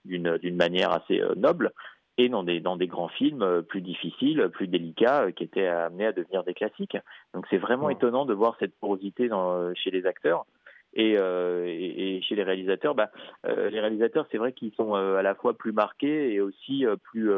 d'une 0.05 0.38
d'une 0.38 0.57
manière 0.57 0.93
assez 0.93 1.21
noble. 1.37 1.73
et 2.19 2.29
dans 2.29 2.43
des, 2.43 2.61
dans 2.61 2.77
des 2.77 2.87
grands 2.87 3.09
films 3.09 3.62
plus 3.69 3.81
difficiles, 3.81 4.49
plus 4.53 4.66
délicats, 4.66 5.33
qui 5.33 5.45
étaient 5.45 5.66
amenés 5.66 6.07
à 6.07 6.12
devenir 6.12 6.45
des 6.45 6.55
classiques. 6.55 6.97
Donc 7.35 7.47
c'est 7.51 7.59
vraiment 7.59 7.90
étonnant 7.90 8.27
de 8.27 8.35
voir 8.35 8.57
cette 8.59 8.79
porosité 8.79 9.29
dans, 9.29 9.75
chez 9.75 9.90
les 9.90 10.07
acteurs. 10.07 10.45
Et, 10.93 11.12
et, 11.12 12.21
chez 12.23 12.35
les 12.35 12.43
réalisateurs, 12.43 12.97
bah, 12.97 13.11
les 13.45 13.81
réalisateurs, 13.81 14.27
c'est 14.31 14.38
vrai 14.38 14.53
qu'ils 14.53 14.75
sont 14.75 14.95
à 14.95 15.23
la 15.23 15.35
fois 15.37 15.55
plus 15.55 15.73
marqués 15.73 16.33
et 16.35 16.40
aussi 16.40 16.85
plus 17.05 17.31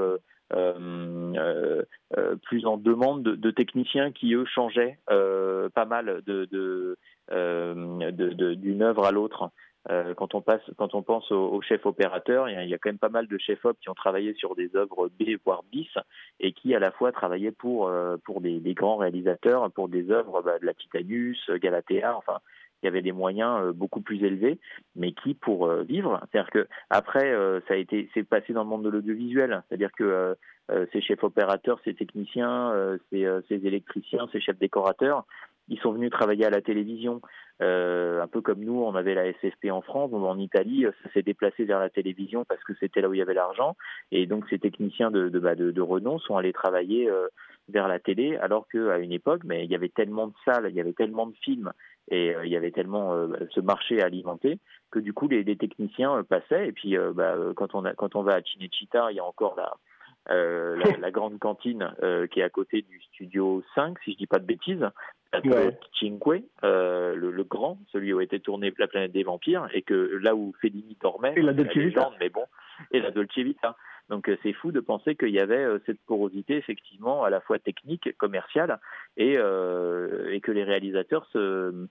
plus 2.43 2.67
en 2.67 2.77
demande 2.77 3.23
de, 3.23 3.51
techniciens 3.51 4.13
qui 4.13 4.35
eux 4.35 4.45
changeaient 4.45 4.99
euh, 5.11 5.69
pas 5.71 5.85
mal 5.87 6.23
d'une 6.27 6.97
œuvre 8.83 9.05
à 9.07 9.11
l'autre. 9.11 9.51
quand 9.89 10.35
on 10.35 10.43
passe, 10.43 10.63
quand 10.77 10.95
on 10.95 11.03
pense 11.03 11.33
aux, 11.33 11.61
chefs 11.63 11.87
opérateurs, 11.87 12.49
il 12.49 12.69
y, 12.69 12.75
a, 12.75 12.79
quand 12.79 12.91
même 12.91 12.99
pas 12.99 13.09
mal 13.09 13.27
de 13.27 13.39
chefs 13.39 13.65
op 13.65 13.79
qui 13.81 13.89
ont 13.89 13.95
travaillé 13.95 14.35
sur 14.35 14.55
des 14.55 14.77
œuvres 14.77 15.09
B 15.09 15.37
voire 15.45 15.63
bis 15.73 15.91
et 16.41 16.53
qui 16.53 16.75
à 16.75 16.79
la 16.79 16.93
fois 16.93 17.13
travaillaient 17.13 17.51
pour 17.53 17.91
pour 18.25 18.41
des, 18.41 18.61
grands 18.75 18.97
réalisateurs, 18.97 19.71
pour 19.73 19.89
des 19.89 20.11
œuvres 20.11 20.43
bah, 20.43 20.59
de 20.59 20.67
la 20.67 20.75
Titanus, 20.75 21.51
Galatea, 21.51 22.17
enfin 22.17 22.39
il 22.83 22.87
y 22.87 22.89
avait 22.89 23.03
des 23.03 23.13
moyens 23.13 23.73
beaucoup 23.75 24.01
plus 24.01 24.23
élevés, 24.25 24.59
mais 24.97 25.13
qui 25.13 25.35
pour 25.35 25.71
vivre, 25.85 26.21
c'est-à-dire 26.31 26.51
que 26.51 26.67
après 26.91 27.33
ça 27.69 27.75
a 27.75 27.77
été 27.77 28.09
c'est 28.15 28.25
passé 28.25 28.53
dans 28.53 28.65
le 28.65 28.69
monde 28.69 28.85
de 28.85 28.89
l'audiovisuel, 28.91 29.63
c'est-à-dire 29.69 29.93
que 29.93 30.37
euh, 30.71 30.87
ces 30.93 31.01
chefs 31.01 31.25
opérateurs, 31.25 31.81
ces 31.85 31.95
techniciens, 31.95 32.71
euh, 32.73 32.97
ces, 33.11 33.25
euh, 33.25 33.43
électriciens, 33.51 34.29
ces 34.33 34.41
chefs 34.41 34.59
décorateurs, 34.59 35.27
ils 35.69 35.79
sont 35.79 35.93
venus 35.93 36.11
travailler 36.11 36.47
à 36.47 36.51
la 36.51 36.63
télévision. 36.63 37.21
un 37.61 38.27
peu 38.27 38.41
comme 38.41 38.61
nous, 38.61 38.81
on 38.83 38.95
avait 38.95 39.15
la 39.15 39.27
SFP 39.33 39.71
en 39.71 39.83
France, 39.83 40.13
en 40.13 40.39
Italie, 40.39 40.85
ça 41.03 41.11
s'est 41.13 41.23
déplacé 41.23 41.65
vers 41.65 41.79
la 41.79 41.91
télévision 41.91 42.45
parce 42.45 42.63
que 42.65 42.73
c'était 42.81 43.01
là 43.01 43.09
où 43.09 43.15
il 43.15 43.19
y 43.19 43.23
avait 43.23 43.35
l'argent. 43.35 43.77
Et 44.11 44.27
donc 44.27 44.45
ces 44.51 44.59
techniciens 44.59 45.13
de, 45.13 45.29
bah, 45.39 45.55
renom 45.79 46.19
sont 46.19 46.37
allés 46.37 46.53
travailler 46.53 47.09
vers 47.69 47.87
la 47.87 48.01
télé, 48.01 48.37
alors 48.37 48.67
qu'à 48.69 48.99
une 48.99 49.13
époque, 49.13 49.43
mais 49.45 49.65
il 49.65 49.71
y 49.71 49.77
avait 49.77 49.89
tellement 49.89 50.27
de 50.27 50.35
salles, 50.45 50.67
il 50.69 50.75
y 50.75 50.81
avait 50.81 50.93
tellement 50.93 51.27
de 51.27 51.35
films, 51.43 51.73
et 52.13 52.35
il 52.45 52.51
y 52.51 52.57
avait 52.57 52.71
tellement 52.71 53.27
ce 53.51 53.61
marché 53.61 54.03
alimenté 54.03 54.59
que 54.91 54.99
du 54.99 55.13
coup 55.13 55.29
les, 55.29 55.43
les 55.43 55.57
techniciens 55.57 56.23
passaient. 56.25 56.69
Et 56.69 56.73
puis 56.73 56.97
bah, 57.15 57.35
quand 57.57 57.75
on 57.75 57.85
a, 57.85 57.95
quand 57.95 58.15
on 58.15 58.23
va 58.23 58.35
à 58.35 58.43
Cinecittà, 58.43 59.11
il 59.11 59.17
y 59.17 59.21
a 59.21 59.25
encore 59.25 59.55
la 59.57 59.73
euh, 60.31 60.81
la, 61.01 61.11
grande 61.11 61.41
cantine 61.41 61.93
euh, 62.03 62.29
qui 62.29 62.41
est 62.41 62.45
à 62.45 62.49
côté 62.49 62.83
du 62.83 63.01
studio 63.13 63.63
5, 63.75 63.99
si 64.05 64.13
je 64.13 64.19
dis 64.19 64.27
pas 64.29 64.39
de 64.39 64.45
bêtises, 64.45 64.87
ouais. 65.45 65.77
Cinque, 65.99 66.45
euh, 66.63 67.17
le, 67.17 67.43
grand, 67.43 67.79
celui 67.91 68.13
où 68.13 68.21
été 68.21 68.39
tourné 68.39 68.73
La 68.79 68.87
planète 68.87 69.11
des 69.11 69.25
vampires, 69.25 69.69
et 69.73 69.83
que 69.83 69.95
là 70.23 70.37
où 70.37 70.55
Fellini 70.61 70.97
dormait, 71.01 71.35
et 71.37 71.43
la 71.43 71.53
Dolce 71.53 71.77
Vita, 71.77 72.11
mais 72.21 72.29
bon, 72.29 72.45
et 72.93 73.01
la 73.01 73.11
Dolce 73.11 73.37
Vita. 73.37 73.77
Donc 74.09 74.31
c'est 74.43 74.53
fou 74.53 74.73
de 74.73 74.81
penser 74.81 75.15
qu'il 75.15 75.31
y 75.31 75.41
avait 75.41 75.67
cette 75.87 76.01
porosité 76.07 76.57
effectivement 76.57 77.25
à 77.25 77.31
la 77.31 77.41
fois 77.41 77.59
technique, 77.59 78.17
commerciale, 78.19 78.79
et, 79.17 79.33
et 79.35 80.41
que 80.41 80.53
les 80.53 80.65
réalisateurs 80.65 81.27
se, 81.33 81.89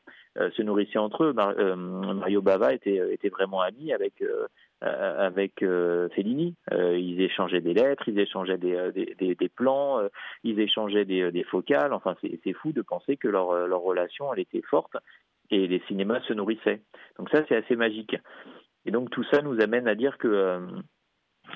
nourrissaient 0.60 1.00
entre 1.00 1.24
eux. 1.26 1.34
Mario 1.34 2.42
Bava 2.42 2.74
était, 2.74 3.30
vraiment 3.30 3.62
ami 3.62 3.94
avec 3.94 4.22
euh, 4.22 4.48
euh, 4.84 6.10
Fellini. 6.10 6.56
Euh, 6.72 6.98
ils 6.98 7.22
échangeaient 7.22 7.62
des 7.62 7.74
lettres, 7.74 8.08
ils 8.08 8.20
échangeaient 8.20 8.58
des, 8.58 9.50
plans, 9.56 10.02
ils 10.44 10.60
échangeaient 10.60 11.06
des, 11.06 11.32
des 11.32 11.44
focales. 11.44 11.94
Enfin, 11.94 12.16
c'est 12.22 12.54
fou 12.54 12.72
de 12.72 12.82
penser 12.82 13.18
que 13.18 13.28
leur, 13.28 13.68
leur 13.68 13.82
relation, 13.82 14.34
elle 14.34 14.42
était 14.42 14.62
forte 14.62 14.96
et 15.50 15.68
les 15.68 15.82
cinémas 15.88 16.22
se 16.22 16.34
nourrissaient. 16.34 16.82
Donc 17.18 17.30
ça, 17.30 17.44
c'est 17.48 17.56
assez 17.56 17.76
magique. 17.76 18.16
Et 18.86 18.92
donc 18.92 19.10
tout 19.12 19.24
ça 19.32 19.42
nous 19.42 19.62
amène 19.62 19.88
à 19.88 19.96
dire 19.96 20.18
que 20.18 20.60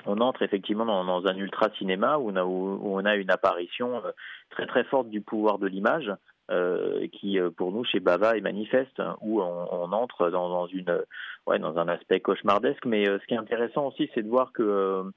on 0.04 0.20
entre 0.20 0.42
effectivement 0.42 0.84
dans, 0.84 1.26
un 1.26 1.36
ultra 1.36 1.70
cinéma 1.78 2.18
où 2.18 2.30
on, 2.30 3.04
a, 3.04 3.16
une 3.16 3.30
apparition 3.30 4.02
très 4.50 4.66
très 4.66 4.84
forte 4.84 5.08
du 5.08 5.20
pouvoir 5.20 5.58
de 5.58 5.66
l'image 5.66 6.12
euh, 6.48 7.08
qui 7.08 7.40
euh, 7.40 7.50
pour 7.50 7.72
nous 7.72 7.82
chez 7.84 7.98
Bava 7.98 8.36
est 8.36 8.40
manifeste, 8.40 9.00
hein, 9.00 9.16
où 9.20 9.42
on, 9.42 9.92
entre 9.92 10.30
dans, 10.30 10.68
une, 10.68 11.02
ouais, 11.48 11.58
dans 11.58 11.76
un 11.76 11.88
aspect 11.88 12.20
cauchemardesque. 12.20 12.84
Mais 12.86 13.08
euh, 13.08 13.18
ce 13.18 13.26
qui 13.26 13.34
est 13.34 13.38
intéressant 13.38 13.88
aussi, 13.88 14.08
c'est 14.14 14.22
de 14.22 14.28
voir 14.28 14.52
que 14.52 15.10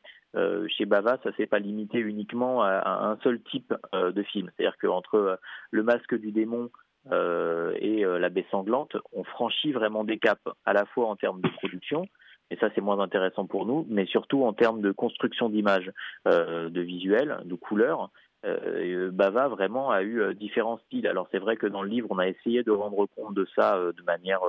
chez 0.69 0.85
Bava, 0.85 1.19
ça 1.23 1.31
s'est 1.37 1.45
pas 1.45 1.59
limité 1.59 1.99
uniquement 1.99 2.63
à, 2.63 3.09
un 3.09 3.17
seul 3.23 3.39
type 3.41 3.73
de 3.93 4.23
film. 4.23 4.49
C'est-à-dire 4.55 4.77
qu'entre 4.79 5.39
le 5.71 5.83
masque 5.83 6.15
du 6.15 6.31
démon 6.31 6.69
et 7.11 8.03
la 8.03 8.29
baie 8.29 8.45
sanglante, 8.51 8.95
on 9.11 9.23
franchit 9.23 9.71
vraiment 9.71 10.03
des 10.03 10.19
caps, 10.19 10.43
à 10.65 10.73
la 10.73 10.85
fois 10.85 11.07
en 11.07 11.15
termes 11.15 11.41
de 11.41 11.49
production, 11.49 12.05
et 12.51 12.55
ça 12.57 12.69
c'est 12.73 12.81
moins 12.81 12.99
intéressant 12.99 13.45
pour 13.45 13.65
nous, 13.65 13.85
mais 13.89 14.05
surtout 14.05 14.43
en 14.43 14.53
termes 14.53 14.81
de 14.81 14.91
construction 14.91 15.49
d'image, 15.49 15.91
de 16.25 16.81
visuel, 16.81 17.39
de 17.45 17.55
couleurs, 17.55 18.09
euh, 18.45 19.11
Bava 19.11 19.49
vraiment 19.49 19.91
a 19.91 20.01
eu 20.01 20.21
euh, 20.21 20.33
différents 20.33 20.79
styles. 20.87 21.07
Alors 21.07 21.27
c'est 21.31 21.39
vrai 21.39 21.57
que 21.57 21.67
dans 21.67 21.81
le 21.81 21.89
livre, 21.89 22.07
on 22.09 22.19
a 22.19 22.27
essayé 22.27 22.63
de 22.63 22.71
rendre 22.71 23.05
compte 23.15 23.33
de 23.33 23.45
ça 23.55 23.75
euh, 23.75 23.91
de 23.91 24.01
manière 24.03 24.39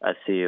assez, 0.00 0.46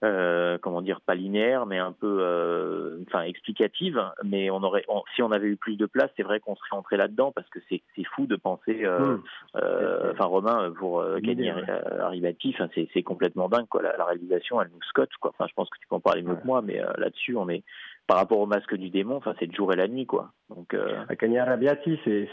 comment 0.00 0.82
dire, 0.82 1.00
pas 1.00 1.14
linéaire, 1.14 1.66
mais 1.66 1.78
un 1.78 1.92
peu, 1.92 3.02
enfin 3.06 3.22
explicative. 3.22 4.00
Mais 4.24 4.50
on 4.50 4.62
aurait, 4.62 4.84
si 5.14 5.22
on 5.22 5.30
avait 5.32 5.48
eu 5.48 5.56
plus 5.56 5.76
de 5.76 5.86
place, 5.86 6.10
c'est 6.16 6.22
vrai 6.22 6.40
qu'on 6.40 6.56
serait 6.56 6.76
entré 6.76 6.96
là-dedans 6.96 7.32
parce 7.32 7.48
que 7.50 7.58
c'est 7.68 7.82
fou 8.14 8.26
de 8.26 8.36
penser, 8.36 8.84
mmh. 8.84 9.20
enfin 9.54 10.24
Romain 10.24 10.72
pour 10.78 11.04
gagner 11.18 11.52
Arrivati, 12.00 12.56
c'est 12.94 13.02
complètement 13.02 13.48
dingue 13.48 13.68
quoi. 13.68 13.82
La, 13.82 14.04
réalisation, 14.04 14.60
elle 14.60 14.70
nous 14.72 14.82
scotte 14.82 15.10
quoi. 15.20 15.30
Enfin, 15.30 15.46
je 15.48 15.54
pense 15.54 15.68
que 15.70 15.78
tu 15.78 15.86
peux 15.86 15.96
en 15.96 16.00
parler 16.00 16.22
mieux 16.22 16.36
que 16.36 16.46
moi, 16.46 16.62
mais 16.62 16.80
là-dessus, 16.98 17.36
on 17.36 17.48
est 17.48 17.62
par 18.10 18.18
rapport 18.18 18.40
au 18.40 18.46
masque 18.46 18.74
du 18.74 18.90
démon, 18.90 19.14
enfin 19.16 19.34
c'est 19.38 19.46
le 19.46 19.52
jour 19.52 19.72
et 19.72 19.76
la 19.76 19.86
nuit 19.86 20.04
quoi. 20.04 20.32
Donc 20.48 20.74
euh... 20.74 21.04
Rabiati, 21.08 21.96
c'est 22.04 22.28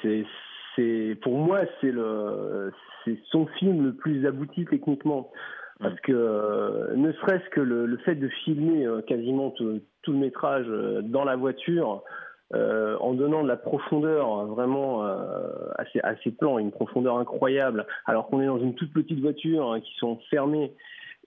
c'est 0.76 1.16
pour 1.22 1.38
moi 1.38 1.60
c'est 1.80 1.92
le 1.92 2.74
c'est 3.06 3.20
son 3.30 3.46
film 3.60 3.86
le 3.86 3.94
plus 3.94 4.26
abouti 4.26 4.66
techniquement 4.66 5.32
parce 5.80 5.94
mm. 5.94 6.00
que 6.04 6.12
euh, 6.12 6.96
ne 6.96 7.12
serait-ce 7.14 7.50
que 7.50 7.62
le, 7.62 7.98
fait 7.98 8.16
de 8.16 8.28
filmer 8.44 8.86
euh, 8.86 9.02
quasiment 9.02 9.52
tout, 9.52 9.82
le 10.08 10.14
métrage 10.14 10.66
euh, 10.70 11.02
dans 11.02 11.24
la 11.24 11.36
voiture 11.36 12.04
en 12.54 13.14
donnant 13.14 13.44
de 13.44 13.48
la 13.50 13.58
profondeur 13.58 14.46
vraiment 14.46 15.04
à, 15.04 15.84
ces, 15.92 16.00
à, 16.00 16.16
ces, 16.24 16.32
plans, 16.32 16.58
une 16.58 16.72
profondeur 16.72 17.18
incroyable, 17.18 17.86
alors 18.06 18.28
qu'on 18.28 18.42
est 18.42 18.46
dans 18.46 18.58
une 18.58 18.74
toute 18.74 18.94
petite 18.94 19.20
voiture 19.20 19.74
hein, 19.74 19.82
qui 19.82 19.94
sont 19.98 20.18
fermées 20.30 20.72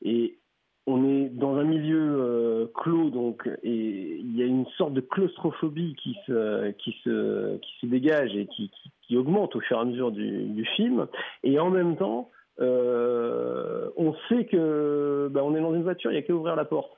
et 0.01 0.39
on 0.87 1.07
est 1.07 1.29
dans 1.29 1.57
un 1.57 1.65
milieu 1.65 2.73
clos, 2.75 3.11
donc, 3.11 3.47
et 3.63 4.17
il 4.19 4.35
y 4.35 4.43
a 4.43 4.47
une 4.47 4.65
sorte 4.79 4.95
de 4.95 5.03
claustrophobie 5.03 5.95
qui 6.03 6.17
se, 6.27 6.71
qui 6.71 6.97
se, 7.05 7.59
qui 7.59 7.73
se 7.83 7.87
dégage 7.87 8.35
et 8.35 8.47
qui, 8.47 8.71
qui, 9.03 9.19
augmente 9.19 9.55
au 9.57 9.61
fur 9.61 9.77
et 9.77 9.81
à 9.81 9.85
mesure 9.85 10.13
du, 10.13 10.65
film. 10.75 11.07
Et 11.45 11.59
en 11.59 11.69
même 11.69 11.97
temps, 11.99 12.31
on 12.61 14.15
sait 14.29 14.45
que 14.47 15.29
bah, 15.31 15.43
on 15.45 15.55
est 15.55 15.61
dans 15.61 15.75
une 15.75 15.83
voiture, 15.83 16.11
il 16.11 16.15
n'y 16.15 16.21
a 16.21 16.23
qu'à 16.23 16.35
ouvrir 16.35 16.57
la 16.57 16.65
porte. 16.65 16.93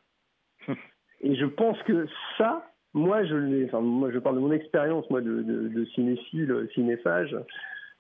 et 1.21 1.35
je 1.35 1.47
pense 1.47 1.81
que 1.83 2.07
ça, 2.39 2.67
moi, 2.95 3.25
je 3.25 3.65
enfin, 3.67 3.81
moi, 3.81 4.11
je 4.13 4.19
parle 4.19 4.37
de 4.37 4.41
mon 4.41 4.53
expérience, 4.53 5.09
moi, 5.11 5.21
de, 5.21 5.43
de, 5.43 5.69
de 5.69 5.85
cinéphile, 5.87 6.69
cinéphage 6.75 7.37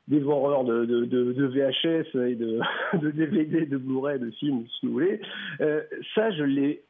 dévoreur 0.09 0.65
de, 0.65 0.85
de, 0.85 1.05
de, 1.05 1.47
VHS 1.47 2.17
et 2.29 2.35
de, 2.35 2.61
de 2.99 3.11
DVD, 3.11 3.67
de 3.67 3.77
Blu-ray, 3.77 4.19
de 4.19 4.31
films, 4.31 4.67
si 4.79 4.87
vous 4.87 4.93
voulez. 4.93 5.21
Euh, 5.61 5.83
ça, 6.15 6.31
je 6.33 6.43
l'ai 6.43 6.85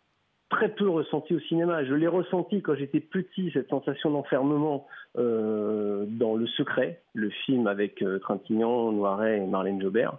très 0.49 0.69
peu 0.71 0.89
ressenti 0.89 1.35
au 1.35 1.41
cinéma. 1.41 1.85
Je 1.85 1.95
l'ai 1.95 2.07
ressenti 2.07 2.63
quand 2.63 2.75
j'étais 2.75 3.01
petit, 3.01 3.51
cette 3.53 3.69
sensation 3.69 4.11
d'enfermement 4.11 4.87
euh, 5.19 6.05
dans 6.09 6.37
Le 6.37 6.47
Secret, 6.47 7.03
le 7.15 7.31
film 7.45 7.67
avec 7.67 8.03
euh, 8.03 8.19
Trintignant, 8.19 8.93
Noiret 8.93 9.39
et 9.39 9.47
Marlène 9.47 9.81
Jobert, 9.81 10.19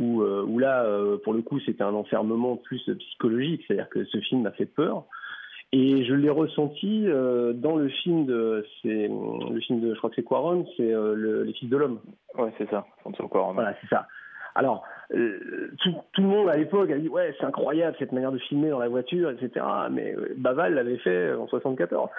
où, 0.00 0.22
euh, 0.22 0.42
où 0.46 0.58
là, 0.58 0.82
euh, 0.84 1.18
pour 1.22 1.34
le 1.34 1.42
coup, 1.42 1.60
c'était 1.60 1.84
un 1.84 1.94
enfermement 1.94 2.56
plus 2.56 2.82
psychologique, 2.98 3.62
c'est-à-dire 3.66 3.88
que 3.90 4.04
ce 4.04 4.18
film 4.18 4.42
m'a 4.42 4.50
fait 4.50 4.66
peur. 4.66 5.04
Et 5.72 6.04
je 6.04 6.14
l'ai 6.14 6.30
ressenti 6.30 7.04
euh, 7.06 7.52
dans 7.52 7.76
le 7.76 7.88
film 7.88 8.26
de, 8.26 8.66
c'est 8.82 9.08
le 9.08 9.60
film 9.60 9.80
de, 9.80 9.94
je 9.94 9.98
crois 9.98 10.10
que 10.10 10.16
c'est 10.16 10.24
Quaron, 10.24 10.66
c'est 10.76 10.92
euh, 10.92 11.44
Les 11.44 11.52
Fils 11.52 11.70
de 11.70 11.76
l'homme. 11.76 12.00
Ouais, 12.36 12.52
c'est 12.58 12.68
ça, 12.70 12.86
François 13.00 13.28
Quaron. 13.28 13.52
Voilà, 13.52 13.76
c'est 13.80 13.86
ça. 13.86 14.08
Alors, 14.56 14.84
euh, 15.14 15.70
tout, 15.80 15.94
tout, 16.12 16.22
le 16.22 16.26
monde 16.26 16.48
à 16.48 16.56
l'époque 16.56 16.90
a 16.90 16.98
dit 16.98 17.08
ouais, 17.08 17.36
c'est 17.38 17.46
incroyable 17.46 17.94
cette 18.00 18.10
manière 18.10 18.32
de 18.32 18.38
filmer 18.38 18.70
dans 18.70 18.80
la 18.80 18.88
voiture, 18.88 19.30
etc. 19.30 19.64
Mais 19.92 20.16
Baval 20.36 20.74
l'avait 20.74 20.98
fait 20.98 21.32
en 21.34 21.46
74. 21.46 22.10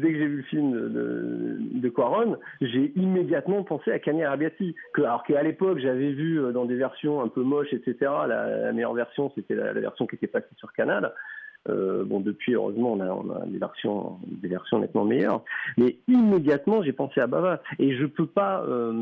Dès 0.00 0.12
que 0.12 0.18
j'ai 0.18 0.26
vu 0.26 0.36
le 0.38 0.42
film 0.44 0.72
de, 0.72 1.58
de, 1.60 1.88
Quaron, 1.88 2.38
j'ai 2.60 2.92
immédiatement 2.96 3.62
pensé 3.62 3.92
à 3.92 3.98
Kanye 3.98 4.24
Arbiati, 4.24 4.74
que 4.94 5.02
alors 5.02 5.22
qu'à 5.24 5.42
l'époque 5.42 5.78
j'avais 5.78 6.12
vu 6.12 6.40
dans 6.52 6.64
des 6.64 6.76
versions 6.76 7.20
un 7.20 7.28
peu 7.28 7.42
moches, 7.42 7.72
etc. 7.72 8.10
La, 8.26 8.72
meilleure 8.72 8.94
version, 8.94 9.30
c'était 9.34 9.54
la, 9.54 9.72
version 9.72 10.06
qui 10.06 10.16
était 10.16 10.26
passée 10.26 10.54
sur 10.56 10.72
Canal. 10.72 11.12
Euh, 11.68 12.04
bon, 12.04 12.20
depuis, 12.20 12.54
heureusement, 12.54 12.92
on 12.92 13.30
a, 13.30 13.46
des 13.46 13.58
versions, 13.58 14.18
nettement 14.78 15.04
meilleures. 15.04 15.44
Mais 15.76 15.98
immédiatement, 16.08 16.82
j'ai 16.82 16.92
pensé 16.92 17.20
à 17.20 17.26
Bava. 17.26 17.62
Et 17.78 17.96
je 17.96 18.06
peux 18.06 18.26
pas 18.26 18.64
euh, 18.64 18.92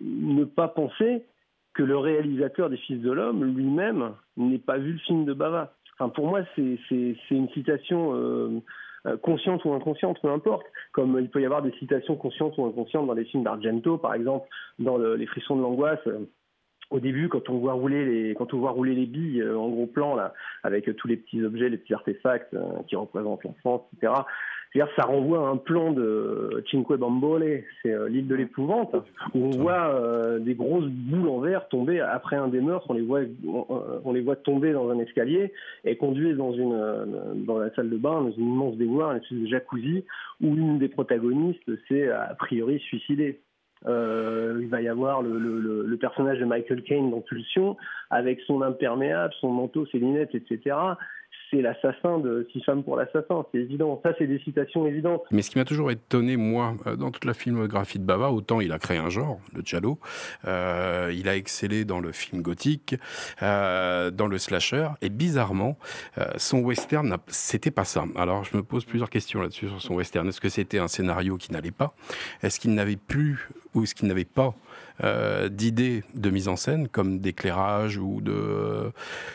ne 0.00 0.44
pas 0.44 0.68
penser 0.68 1.24
que 1.74 1.82
le 1.82 1.96
réalisateur 1.96 2.70
des 2.70 2.76
Fils 2.76 3.00
de 3.00 3.12
l'Homme 3.12 3.44
lui-même 3.44 4.12
n'ait 4.36 4.58
pas 4.58 4.78
vu 4.78 4.94
le 4.94 4.98
film 4.98 5.24
de 5.24 5.32
Bava. 5.32 5.74
Enfin, 5.98 6.10
pour 6.10 6.28
moi, 6.28 6.40
c'est 6.56 6.78
une 7.30 7.48
citation 7.50 8.14
euh, 8.14 8.60
euh, 9.06 9.16
conscientes 9.16 9.64
ou 9.64 9.72
inconscientes, 9.72 10.20
peu 10.20 10.28
importe. 10.28 10.66
Comme 10.92 11.18
il 11.20 11.30
peut 11.30 11.40
y 11.40 11.44
avoir 11.44 11.62
des 11.62 11.72
citations 11.72 12.16
conscientes 12.16 12.56
ou 12.58 12.66
inconscientes 12.66 13.06
dans 13.06 13.14
les 13.14 13.24
films 13.24 13.44
d'Argento, 13.44 13.98
par 13.98 14.14
exemple, 14.14 14.48
dans 14.78 14.96
le, 14.96 15.16
Les 15.16 15.26
frissons 15.26 15.56
de 15.56 15.62
l'angoisse. 15.62 16.00
Euh, 16.06 16.28
au 16.90 17.00
début, 17.00 17.28
quand 17.28 17.50
on 17.50 17.58
voit 17.58 17.74
rouler 17.74 18.04
les, 18.06 18.34
quand 18.34 18.54
on 18.54 18.60
voit 18.60 18.70
rouler 18.70 18.94
les 18.94 19.04
billes 19.04 19.42
euh, 19.42 19.58
en 19.58 19.68
gros 19.68 19.86
plan 19.86 20.14
là, 20.14 20.32
avec 20.62 20.96
tous 20.96 21.06
les 21.06 21.18
petits 21.18 21.44
objets, 21.44 21.68
les 21.68 21.76
petits 21.76 21.92
artefacts 21.92 22.56
qui 22.86 22.96
représentent 22.96 23.44
l'enfance, 23.44 23.82
etc. 23.92 24.12
C'est-à-dire, 24.72 24.92
ça 24.96 25.04
renvoie 25.04 25.38
à 25.38 25.50
un 25.50 25.56
plan 25.56 25.92
de 25.92 26.62
Cinque 26.70 26.92
Bambole, 26.92 27.62
c'est 27.82 28.08
l'île 28.08 28.28
de 28.28 28.34
l'épouvante, 28.34 28.94
où 29.34 29.46
on 29.46 29.50
voit 29.50 30.38
des 30.40 30.54
grosses 30.54 30.88
boules 30.88 31.28
en 31.28 31.40
verre 31.40 31.68
tomber 31.68 32.00
après 32.00 32.36
un 32.36 32.48
des 32.48 32.60
meurtres, 32.60 32.90
on 32.90 32.94
les 32.94 33.02
voit, 33.02 33.20
on, 33.46 34.12
les 34.12 34.20
voit 34.20 34.36
tomber 34.36 34.72
dans 34.72 34.90
un 34.90 34.98
escalier 34.98 35.52
et 35.84 35.96
conduire 35.96 36.36
dans 36.36 36.52
une, 36.52 37.44
dans 37.46 37.58
la 37.58 37.70
salle 37.74 37.88
de 37.88 37.96
bain, 37.96 38.22
dans 38.22 38.32
une 38.32 38.48
immense 38.48 38.76
baignoire, 38.76 39.12
une 39.12 39.22
espèce 39.22 39.38
de 39.38 39.46
jacuzzi, 39.46 40.04
où 40.42 40.54
une 40.54 40.78
des 40.78 40.88
protagonistes 40.88 41.70
s'est 41.88 42.10
a 42.10 42.34
priori 42.34 42.78
suicidée. 42.80 43.40
Euh, 43.86 44.58
il 44.60 44.68
va 44.68 44.82
y 44.82 44.88
avoir 44.88 45.22
le, 45.22 45.38
le, 45.38 45.84
le, 45.86 45.96
personnage 45.96 46.40
de 46.40 46.44
Michael 46.44 46.82
Caine 46.82 47.10
dans 47.10 47.20
Pulsion, 47.20 47.76
avec 48.10 48.40
son 48.40 48.62
imperméable, 48.62 49.32
son 49.40 49.50
manteau, 49.50 49.86
ses 49.86 49.98
lunettes, 49.98 50.34
etc 50.34 50.74
c'est 51.50 51.62
l'assassin 51.62 52.18
de 52.18 52.46
Six 52.52 52.62
femmes 52.62 52.82
pour 52.82 52.96
l'assassin, 52.96 53.44
c'est 53.52 53.58
évident. 53.58 54.00
Ça, 54.02 54.12
c'est 54.18 54.26
des 54.26 54.38
citations 54.40 54.86
évidentes. 54.86 55.22
Mais 55.30 55.42
ce 55.42 55.50
qui 55.50 55.58
m'a 55.58 55.64
toujours 55.64 55.90
étonné, 55.90 56.36
moi, 56.36 56.74
euh, 56.86 56.96
dans 56.96 57.10
toute 57.10 57.24
la 57.24 57.34
filmographie 57.34 57.98
de 57.98 58.04
Bava, 58.04 58.30
autant 58.30 58.60
il 58.60 58.72
a 58.72 58.78
créé 58.78 58.98
un 58.98 59.10
genre, 59.10 59.40
le 59.54 59.62
giallo, 59.62 59.98
euh, 60.46 61.12
il 61.14 61.28
a 61.28 61.36
excellé 61.36 61.84
dans 61.84 62.00
le 62.00 62.12
film 62.12 62.42
gothique, 62.42 62.96
euh, 63.42 64.10
dans 64.10 64.26
le 64.26 64.38
slasher, 64.38 64.88
et 65.02 65.08
bizarrement, 65.08 65.78
son 66.36 66.60
western, 66.60 67.16
c'était 67.28 67.70
pas 67.70 67.84
ça. 67.84 68.04
Alors, 68.16 68.44
je 68.44 68.56
me 68.56 68.62
pose 68.62 68.84
plusieurs 68.84 69.10
questions 69.10 69.40
là-dessus 69.40 69.68
sur 69.68 69.80
son 69.80 69.94
western. 69.94 70.28
Est-ce 70.28 70.40
que 70.40 70.48
c'était 70.48 70.78
un 70.78 70.88
scénario 70.88 71.36
qui 71.36 71.52
n'allait 71.52 71.70
pas? 71.70 71.94
Est-ce 72.42 72.60
qu'il 72.60 72.74
n'avait 72.74 72.96
plus 72.96 73.48
ou 73.74 73.82
est-ce 73.82 73.94
qu'il 73.94 74.08
n'avait 74.08 74.24
pas 74.24 74.54
euh, 75.04 75.48
d'idées 75.48 76.02
de 76.14 76.30
mise 76.30 76.48
en 76.48 76.56
scène, 76.56 76.88
comme 76.88 77.20
d'éclairage 77.20 77.98
ou 77.98 78.20
de... 78.20 78.90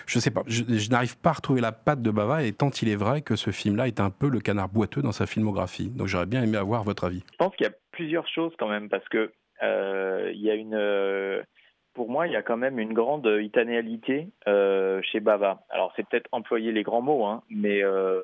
Je 0.05 0.19
sais 0.19 0.31
pas, 0.31 0.43
je, 0.47 0.89
n'arrive 0.89 1.17
pas 1.17 1.29
à 1.31 1.33
retrouver 1.33 1.61
la 1.61 1.71
patte 1.71 2.01
de 2.01 2.11
Bava, 2.11 2.43
et 2.43 2.53
tant 2.53 2.69
il 2.69 2.89
est 2.89 2.95
vrai 2.95 3.21
que 3.21 3.35
ce 3.35 3.51
film-là 3.51 3.87
est 3.87 3.99
un 3.99 4.09
peu 4.09 4.29
le 4.29 4.39
canard 4.39 4.69
boiteux 4.69 5.01
dans 5.01 5.11
sa 5.11 5.25
filmographie. 5.25 5.89
Donc 5.89 6.07
j'aurais 6.07 6.25
bien 6.25 6.43
aimé 6.43 6.57
avoir 6.57 6.83
votre 6.83 7.05
avis. 7.05 7.23
Je 7.31 7.37
pense 7.37 7.55
qu'il 7.55 7.65
y 7.65 7.69
a 7.69 7.73
plusieurs 7.91 8.27
choses 8.27 8.53
quand 8.57 8.67
même, 8.67 8.89
parce 8.89 9.07
que 9.09 9.31
euh, 9.61 10.31
il 10.33 10.41
y 10.41 10.49
a 10.49 10.55
une... 10.55 11.45
pour 11.93 12.09
moi, 12.09 12.27
il 12.27 12.33
y 12.33 12.35
a 12.35 12.41
quand 12.41 12.57
même 12.57 12.79
une 12.79 12.93
grande 12.93 13.29
italianité 13.41 14.29
euh, 14.47 15.01
chez 15.03 15.19
Bava. 15.19 15.63
Alors, 15.69 15.93
c'est 15.95 16.07
peut-être 16.07 16.27
employer 16.31 16.71
les 16.71 16.83
grands 16.83 17.01
mots, 17.01 17.25
hein, 17.25 17.43
mais 17.49 17.83
euh, 17.83 18.21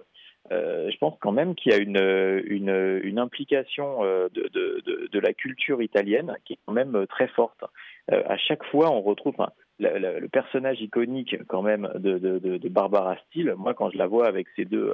je 0.51 0.97
pense 0.97 1.15
quand 1.19 1.31
même 1.31 1.55
qu'il 1.55 1.71
y 1.71 1.75
a 1.75 1.77
une, 1.77 2.41
une, 2.45 3.01
une 3.03 3.19
implication 3.19 4.03
euh, 4.03 4.29
de, 4.33 4.49
de, 4.53 5.07
de, 5.11 5.19
la 5.19 5.33
culture 5.33 5.81
italienne 5.81 6.35
qui 6.45 6.53
est 6.53 6.59
quand 6.65 6.73
même 6.73 7.05
très 7.07 7.27
forte. 7.27 7.63
Euh, 8.11 8.23
à 8.27 8.37
chaque 8.37 8.63
fois, 8.65 8.91
on 8.91 9.01
retrouve 9.01 9.35
le 9.79 10.27
personnage 10.27 10.81
iconique 10.81 11.37
quand 11.47 11.61
même 11.61 11.89
de, 11.95 12.17
de, 12.17 12.69
Barbara 12.69 13.15
Steele. 13.27 13.53
Moi, 13.57 13.73
quand 13.73 13.91
je 13.91 13.97
la 13.97 14.07
vois 14.07 14.27
avec 14.27 14.47
ces 14.55 14.65
deux, 14.65 14.93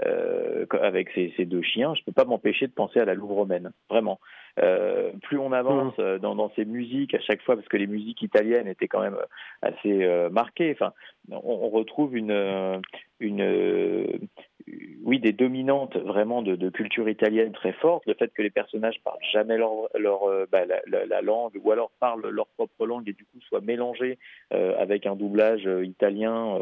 avec 0.00 1.10
ces, 1.14 1.32
ces, 1.36 1.44
deux 1.46 1.62
chiens, 1.62 1.94
je 1.94 2.02
peux 2.04 2.12
pas 2.12 2.24
m'empêcher 2.24 2.66
de 2.66 2.72
penser 2.72 3.00
à 3.00 3.04
la 3.04 3.14
Louvre 3.14 3.36
romaine, 3.36 3.72
vraiment. 3.88 4.18
Euh, 4.58 5.12
plus 5.22 5.38
on 5.38 5.52
avance 5.52 5.96
mmh. 5.98 6.18
dans, 6.18 6.34
dans, 6.34 6.50
ces 6.56 6.64
musiques 6.64 7.14
à 7.14 7.20
chaque 7.20 7.42
fois, 7.42 7.56
parce 7.56 7.68
que 7.68 7.76
les 7.76 7.86
musiques 7.86 8.22
italiennes 8.22 8.66
étaient 8.66 8.88
quand 8.88 9.02
même 9.02 9.18
assez 9.60 10.04
euh, 10.04 10.30
marquées. 10.30 10.72
Enfin, 10.72 10.92
on, 11.30 11.40
on, 11.44 11.68
retrouve 11.68 12.16
une, 12.16 12.80
une, 13.20 14.28
oui, 15.04 15.20
des 15.20 15.32
dominantes 15.32 15.96
vraiment 15.96 16.42
de, 16.42 16.56
de, 16.56 16.68
culture 16.70 17.08
italienne 17.08 17.52
très 17.52 17.72
forte. 17.72 18.04
Le 18.06 18.14
fait 18.14 18.32
que 18.34 18.42
les 18.42 18.50
personnages 18.50 19.00
parlent 19.04 19.18
jamais 19.32 19.56
leur, 19.56 19.88
leur 19.96 20.24
euh, 20.24 20.46
bah, 20.50 20.64
la, 20.66 21.06
la, 21.06 21.22
langue, 21.22 21.52
ou 21.62 21.70
alors 21.70 21.92
parlent 22.00 22.28
leur 22.28 22.46
propre 22.48 22.86
langue 22.86 23.08
et 23.08 23.12
du 23.12 23.24
coup 23.24 23.40
soient 23.48 23.60
mélangés 23.60 24.18
euh, 24.52 24.76
avec 24.78 25.06
un 25.06 25.14
doublage 25.14 25.66
euh, 25.66 25.84
italien, 25.84 26.58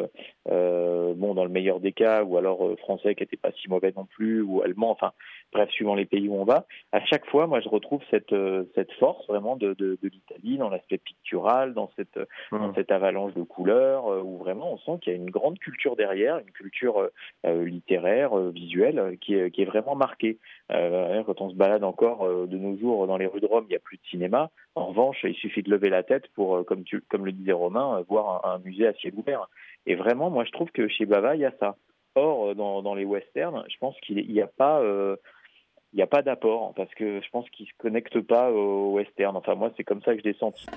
bon 0.47 1.35
dans 1.35 1.45
le 1.45 1.51
meilleur 1.51 1.81
des 1.81 1.93
cas, 1.93 2.23
ou 2.25 2.37
alors 2.37 2.79
français 2.79 3.15
qui 3.15 3.23
n'était 3.23 3.37
pas 3.37 3.53
si 3.53 3.69
mauvais 3.69 3.93
non 3.97 4.05
plus, 4.05 4.43
ou 4.43 4.61
allemand. 4.63 4.91
Enfin, 4.91 5.13
bref, 5.53 5.71
suivant 5.71 5.95
les 5.95 6.05
pays 6.07 6.29
où 6.29 6.35
on 6.35 6.45
va. 6.45 6.67
À 6.93 7.05
chaque 7.05 7.27
fois, 7.27 7.47
moi, 7.47 7.61
je 7.61 7.69
retrouve 7.69 8.03
cette 8.11 8.35
cette 8.75 8.93
force 8.95 9.27
vraiment 9.27 9.57
de, 9.57 9.75
de, 9.75 9.99
de 10.03 10.09
l'Italie 10.09 10.59
dans 10.59 10.71
l'aspect 10.71 10.99
pictural, 10.99 11.75
dans 11.75 11.91
cette 11.97 12.19
dans 12.51 12.69
mmh. 12.69 12.75
cette 12.75 12.91
avalanche 12.91 13.35
de 13.35 13.43
couleurs, 13.43 14.07
où 14.25 14.39
vraiment 14.39 14.73
on 14.73 14.79
sent 14.79 15.01
qu'il 15.03 15.13
y 15.13 15.17
a 15.17 15.19
une 15.19 15.31
grande 15.31 15.59
culture 15.59 15.97
derrière, 15.97 16.39
une 16.39 16.51
culture 16.51 17.09
littéraire 17.45 18.05
euh, 18.33 18.51
visuel 18.51 18.99
euh, 18.99 19.17
qui 19.21 19.35
est, 19.35 19.51
qui 19.51 19.63
est, 19.63 19.65
vraiment 19.65 19.95
marqué. 19.95 20.39
Euh, 20.73 21.23
quand 21.25 21.41
on 21.41 21.51
se 21.51 21.55
balade 21.55 21.85
encore 21.85 22.27
de 22.29 22.57
nos 22.57 22.77
jours 22.79 23.07
dans 23.07 23.17
les 23.17 23.27
rues 23.27 23.41
de 23.41 23.47
Rome, 23.47 23.65
il 23.69 23.71
n'y 23.71 23.77
a 23.77 23.81
plus 23.81 23.97
de 23.97 24.07
cinéma. 24.11 24.51
En 24.75 24.87
revanche, 24.87 25.19
il 25.25 25.35
suffit 25.35 25.63
de 25.63 25.71
lever 25.71 25.91
la 25.91 26.03
tête 26.03 26.29
pour, 26.35 26.65
comme, 26.65 26.85
tu, 26.85 27.01
comme 27.03 27.27
le 27.27 27.33
disait 27.33 27.53
Romain, 27.53 28.03
voir 28.09 28.47
un, 28.47 28.59
musée 28.59 28.87
à 28.87 28.93
ciel 28.95 29.15
ouvert. 29.17 29.49
Et 29.87 29.95
vraiment, 29.95 30.31
moi, 30.31 30.45
je 30.45 30.53
trouve 30.53 30.71
que 30.71 30.89
chez 30.89 31.07
Bava, 31.07 31.35
il 31.35 31.43
y 31.43 31.45
a 31.45 31.53
ça. 31.61 31.77
Or, 32.15 32.55
dans, 32.55 32.83
dans 32.83 32.95
les 32.95 33.05
westerns, 33.05 33.65
je 33.69 33.77
pense 33.79 33.99
qu'il 34.01 34.27
n'y 34.27 34.41
a 34.41 34.47
pas 34.47 34.81
il 35.95 35.99
n'y 35.99 36.03
a 36.03 36.09
pas 36.09 36.23
d'apport 36.23 36.75
parce 36.75 36.93
que 36.95 37.21
je 37.23 37.31
pense 37.31 37.49
qu'ils 37.51 37.67
se 37.67 37.73
connectent 37.79 38.21
pas 38.21 38.51
au 38.51 38.95
western. 38.95 39.37
Enfin, 39.37 39.55
moi, 39.55 39.71
c'est 39.77 39.85
comme 39.85 40.03
ça 40.03 40.15
que 40.15 40.21
je 40.21 40.25
l'ai 40.25 40.35
senti. 40.35 40.69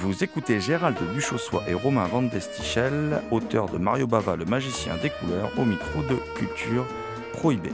Vous 0.00 0.22
écoutez 0.22 0.60
Gérald 0.60 0.96
Duchossois 1.12 1.64
et 1.66 1.74
Romain 1.74 2.04
Van 2.04 2.22
Destichel, 2.22 3.20
auteurs 3.32 3.68
de 3.68 3.78
Mario 3.78 4.06
Bava, 4.06 4.36
le 4.36 4.44
magicien 4.44 4.96
des 5.02 5.10
couleurs, 5.10 5.50
au 5.58 5.64
micro 5.64 6.02
de 6.02 6.14
Culture 6.36 6.86
Prohibée. 7.32 7.72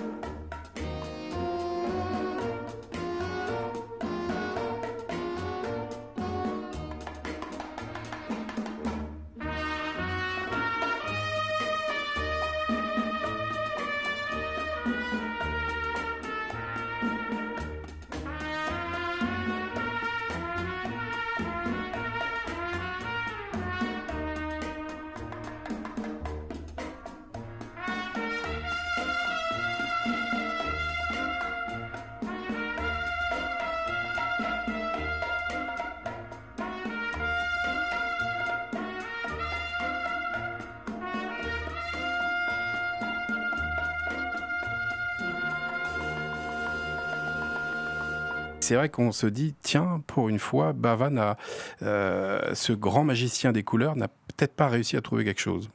C'est 48.64 48.76
vrai 48.76 48.88
qu'on 48.88 49.12
se 49.12 49.26
dit, 49.26 49.54
tiens, 49.62 50.02
pour 50.06 50.30
une 50.30 50.38
fois, 50.38 50.72
Bava, 50.72 51.10
n'a, 51.10 51.36
ce 51.80 52.72
grand 52.72 53.04
magicien 53.04 53.52
des 53.52 53.62
couleurs, 53.62 53.94
n'a 53.94 54.08
peut-être 54.08 54.56
pas 54.56 54.68
réussi 54.68 54.96
à 54.96 55.02
trouver 55.02 55.24
quelque 55.24 55.40
chose. 55.40 55.70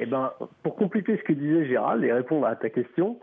Eh 0.00 0.06
ben, 0.06 0.32
pour 0.62 0.76
compléter 0.76 1.16
ce 1.18 1.22
que 1.22 1.32
disait 1.32 1.66
Gérald 1.66 2.02
et 2.04 2.12
répondre 2.12 2.46
à 2.46 2.56
ta 2.56 2.70
question, 2.70 3.18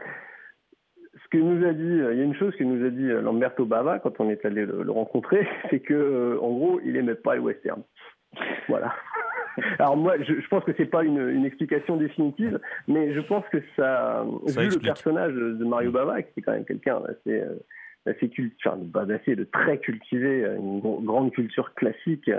ce 1.23 1.27
que 1.29 1.37
nous 1.37 1.65
a 1.65 1.73
dit, 1.73 1.81
il 1.81 2.17
y 2.17 2.21
a 2.21 2.23
une 2.23 2.35
chose 2.35 2.55
que 2.55 2.63
nous 2.63 2.85
a 2.85 2.89
dit 2.89 3.07
Lamberto 3.07 3.65
Bava 3.65 3.99
quand 3.99 4.19
on 4.19 4.29
est 4.29 4.45
allé 4.45 4.65
le, 4.65 4.91
rencontrer, 4.91 5.47
c'est 5.69 5.79
que, 5.79 6.37
en 6.39 6.51
gros, 6.51 6.79
il 6.85 6.97
aimait 6.97 7.15
pas 7.15 7.35
le 7.35 7.41
western. 7.41 7.81
Voilà. 8.67 8.93
Alors 9.79 9.97
moi, 9.97 10.15
je, 10.21 10.47
pense 10.49 10.65
que 10.65 10.73
c'est 10.77 10.85
pas 10.85 11.03
une, 11.03 11.45
explication 11.45 11.95
définitive, 11.97 12.59
mais 12.87 13.13
je 13.13 13.21
pense 13.21 13.45
que 13.51 13.57
ça, 13.75 14.25
vu 14.45 14.69
le 14.69 14.79
personnage 14.79 15.33
de 15.33 15.63
Mario 15.63 15.91
Bava, 15.91 16.21
qui 16.21 16.39
est 16.39 16.43
quand 16.43 16.51
même 16.51 16.65
quelqu'un 16.65 16.99
d'assez, 16.99 17.41
assez 18.05 18.31
enfin, 18.65 18.77
de 18.77 19.43
très 19.45 19.77
cultivé, 19.79 20.45
une 20.57 20.79
grande 20.79 21.31
culture 21.31 21.73
classique, 21.73 22.29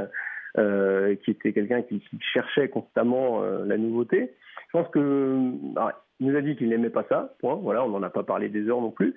euh, 0.59 1.17
qui 1.17 1.33
était 1.33 1.53
quelqu'un 1.53 1.83
qui, 1.83 2.03
cherchait 2.33 2.69
constamment 2.69 3.43
euh, 3.43 3.67
la 3.67 3.77
nouveauté. 3.77 4.33
Je 4.69 4.79
pense 4.79 4.89
que 4.89 5.51
bah, 5.75 6.03
il 6.19 6.29
nous 6.29 6.37
a 6.37 6.41
dit 6.41 6.57
qu'il 6.57 6.71
n'aimait 6.71 6.89
pas 6.89 7.05
ça. 7.11 7.35
Point. 7.41 7.57
Voilà, 7.57 7.85
on 7.85 7.91
n'en 7.91 8.03
a 8.03 8.09
pas 8.09 8.23
parlé 8.23 8.49
des 8.49 8.67
heures 8.69 8.81
non 8.81 8.91
plus. 8.91 9.15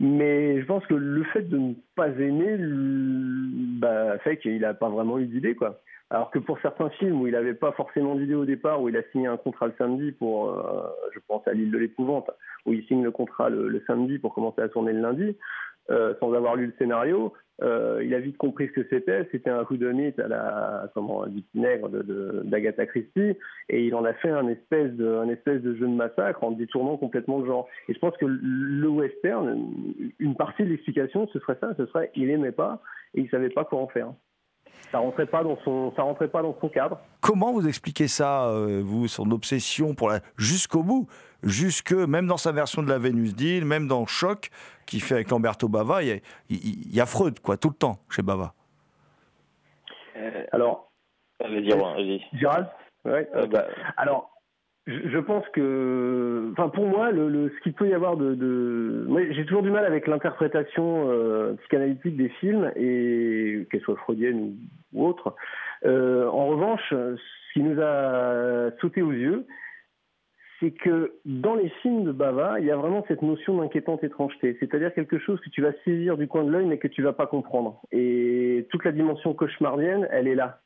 Mais 0.00 0.60
je 0.60 0.66
pense 0.66 0.84
que 0.86 0.94
le 0.94 1.22
fait 1.24 1.42
de 1.42 1.58
ne 1.58 1.74
pas 1.94 2.08
aimer 2.08 2.56
bah, 3.78 4.18
fait 4.18 4.38
qu'il 4.38 4.60
n'a 4.60 4.74
pas 4.74 4.88
vraiment 4.88 5.20
eu 5.20 5.26
d'idée, 5.26 5.54
quoi. 5.54 5.80
Alors 6.12 6.32
que 6.32 6.40
pour 6.40 6.58
certains 6.58 6.90
films 6.90 7.20
où 7.20 7.28
il 7.28 7.34
n'avait 7.34 7.54
pas 7.54 7.70
forcément 7.70 8.16
d'idée 8.16 8.34
au 8.34 8.44
départ, 8.44 8.82
où 8.82 8.88
il 8.88 8.96
a 8.96 9.02
signé 9.12 9.28
un 9.28 9.36
contrat 9.36 9.68
le 9.68 9.74
samedi 9.78 10.10
pour, 10.10 10.50
euh, 10.50 10.82
je 11.14 11.20
pense 11.28 11.46
à 11.46 11.52
l'île 11.52 11.70
de 11.70 11.78
l'épouvante, 11.78 12.30
où 12.66 12.72
il 12.72 12.84
signe 12.86 13.04
le 13.04 13.12
contrat 13.12 13.48
le, 13.48 13.80
samedi 13.86 14.18
pour 14.18 14.34
commencer 14.34 14.60
à 14.60 14.68
tourner 14.68 14.92
le 14.92 15.02
lundi, 15.02 15.36
euh, 15.90 16.14
sans 16.20 16.32
avoir 16.34 16.56
lu 16.56 16.66
le 16.66 16.74
scénario, 16.78 17.32
euh, 17.62 18.00
il 18.04 18.14
a 18.14 18.20
vite 18.20 18.38
compris 18.38 18.68
ce 18.68 18.80
que 18.80 18.86
c'était. 18.88 19.28
C'était 19.32 19.50
un 19.50 19.64
coup 19.64 19.76
de 19.76 19.90
mythe 19.90 20.18
à 20.18 20.28
la 20.28 20.90
comment 20.94 21.26
du 21.26 21.42
vinaigre 21.54 21.88
d'Agatha 22.44 22.86
Christie, 22.86 23.36
et 23.68 23.84
il 23.84 23.94
en 23.94 24.04
a 24.04 24.14
fait 24.14 24.30
un 24.30 24.48
espèce 24.48 24.92
de 24.92 25.30
espèce 25.30 25.60
de 25.62 25.74
jeu 25.74 25.86
de 25.86 25.94
massacre 25.94 26.42
en 26.42 26.52
détournant 26.52 26.96
complètement 26.96 27.40
le 27.40 27.46
genre. 27.46 27.68
Et 27.88 27.94
je 27.94 27.98
pense 27.98 28.16
que 28.16 28.26
le 28.26 28.88
western, 28.88 29.72
une 30.18 30.36
partie 30.36 30.62
de 30.62 30.68
l'explication, 30.68 31.28
ce 31.32 31.38
serait 31.40 31.58
ça, 31.60 31.74
ce 31.76 31.86
serait 31.86 32.10
il 32.14 32.30
aimait 32.30 32.52
pas 32.52 32.82
et 33.14 33.20
il 33.20 33.30
savait 33.30 33.50
pas 33.50 33.64
quoi 33.64 33.80
en 33.80 33.88
faire 33.88 34.12
ça 34.90 34.98
rentrait 34.98 35.26
pas 35.26 35.44
dans 35.44 35.56
son, 35.64 35.90
rentrait 35.90 36.28
pas 36.28 36.42
dans 36.42 36.56
son 36.60 36.68
cadre. 36.68 36.98
Comment 37.20 37.52
vous 37.52 37.68
expliquez 37.68 38.08
ça, 38.08 38.46
euh, 38.48 38.82
vous, 38.84 39.08
son 39.08 39.30
obsession 39.30 39.94
pour 39.94 40.08
la 40.08 40.20
jusqu'au 40.36 40.82
bout, 40.82 41.06
jusque 41.42 41.92
même 41.92 42.26
dans 42.26 42.36
sa 42.36 42.52
version 42.52 42.82
de 42.82 42.88
la 42.88 42.98
Vénus 42.98 43.34
d'île, 43.34 43.64
même 43.64 43.86
dans 43.88 44.06
Choc, 44.06 44.50
qui 44.86 45.00
fait 45.00 45.14
avec 45.14 45.30
Lamberto 45.30 45.68
Bava, 45.68 46.02
il 46.02 46.20
y, 46.48 47.00
a, 47.00 47.06
Freud, 47.06 47.40
quoi, 47.40 47.56
tout 47.56 47.68
le 47.68 47.74
temps 47.74 47.98
chez 48.10 48.22
Bava. 48.22 48.54
Euh, 50.16 50.44
alors, 50.52 50.90
vas-y, 51.40 52.20
Gérald, 52.34 52.66
ouais, 53.04 53.28
euh, 53.34 53.46
bah, 53.46 53.66
alors 53.96 54.30
je 54.86 55.18
pense 55.18 55.46
que, 55.50 56.50
enfin 56.52 56.68
pour 56.68 56.86
moi, 56.86 57.12
le, 57.12 57.52
ce 57.56 57.62
qu'il 57.62 57.74
peut 57.74 57.88
y 57.88 57.94
avoir 57.94 58.16
de, 58.16 59.04
moi 59.08 59.20
j'ai 59.30 59.44
toujours 59.44 59.62
du 59.62 59.70
mal 59.70 59.84
avec 59.84 60.06
l'interprétation 60.06 61.08
euh, 61.08 61.54
psychanalytique 61.60 62.16
des 62.16 62.28
films 62.40 62.72
et 62.76 63.66
qu'elle 63.70 63.82
soit 63.82 63.96
freudienne 63.96 64.56
ou, 64.92 65.06
autre. 65.06 65.34
Euh, 65.84 66.26
en 66.28 66.46
revanche, 66.48 66.82
ce 66.90 67.52
qui 67.52 67.60
nous 67.60 67.80
a 67.80 68.70
sauté 68.80 69.02
aux 69.02 69.12
yeux, 69.12 69.46
c'est 70.60 70.70
que 70.70 71.14
dans 71.24 71.54
les 71.54 71.70
films 71.82 72.04
de 72.04 72.12
Bava, 72.12 72.60
il 72.60 72.66
y 72.66 72.70
a 72.70 72.76
vraiment 72.76 73.04
cette 73.08 73.22
notion 73.22 73.58
d'inquiétante 73.58 74.04
étrangeté, 74.04 74.56
c'est-à-dire 74.60 74.94
quelque 74.94 75.18
chose 75.18 75.40
que 75.40 75.50
tu 75.50 75.62
vas 75.62 75.72
saisir 75.84 76.16
du 76.16 76.28
coin 76.28 76.44
de 76.44 76.50
l'œil 76.50 76.66
mais 76.66 76.78
que 76.78 76.88
tu 76.88 77.02
vas 77.02 77.12
pas 77.12 77.26
comprendre. 77.26 77.80
Et 77.90 78.66
toute 78.70 78.84
la 78.84 78.92
dimension 78.92 79.34
cauchemardienne, 79.34 80.06
elle 80.10 80.28
est 80.28 80.34
là 80.34 80.60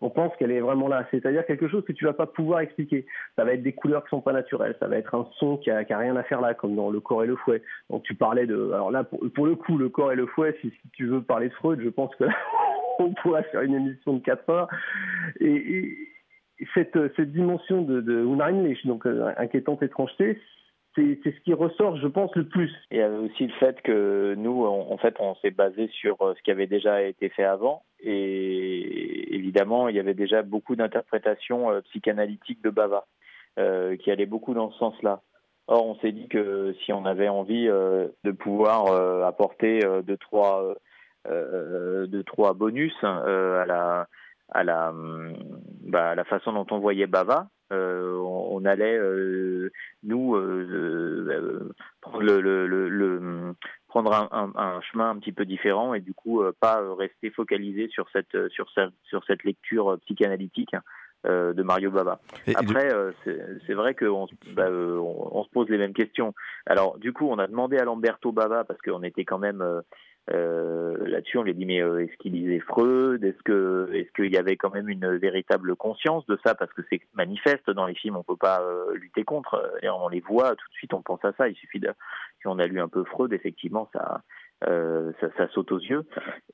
on 0.00 0.10
pense 0.10 0.34
qu'elle 0.36 0.50
est 0.50 0.60
vraiment 0.60 0.88
là. 0.88 1.06
C'est-à-dire 1.10 1.44
quelque 1.46 1.68
chose 1.68 1.84
que 1.84 1.92
tu 1.92 2.04
vas 2.04 2.12
pas 2.12 2.26
pouvoir 2.26 2.60
expliquer. 2.60 3.06
Ça 3.36 3.44
va 3.44 3.52
être 3.52 3.62
des 3.62 3.72
couleurs 3.72 4.02
qui 4.04 4.10
sont 4.10 4.20
pas 4.20 4.32
naturelles. 4.32 4.76
Ça 4.80 4.88
va 4.88 4.96
être 4.96 5.14
un 5.14 5.28
son 5.38 5.58
qui 5.58 5.70
a, 5.70 5.84
rien 5.88 6.16
à 6.16 6.22
faire 6.22 6.40
là, 6.40 6.54
comme 6.54 6.74
dans 6.74 6.90
le 6.90 7.00
corps 7.00 7.24
et 7.24 7.26
le 7.26 7.36
fouet. 7.36 7.62
Donc 7.90 8.02
tu 8.04 8.14
parlais 8.14 8.46
de. 8.46 8.70
Alors 8.72 8.90
là, 8.90 9.04
pour, 9.04 9.46
le 9.46 9.56
coup, 9.56 9.76
le 9.76 9.88
corps 9.88 10.12
et 10.12 10.16
le 10.16 10.26
fouet, 10.26 10.56
si, 10.60 10.72
tu 10.92 11.06
veux 11.06 11.22
parler 11.22 11.48
de 11.48 11.54
Freud, 11.54 11.80
je 11.82 11.88
pense 11.88 12.14
que 12.16 12.24
on 12.98 13.12
pourra 13.14 13.42
faire 13.44 13.62
une 13.62 13.74
émission 13.74 14.14
de 14.14 14.22
4 14.22 14.50
heures. 14.50 14.68
Et, 15.40 15.96
cette, 16.74 16.98
dimension 17.20 17.82
de, 17.82 18.00
de 18.00 18.24
Unheimlich, 18.24 18.86
donc 18.86 19.06
euh, 19.06 19.32
inquiétante 19.36 19.82
étrangeté, 19.82 20.38
c'est 20.96 21.20
ce 21.24 21.40
qui 21.40 21.54
ressort, 21.54 21.96
je 21.96 22.08
pense, 22.08 22.34
le 22.34 22.44
plus. 22.44 22.70
Il 22.90 22.98
y 22.98 23.00
avait 23.00 23.16
aussi 23.16 23.46
le 23.46 23.52
fait 23.54 23.80
que 23.82 24.34
nous, 24.36 24.64
en 24.64 24.96
fait, 24.98 25.14
on 25.20 25.34
s'est 25.36 25.50
basé 25.52 25.88
sur 25.88 26.20
euh, 26.22 26.34
ce 26.36 26.42
qui 26.42 26.50
avait 26.50 26.66
déjà 26.66 27.02
été 27.02 27.28
fait 27.28 27.44
avant. 27.44 27.84
Et 28.00 29.34
évidemment, 29.34 29.88
il 29.88 29.96
y 29.96 30.00
avait 30.00 30.14
déjà 30.14 30.42
beaucoup 30.42 30.74
d'interprétations 30.76 31.70
euh, 31.70 31.80
psychanalytiques 31.82 32.62
de 32.62 32.70
Bava 32.70 33.06
euh, 33.58 33.96
qui 33.96 34.10
allaient 34.10 34.26
beaucoup 34.26 34.54
dans 34.54 34.72
ce 34.72 34.78
sens-là. 34.78 35.22
Or, 35.68 35.86
on 35.86 35.94
s'est 36.00 36.12
dit 36.12 36.28
que 36.28 36.74
si 36.84 36.92
on 36.92 37.04
avait 37.04 37.28
envie 37.28 37.66
de 37.66 38.30
pouvoir 38.32 38.92
apporter 39.24 39.78
deux, 40.02 40.16
trois, 40.16 40.74
bonus 42.54 42.92
à 43.04 43.64
la 43.68 44.08
à 44.48 44.64
la, 44.64 44.92
bah, 45.90 46.14
la 46.14 46.24
façon 46.24 46.52
dont 46.52 46.66
on 46.70 46.78
voyait 46.78 47.06
Bava, 47.06 47.48
euh, 47.72 48.16
on, 48.16 48.64
allait 48.64 48.98
euh, 48.98 49.70
nous 50.02 50.34
euh, 50.34 51.72
prendre 52.00 52.22
le, 52.24 52.40
le, 52.40 52.88
le, 52.88 53.54
prendre 53.86 54.12
un, 54.12 54.52
un, 54.56 54.80
chemin 54.80 55.10
un 55.10 55.18
petit 55.18 55.32
peu 55.32 55.44
différent 55.44 55.94
et 55.94 56.00
du 56.00 56.12
coup 56.12 56.42
pas 56.58 56.80
rester 56.96 57.30
focalisé 57.30 57.88
sur 57.88 58.08
cette 58.12 58.48
sur 58.48 58.68
sur 59.04 59.24
cette 59.24 59.44
lecture 59.44 59.98
psychanalytique 60.04 60.74
de 61.24 61.62
Mario 61.62 61.90
Bava. 61.90 62.18
Après, 62.54 62.88
c'est 63.24 63.74
vrai 63.74 63.94
qu'on 63.94 64.26
bah, 64.54 64.68
on, 64.70 65.44
se 65.44 65.50
pose 65.50 65.68
les 65.68 65.78
mêmes 65.78 65.92
questions. 65.92 66.34
Alors, 66.66 66.98
du 66.98 67.12
coup, 67.12 67.28
on 67.28 67.38
a 67.38 67.46
demandé 67.46 67.76
à 67.76 67.84
Lamberto 67.84 68.32
Bava, 68.32 68.64
parce 68.64 68.80
qu'on 68.80 69.02
était 69.02 69.26
quand 69.26 69.38
même 69.38 69.62
euh, 70.32 70.96
là-dessus, 71.08 71.38
on 71.38 71.42
lui 71.42 71.50
a 71.50 71.54
dit 71.54 71.66
mais 71.66 71.82
euh, 71.82 72.04
est-ce 72.04 72.16
qu'il 72.18 72.32
lisait 72.32 72.60
Freud? 72.60 73.24
Est-ce 73.24 73.42
que 73.42 73.90
est-ce 73.92 74.10
qu'il 74.12 74.32
y 74.32 74.36
avait 74.36 74.56
quand 74.56 74.72
même 74.72 74.88
une 74.88 75.16
véritable 75.16 75.74
conscience 75.76 76.24
de 76.26 76.38
ça? 76.44 76.54
Parce 76.54 76.72
que 76.72 76.82
c'est 76.88 77.00
manifeste 77.14 77.70
dans 77.70 77.86
les 77.86 77.94
films, 77.94 78.16
on 78.16 78.22
peut 78.22 78.36
pas 78.36 78.60
euh, 78.60 78.94
lutter 78.94 79.24
contre. 79.24 79.72
Et 79.82 79.88
on 79.88 80.08
les 80.08 80.20
voit 80.20 80.50
tout 80.50 80.68
de 80.68 80.74
suite, 80.74 80.94
on 80.94 81.02
pense 81.02 81.24
à 81.24 81.32
ça. 81.32 81.48
Il 81.48 81.56
suffit 81.56 81.80
de 81.80 81.92
si 82.40 82.46
on 82.46 82.58
a 82.58 82.66
lu 82.66 82.80
un 82.80 82.88
peu 82.88 83.04
Freud, 83.04 83.32
effectivement, 83.32 83.88
ça 83.92 84.22
ça, 84.62 85.48
saute 85.54 85.72
aux 85.72 85.78
yeux. 85.78 86.04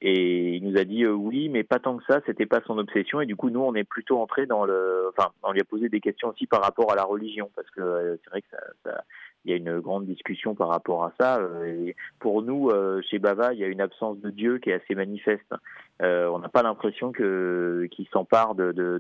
Et 0.01 0.55
il 0.55 0.69
nous 0.69 0.79
a 0.79 0.85
dit 0.85 1.05
oui, 1.07 1.49
mais 1.49 1.65
pas 1.65 1.81
tant 1.81 1.97
que 1.97 2.05
ça, 2.05 2.21
c'était 2.25 2.47
pas 2.47 2.61
son 2.65 2.79
obsession. 2.79 3.21
Et 3.21 3.27
du 3.27 3.35
coup, 3.35 3.51
nous, 3.51 3.61
on 3.61 3.75
est 3.75 3.85
plutôt 3.85 4.21
entré 4.21 4.47
dans 4.47 4.65
le. 4.65 5.11
Enfin, 5.17 5.31
on 5.43 5.51
lui 5.53 5.61
a 5.61 5.65
posé 5.65 5.89
des 5.89 6.01
questions 6.01 6.29
aussi 6.29 6.47
par 6.47 6.63
rapport 6.63 6.93
à 6.93 6.95
la 6.95 7.03
religion, 7.03 7.51
parce 7.57 7.69
que 7.71 8.19
c'est 8.23 8.31
vrai 8.31 8.43
que 8.43 8.49
ça, 8.85 9.03
il 9.47 9.51
y 9.51 9.53
a 9.53 9.57
une 9.57 9.79
grande 9.79 10.07
discussion 10.07 10.57
par 10.57 10.69
rapport 10.69 11.05
à 11.05 11.13
ça. 11.21 11.39
Euh, 11.39 11.93
pour 12.19 12.43
nous, 12.43 12.71
euh, 12.71 13.01
chez 13.09 13.21
Bava, 13.21 13.55
il 13.55 13.61
y 13.61 13.65
a 13.65 13.69
une 13.69 13.81
absence 13.81 14.19
de 14.19 14.31
Dieu 14.31 14.59
qui 14.59 14.71
est 14.71 14.75
assez 14.75 14.97
manifeste. 14.97 15.55
Euh, 16.03 16.29
on 16.29 16.39
n'a 16.39 16.49
pas 16.49 16.63
l'impression 16.63 17.13
que 17.13 17.89
qu'il 17.91 18.07
s'empare 18.09 18.55
de, 18.55 18.73
de, 18.73 18.99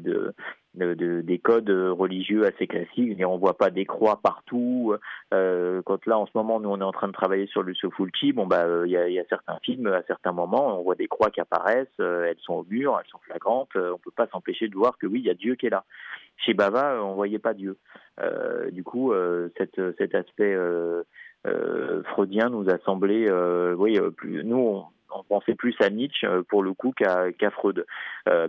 de, 0.74 1.20
des 1.20 1.38
codes 1.38 1.70
religieux 1.70 2.47
assez 2.47 2.66
classiques. 2.66 3.18
On 3.24 3.38
voit 3.38 3.59
pas 3.59 3.70
des 3.70 3.84
croix 3.84 4.20
partout. 4.22 4.94
quand 5.30 6.07
là, 6.07 6.18
en 6.18 6.26
ce 6.26 6.32
moment, 6.34 6.61
nous, 6.61 6.70
on 6.70 6.80
est 6.80 6.84
en 6.84 6.92
train 6.92 7.09
de 7.09 7.12
travailler 7.12 7.47
sur 7.47 7.62
le 7.62 7.74
Sofulci, 7.74 8.32
bon 8.32 8.47
bah, 8.47 8.66
il 8.84 8.90
y, 8.90 8.97
a, 9.18 9.24
certains 9.28 9.59
films, 9.62 9.88
à 9.88 10.03
certains 10.07 10.32
moments, 10.32 10.78
on 10.78 10.82
voit 10.82 10.94
des 10.94 11.09
croix 11.09 11.30
qui 11.30 11.40
apparaissent. 11.40 11.99
elles 11.99 12.38
sont 12.40 12.55
au 12.55 12.64
mur, 12.64 12.99
elles 12.99 13.11
sont 13.11 13.20
flagrantes. 13.26 13.76
on 13.76 13.99
peut 13.99 14.11
pas 14.14 14.28
s'empêcher 14.28 14.68
de 14.68 14.74
voir 14.74 14.97
que 14.99 15.07
oui, 15.07 15.20
il 15.20 15.26
y 15.26 15.30
a 15.30 15.34
Dieu 15.34 15.55
qui 15.55 15.66
est 15.66 15.70
là. 15.70 15.84
Chez 16.38 16.55
Bava, 16.55 17.03
on 17.03 17.14
voyait 17.14 17.38
pas 17.38 17.55
Dieu. 17.55 17.76
Euh, 18.20 18.70
du 18.70 18.82
coup, 18.82 19.12
euh, 19.12 19.49
cet 19.57 20.14
aspect 20.14 20.55
euh, 20.55 21.03
freudien 22.05 22.49
nous 22.51 22.68
a 22.68 22.78
semblé, 22.78 23.30
oui, 23.76 23.99
plus, 24.16 24.44
nous 24.44 24.84
on 25.11 25.22
pensait 25.24 25.54
plus 25.54 25.74
à 25.80 25.90
Nietzsche 25.90 26.26
pour 26.48 26.62
le 26.62 26.72
coup 26.72 26.92
qu'à 26.92 27.50
Freud. 27.50 27.84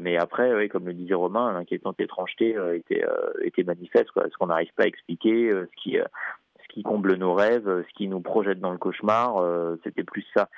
mais 0.02 0.18
après, 0.18 0.54
oui, 0.54 0.70
comme 0.70 0.86
le 0.86 0.94
disait 0.94 1.14
Romain, 1.14 1.54
l'inquiétante 1.54 2.00
étrangeté 2.00 2.56
était, 2.74 3.04
était 3.42 3.64
manifeste. 3.64 4.12
Quoi. 4.12 4.26
Ce 4.32 4.38
qu'on 4.38 4.48
n'arrive 4.48 4.74
pas 4.76 4.84
à 4.84 4.88
expliquer, 4.88 5.52
ce 5.52 5.82
qui, 5.82 5.98
ce 5.98 6.68
qui 6.70 6.84
comble 6.84 7.16
nos 7.16 7.34
rêves, 7.34 7.84
ce 7.88 7.94
qui 7.96 8.08
nous 8.08 8.22
projette 8.22 8.60
dans 8.60 8.72
le 8.72 8.78
cauchemar, 8.78 9.44
c'était 9.84 10.04
plus 10.04 10.26
ça. 10.36 10.50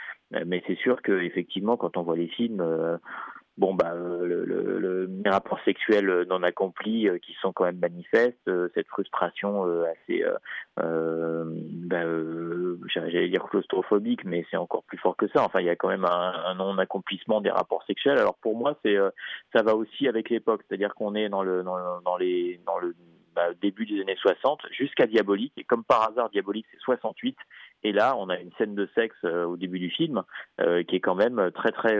Mais 0.46 0.64
c'est 0.68 0.78
sûr 0.78 1.02
qu'effectivement, 1.02 1.78
quand 1.78 1.98
on 1.98 2.04
voit 2.04 2.16
les 2.16 2.28
films, 2.28 2.64
bon 3.60 3.74
bah 3.74 3.92
euh, 3.94 4.26
le, 4.26 4.46
le, 4.46 4.80
le, 4.80 5.10
les 5.24 5.30
rapports 5.30 5.60
sexuels 5.66 6.26
non 6.30 6.42
accomplis 6.44 7.10
euh, 7.10 7.20
qui 7.20 7.34
sont 7.42 7.52
quand 7.52 7.66
même 7.66 7.78
manifestes, 7.78 8.48
euh, 8.48 8.70
cette 8.74 8.88
frustration 8.88 9.64
assez, 9.84 10.24
bah, 10.78 12.04
j'allais 12.88 13.30
dire 13.30 13.44
claustrophobique, 13.50 14.24
mais 14.24 14.46
c'est 14.50 14.58
encore 14.58 14.84
plus 14.84 14.98
fort 14.98 15.18
que 15.18 15.28
ça. 15.28 15.44
Enfin, 15.44 15.60
il 15.60 15.66
y 15.66 15.70
a 15.70 15.76
quand 15.76 15.90
même 15.90 16.06
un, 16.06 16.34
un 16.46 16.56
non 16.56 16.78
accomplissement 16.78 17.42
des 17.42 17.52
rapports 17.52 17.84
sexuels. 17.86 18.18
Alors 18.18 18.36
pour 18.36 18.58
moi, 18.58 18.78
c'est 18.84 18.96
ça 19.54 19.62
va 19.62 19.76
aussi 19.76 20.08
avec 20.08 20.30
l'époque, 20.30 20.62
c'est-à-dire 20.68 20.96
qu'on 20.96 21.16
est 21.16 21.28
dans 21.28 21.44
le 21.44 21.64
dans, 21.64 22.02
dans 22.02 22.18
les 22.18 22.62
dans 22.66 22.80
le 22.80 22.96
bah, 23.36 23.54
début 23.62 23.86
des 23.86 24.02
années 24.02 24.18
60 24.20 24.62
jusqu'à 24.72 25.06
Diabolique. 25.06 25.54
Et 25.58 25.64
comme 25.64 25.84
par 25.84 26.10
hasard, 26.10 26.30
Diabolique, 26.30 26.66
c'est 26.72 26.80
68. 26.80 27.38
Et 27.84 27.92
là, 27.92 28.16
on 28.18 28.30
a 28.30 28.38
une 28.38 28.52
scène 28.58 28.76
de 28.76 28.90
sexe 28.96 29.24
au 29.24 29.56
début 29.56 29.80
du 29.80 29.90
film 29.90 30.24
qui 30.58 30.96
est 30.96 31.00
quand 31.00 31.16
même 31.16 31.52
très, 31.54 31.72
très 31.72 31.98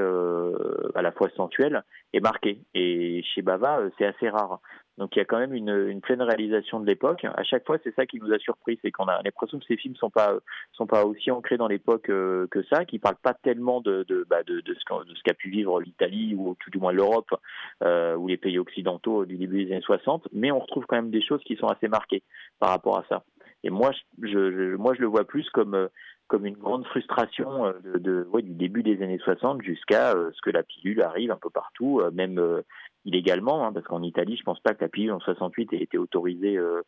à 0.96 1.02
la 1.02 1.12
fois 1.12 1.30
sensuelle 1.38 1.84
et 2.14 2.20
marquée. 2.20 2.60
Et 2.74 3.24
chez 3.34 3.42
Bava, 3.42 3.82
c'est 3.98 4.06
assez 4.06 4.30
rare. 4.30 4.60
Donc 5.00 5.16
il 5.16 5.20
y 5.20 5.22
a 5.22 5.26
quand 5.26 5.40
même 5.40 5.54
une, 5.54 6.02
pleine 6.02 6.22
réalisation 6.22 6.82
de 6.82 6.86
l'époque. 6.86 7.24
À 7.24 7.44
chaque 7.44 7.66
fois, 7.66 7.78
c'est 7.84 7.96
ça 7.96 8.06
qui 8.06 8.20
nous 8.20 8.34
a 8.34 8.38
surpris, 8.38 8.78
c'est 8.82 8.92
qu'on 8.92 9.06
a 9.06 9.22
l'impression 9.24 9.58
que 9.58 9.66
ces 9.66 9.78
films 9.78 9.96
sont 9.96 10.10
pas 10.10 10.34
sont 10.74 10.88
pas 10.88 11.06
aussi 11.06 11.32
ancrés 11.32 11.56
dans 11.56 11.70
l'époque 11.70 12.10
euh, 12.10 12.48
que 12.52 12.62
ça, 12.64 12.84
qui 12.84 13.00
parlent 13.00 13.16
pas 13.16 13.34
tellement 13.34 13.80
de 13.80 14.04
de, 14.10 14.26
bah, 14.30 14.44
de, 14.44 14.60
de 14.60 14.74
ce 14.74 15.24
qu'a 15.24 15.34
pu 15.34 15.50
vivre 15.50 15.80
l'Italie 15.80 16.36
ou 16.36 16.54
tout 16.60 16.70
du 16.70 16.80
moins 16.80 16.92
l'Europe 16.92 17.34
euh, 17.82 18.16
ou 18.16 18.28
les 18.28 18.36
pays 18.36 18.60
occidentaux 18.60 19.26
du 19.26 19.38
début 19.38 19.64
des 19.64 19.72
années 19.72 19.82
60, 19.82 20.28
mais 20.34 20.52
on 20.52 20.60
retrouve 20.60 20.86
quand 20.86 20.98
même 20.98 21.12
des 21.12 21.22
choses 21.22 21.42
qui 21.46 21.56
sont 21.56 21.68
assez 21.68 21.88
marquées 21.88 22.22
par 22.60 22.70
rapport 22.70 22.98
à 22.98 23.06
ça. 23.08 23.24
Et 23.64 23.70
moi, 23.70 23.92
je, 24.22 24.76
moi, 24.76 24.94
je 24.96 25.02
le 25.02 25.08
vois 25.08 25.26
plus 25.26 25.50
comme 25.50 25.90
comme 26.28 26.46
une 26.46 26.58
grande 26.58 26.86
frustration 26.86 27.66
euh, 27.66 27.74
de, 27.98 28.28
du 28.42 28.54
début 28.54 28.84
des 28.84 29.02
années 29.02 29.18
60 29.18 29.64
jusqu'à 29.64 30.12
ce 30.12 30.42
que 30.44 30.52
la 30.52 30.62
pilule 30.62 31.02
arrive 31.02 31.32
un 31.32 31.40
peu 31.42 31.50
partout, 31.50 32.04
même 32.14 32.62
illégalement, 33.06 33.66
hein, 33.66 33.74
parce 33.74 33.86
qu'en 33.86 34.04
Italie, 34.04 34.38
je 34.38 34.44
pense 34.44 34.60
pas 34.60 34.74
que 34.74 34.84
la 34.84 34.90
pilule 34.90 35.12
en 35.12 35.20
68 35.20 35.74
ait 35.74 35.82
été 35.82 35.98
autorisée 35.98 36.58
euh, 36.58 36.82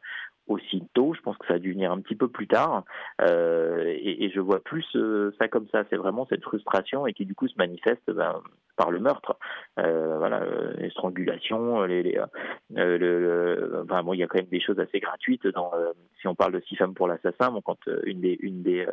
aussitôt. 0.48 1.14
Je 1.14 1.22
pense 1.22 1.38
que 1.38 1.48
ça 1.48 1.56
a 1.56 1.60
dû 1.60 1.74
venir 1.74 1.92
un 1.92 2.02
petit 2.02 2.16
peu 2.16 2.28
plus 2.28 2.48
tard. 2.48 2.84
Euh, 3.22 3.84
et, 3.88 4.26
et, 4.26 4.32
je 4.32 4.39
vois 4.39 4.60
plus 4.60 4.86
euh, 4.96 5.34
ça 5.39 5.48
comme 5.48 5.68
ça. 5.72 5.84
C'est 5.89 5.98
vraiment 5.98 6.26
cette 6.30 6.44
frustration 6.44 7.08
et 7.08 7.14
qui 7.14 7.26
du 7.26 7.36
coup 7.36 7.48
se 7.48 7.58
manifeste 7.58 8.10
ben, 8.12 8.42
par 8.78 8.92
le 8.92 9.00
meurtre. 9.00 9.38
Euh, 9.80 10.18
voilà, 10.18 10.44
les 10.78 10.89
strangulations, 10.89 11.84
les, 11.84 12.04
les 12.04 12.22
le, 12.70 13.84
enfin, 13.84 14.04
bon, 14.04 14.14
il 14.14 14.20
y 14.20 14.24
a 14.24 14.28
quand 14.28 14.39
même 14.39 14.48
des 14.48 14.62
choses 14.62 14.80
assez 14.80 15.00
gratuites 15.00 15.48
dans. 15.48 15.72
si 16.20 16.28
on 16.28 16.36
parle 16.36 16.54
de 16.54 16.62
six 16.62 16.76
femmes 16.76 16.94
pour 16.94 17.08
l'assassin, 17.08 17.52
bon, 17.52 17.62
quand 17.62 17.80
une 18.06 18.22
des 18.22 18.38
une 18.42 18.64
des 18.64 18.88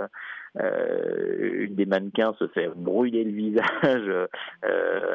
une 0.56 1.74
des 1.74 1.86
mannequins 1.86 2.34
se 2.38 2.48
fait 2.48 2.68
brûler 2.74 3.24
le 3.24 3.32
visage 3.32 4.28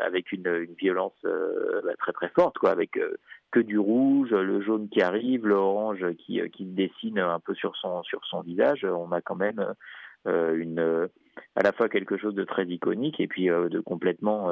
avec 0.06 0.32
une, 0.32 0.48
une 0.48 0.76
violence 0.76 1.18
bah, 1.24 1.96
très 2.00 2.14
très 2.14 2.30
forte, 2.30 2.58
quoi, 2.58 2.72
avec 2.72 2.98
que 3.54 3.60
du 3.60 3.78
rouge, 3.78 4.32
le 4.32 4.62
jaune 4.62 4.90
qui 4.90 5.02
arrive, 5.04 5.46
l'orange 5.46 6.04
qui, 6.18 6.42
euh, 6.42 6.48
qui 6.48 6.66
dessine 6.66 7.20
un 7.20 7.40
peu 7.40 7.54
sur 7.54 7.76
son, 7.76 8.02
sur 8.02 8.26
son 8.26 8.42
visage, 8.42 8.84
on 8.84 9.12
a 9.12 9.22
quand 9.22 9.36
même 9.36 9.76
euh, 10.28 10.56
une, 10.56 11.08
à 11.56 11.62
la 11.62 11.72
fois 11.72 11.88
quelque 11.88 12.18
chose 12.18 12.34
de 12.34 12.44
très 12.46 12.66
iconique 12.66 13.20
et 13.20 13.28
puis 13.28 13.52
euh, 13.52 13.70
de 13.70 13.80
complètement 13.80 14.50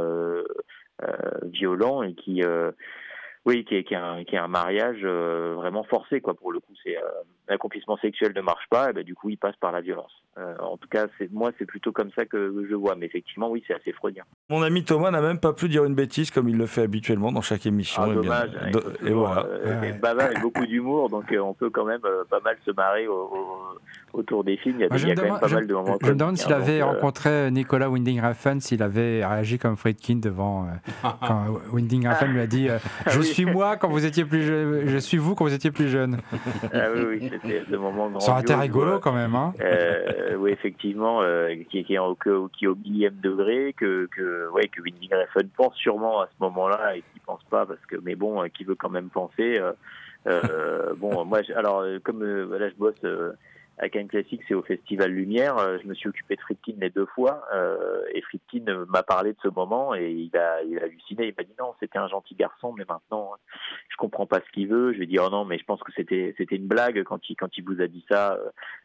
violent 1.45 2.03
et 2.03 2.13
qui 2.13 2.43
oui, 3.45 3.65
qui 3.65 3.75
est, 3.75 3.83
qui, 3.83 3.95
un, 3.95 4.23
qui 4.23 4.35
est 4.35 4.39
un 4.39 4.47
mariage 4.47 5.03
vraiment 5.03 5.83
forcé, 5.83 6.21
quoi. 6.21 6.33
Pour 6.33 6.51
le 6.51 6.59
coup, 6.59 6.73
c'est 6.83 6.97
l'accomplissement 7.51 7.97
sexuel 7.97 8.33
ne 8.35 8.41
marche 8.41 8.65
pas, 8.69 8.89
et 8.89 8.93
ben, 8.93 9.03
du 9.03 9.15
coup, 9.15 9.29
il 9.29 9.37
passe 9.37 9.55
par 9.57 9.71
la 9.71 9.81
violence. 9.81 10.11
Euh, 10.37 10.55
en 10.59 10.77
tout 10.77 10.87
cas, 10.87 11.07
c'est 11.17 11.29
moi, 11.31 11.51
c'est 11.59 11.65
plutôt 11.65 11.91
comme 11.91 12.09
ça 12.15 12.25
que 12.25 12.65
je 12.69 12.73
vois. 12.73 12.95
Mais 12.95 13.05
effectivement, 13.05 13.49
oui, 13.49 13.63
c'est 13.67 13.73
assez 13.73 13.91
freudien. 13.91 14.23
Mon 14.49 14.61
ami 14.61 14.85
Thomas 14.85 15.11
n'a 15.11 15.21
même 15.21 15.39
pas 15.39 15.51
pu 15.51 15.67
dire 15.67 15.83
une 15.83 15.93
bêtise 15.93 16.31
comme 16.31 16.47
il 16.47 16.57
le 16.57 16.67
fait 16.67 16.83
habituellement 16.83 17.33
dans 17.33 17.41
chaque 17.41 17.65
émission. 17.65 18.03
Ah, 18.03 18.09
et 18.09 18.15
dommage. 18.15 18.49
et 19.05 19.11
voilà. 19.11 19.45
Euh, 19.45 19.91
Bavard 20.01 20.29
a 20.33 20.39
beaucoup 20.39 20.65
d'humour, 20.65 21.09
donc 21.09 21.31
euh, 21.33 21.39
on 21.39 21.53
peut 21.53 21.69
quand 21.69 21.83
même 21.83 22.01
pas 22.29 22.39
mal 22.39 22.55
se 22.65 22.71
marrer 22.71 23.07
autour 24.13 24.45
des 24.45 24.55
films. 24.55 24.77
Il 24.79 24.81
y 24.81 24.85
a, 24.85 24.87
quand 25.15 25.23
même 25.23 25.39
pas 25.39 25.47
mal 25.49 25.67
de 25.67 25.73
moments. 25.73 25.97
Je 26.01 26.07
me 26.07 26.15
demande 26.15 26.37
s'il 26.37 26.53
avait 26.53 26.81
rencontré 26.81 27.51
Nicolas 27.51 27.89
Winding 27.89 28.21
Refn, 28.21 28.61
s'il 28.61 28.81
avait 28.83 29.25
réagi 29.25 29.59
comme 29.59 29.75
Friedkin 29.75 30.15
devant 30.15 30.67
quand 31.27 31.47
Winding 31.73 32.07
Refn 32.07 32.27
lui 32.27 32.39
a 32.39 32.47
dit 32.47 32.69
Je 33.07 33.21
suis 33.33 33.45
moi 33.45 33.77
quand 33.77 33.89
vous 33.89 34.05
étiez 34.05 34.25
plus 34.25 34.43
jeune, 34.43 34.87
je 34.87 34.97
suis 34.97 35.17
vous 35.17 35.35
quand 35.35 35.45
vous 35.45 35.53
étiez 35.53 35.71
plus 35.71 35.87
jeune. 35.87 36.17
Ah 36.73 36.87
oui, 36.93 37.01
oui, 37.07 37.29
c'était 37.31 37.63
ce 37.69 37.75
moment 37.75 38.19
Ça 38.19 38.31
aurait 38.31 38.41
été 38.41 38.53
rigolo 38.53 38.99
quand 38.99 39.13
même. 39.13 39.35
Hein 39.35 39.53
euh, 39.61 40.35
oui, 40.37 40.51
effectivement, 40.51 41.21
euh, 41.21 41.55
qui, 41.69 41.83
qui, 41.83 41.93
est 41.93 41.99
au, 41.99 42.15
qui 42.15 42.65
est 42.65 42.67
au 42.67 42.75
millième 42.75 43.15
degré, 43.21 43.73
que, 43.77 44.07
que, 44.15 44.49
ouais, 44.51 44.67
que 44.67 44.81
Winding 44.81 45.11
Refn 45.13 45.47
pense 45.55 45.75
sûrement 45.75 46.21
à 46.21 46.27
ce 46.27 46.43
moment-là 46.43 46.95
et 46.95 47.03
qui 47.13 47.19
pense 47.25 47.43
pas 47.49 47.65
parce 47.65 47.83
que, 47.87 47.97
mais 48.03 48.15
bon, 48.15 48.43
euh, 48.43 48.47
qui 48.47 48.63
veut 48.63 48.75
quand 48.75 48.89
même 48.89 49.09
penser. 49.09 49.61
Euh, 50.27 50.93
bon, 50.97 51.25
moi, 51.25 51.39
alors, 51.55 51.83
comme 52.03 52.43
voilà, 52.43 52.69
je 52.69 52.75
bosse 52.75 53.01
à 53.77 53.89
Cannes 53.89 54.07
Classique, 54.07 54.41
c'est 54.47 54.53
au 54.53 54.61
Festival 54.61 55.11
Lumière. 55.11 55.57
Euh, 55.57 55.77
je 55.81 55.87
me 55.87 55.93
suis 55.93 56.09
occupé 56.09 56.35
de 56.35 56.41
Friedkin 56.41 56.73
les 56.79 56.89
deux 56.89 57.05
fois 57.07 57.43
euh, 57.53 58.01
et 58.13 58.21
Friedkin 58.21 58.85
m'a 58.87 59.01
parlé 59.01 59.31
de 59.33 59.37
ce 59.41 59.47
moment 59.47 59.95
et 59.95 60.11
il 60.11 60.37
a, 60.37 60.61
il 60.63 60.77
a 60.77 60.83
halluciné. 60.83 61.27
Il 61.27 61.33
m'a 61.37 61.43
dit 61.43 61.55
non, 61.59 61.73
c'était 61.79 61.97
un 61.97 62.07
gentil 62.07 62.35
garçon, 62.35 62.73
mais 62.77 62.85
maintenant 62.87 63.31
je 63.89 63.97
comprends 63.97 64.27
pas 64.27 64.39
ce 64.45 64.51
qu'il 64.51 64.67
veut. 64.67 64.91
Je 64.91 64.97
lui 64.97 65.05
ai 65.05 65.07
dit 65.07 65.19
oh 65.19 65.29
non, 65.29 65.45
mais 65.45 65.57
je 65.57 65.63
pense 65.63 65.81
que 65.81 65.91
c'était 65.95 66.35
c'était 66.37 66.57
une 66.57 66.67
blague 66.67 67.03
quand 67.03 67.29
il 67.29 67.35
quand 67.35 67.57
il 67.57 67.63
vous 67.63 67.81
a 67.81 67.87
dit 67.87 68.05
ça. 68.09 68.37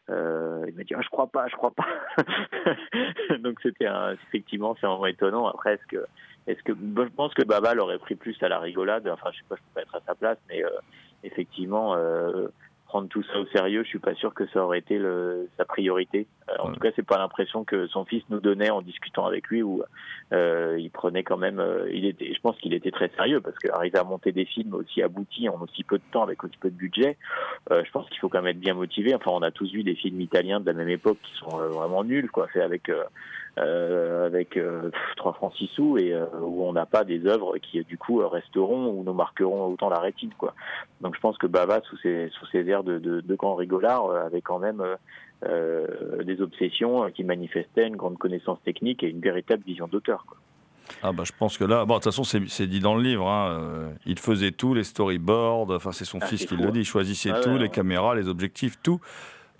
Euh, 0.09 0.65
il 0.67 0.75
m'a 0.75 0.83
dit 0.83 0.95
ah, 0.95 1.01
je 1.01 1.09
crois 1.09 1.27
pas, 1.27 1.47
je 1.47 1.55
crois 1.55 1.71
pas. 1.71 1.87
Donc 3.39 3.59
c'était 3.61 3.87
effectivement 4.29 4.75
c'est 4.79 4.87
vraiment 4.87 5.05
étonnant. 5.05 5.47
Après 5.47 5.75
est-ce 5.75 5.87
que 5.87 6.05
est-ce 6.47 6.63
que 6.63 6.73
je 6.73 7.13
pense 7.15 7.33
que 7.33 7.43
Baba 7.43 7.75
l'aurait 7.75 7.99
pris 7.99 8.15
plus 8.15 8.35
à 8.41 8.47
la 8.47 8.59
rigolade. 8.59 9.07
Enfin 9.07 9.29
je 9.31 9.37
sais 9.37 9.45
pas, 9.47 9.57
je 9.57 9.61
peux 9.61 9.73
pas 9.75 9.81
être 9.81 9.95
à 9.95 10.01
sa 10.07 10.15
place, 10.15 10.37
mais 10.49 10.63
effectivement 11.23 11.95
prendre 12.87 13.07
tout 13.09 13.23
ça 13.23 13.39
au 13.39 13.45
sérieux, 13.47 13.83
je 13.83 13.89
suis 13.89 13.99
pas 13.99 14.15
sûr 14.15 14.33
que 14.33 14.47
ça 14.47 14.63
aurait 14.63 14.79
été 14.79 14.97
le, 14.97 15.49
sa 15.57 15.65
priorité. 15.65 16.25
Euh, 16.49 16.53
en 16.59 16.71
tout 16.71 16.79
cas, 16.79 16.89
c'est 16.95 17.05
pas 17.05 17.17
l'impression 17.17 17.63
que 17.63 17.87
son 17.87 18.05
fils 18.05 18.23
nous 18.29 18.39
donnait 18.39 18.69
en 18.69 18.81
discutant 18.81 19.25
avec 19.25 19.47
lui, 19.47 19.61
où 19.61 19.83
euh, 20.33 20.77
il 20.79 20.89
prenait 20.89 21.23
quand 21.23 21.37
même. 21.37 21.59
Euh, 21.59 21.89
il 21.93 22.05
était, 22.05 22.33
je 22.33 22.39
pense 22.41 22.57
qu'il 22.57 22.73
était 22.73 22.91
très 22.91 23.09
sérieux 23.09 23.41
parce 23.41 23.57
qu'arriver 23.57 23.97
à 23.97 24.03
monter 24.03 24.31
des 24.31 24.45
films 24.45 24.73
aussi 24.73 25.01
aboutis 25.01 25.49
en 25.49 25.61
aussi 25.61 25.83
peu 25.83 25.97
de 25.97 26.03
temps 26.11 26.23
avec 26.23 26.43
aussi 26.43 26.57
peu 26.57 26.69
de 26.69 26.75
budget, 26.75 27.17
euh, 27.71 27.83
je 27.85 27.91
pense 27.91 28.09
qu'il 28.09 28.19
faut 28.19 28.29
quand 28.29 28.41
même 28.41 28.51
être 28.51 28.59
bien 28.59 28.73
motivé. 28.73 29.13
Enfin, 29.13 29.31
on 29.33 29.41
a 29.41 29.51
tous 29.51 29.71
vu 29.71 29.83
des 29.83 29.95
films 29.95 30.21
italiens 30.21 30.59
de 30.59 30.65
la 30.65 30.73
même 30.73 30.89
époque 30.89 31.19
qui 31.21 31.33
sont 31.39 31.57
vraiment 31.57 32.03
nuls, 32.03 32.31
quoi, 32.31 32.47
fait 32.47 32.61
avec 32.61 32.89
euh, 33.57 34.25
avec 34.25 34.55
euh, 34.57 34.91
3 35.15 35.33
francs 35.33 35.53
6 35.57 35.67
sous 35.75 35.97
et 35.97 36.13
euh, 36.13 36.25
où 36.41 36.63
on 36.63 36.73
n'a 36.73 36.85
pas 36.85 37.03
des 37.03 37.25
œuvres 37.25 37.57
qui 37.57 37.83
du 37.83 37.97
coup 37.97 38.17
resteront 38.27 38.89
ou 38.91 39.03
nous 39.03 39.13
marqueront 39.13 39.65
autant 39.71 39.89
la 39.89 39.99
rétine 39.99 40.31
quoi. 40.37 40.53
Donc 41.01 41.15
je 41.15 41.19
pense 41.19 41.37
que 41.37 41.47
Bava 41.47 41.81
sous 41.89 41.97
ses 41.97 42.29
sous 42.37 42.45
ses 42.47 42.67
airs 42.67 42.83
de, 42.83 42.99
de, 42.99 43.21
de 43.21 43.35
grand 43.35 43.55
rigolard 43.55 44.05
euh, 44.05 44.25
avait 44.25 44.41
quand 44.41 44.59
même 44.59 44.83
des 46.25 46.41
obsessions 46.41 47.11
qui 47.11 47.23
manifestaient 47.23 47.87
une 47.87 47.95
grande 47.95 48.17
connaissance 48.17 48.57
technique 48.65 49.03
et 49.03 49.09
une 49.09 49.21
véritable 49.21 49.63
vision 49.63 49.87
d'auteur 49.87 50.25
quoi. 50.27 50.37
Ah 51.03 51.11
bah 51.11 51.23
je 51.25 51.33
pense 51.37 51.57
que 51.57 51.63
là, 51.63 51.85
bon 51.85 51.95
de 51.95 51.99
toute 51.99 52.05
façon 52.05 52.23
c'est 52.23 52.67
dit 52.67 52.79
dans 52.79 52.95
le 52.95 53.03
livre, 53.03 53.27
hein, 53.27 53.91
il 54.05 54.17
faisait 54.17 54.51
tout, 54.51 54.73
les 54.73 54.83
storyboards, 54.83 55.69
enfin 55.69 55.91
c'est 55.91 56.05
son 56.05 56.19
ah, 56.21 56.25
fils 56.25 56.45
qui 56.45 56.55
le 56.55 56.71
dit, 56.71 56.79
il 56.79 56.85
choisissait 56.85 57.31
ah 57.31 57.39
tout, 57.41 57.57
les 57.57 57.69
caméras, 57.69 58.15
les 58.15 58.27
objectifs, 58.27 58.81
tout. 58.81 58.99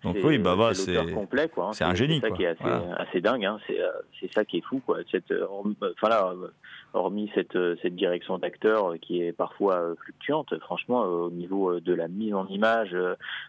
Donc 0.03 0.17
oui, 0.23 0.37
Bava, 0.37 0.73
c'est 0.73 0.95
complet, 1.13 1.49
quoi. 1.49 1.67
Hein. 1.67 1.73
C'est 1.73 1.83
un 1.83 1.95
génie, 1.95 2.19
C'est 2.21 2.29
ça 2.29 2.35
qui 2.35 2.43
est 2.43 2.55
assez, 2.97 3.21
dingue. 3.21 3.45
Hein. 3.45 3.59
Euh, 3.71 3.91
c'est 4.19 4.31
ça 4.31 4.45
qui 4.45 4.57
est 4.57 4.61
fou, 4.61 4.79
quoi. 4.85 4.99
Cette, 5.11 5.31
euh, 5.31 5.47
enfin 5.49 6.09
là, 6.09 6.33
euh, 6.33 6.49
hormis 6.93 7.31
cette, 7.33 7.57
cette 7.81 7.95
direction 7.95 8.37
d'acteur 8.37 8.93
qui 9.01 9.23
est 9.23 9.33
parfois 9.33 9.95
fluctuante, 10.03 10.57
franchement, 10.59 11.01
au 11.01 11.31
niveau 11.31 11.79
de 11.79 11.93
la 11.93 12.07
mise 12.07 12.33
en 12.33 12.47
image, 12.47 12.95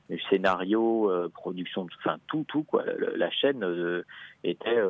du 0.09 0.21
scénario, 0.31 1.13
production, 1.35 1.87
enfin 1.99 2.17
tout, 2.29 2.45
tout, 2.49 2.63
quoi. 2.63 2.85
La, 3.17 3.31
chaîne 3.31 3.65
était 4.43 4.83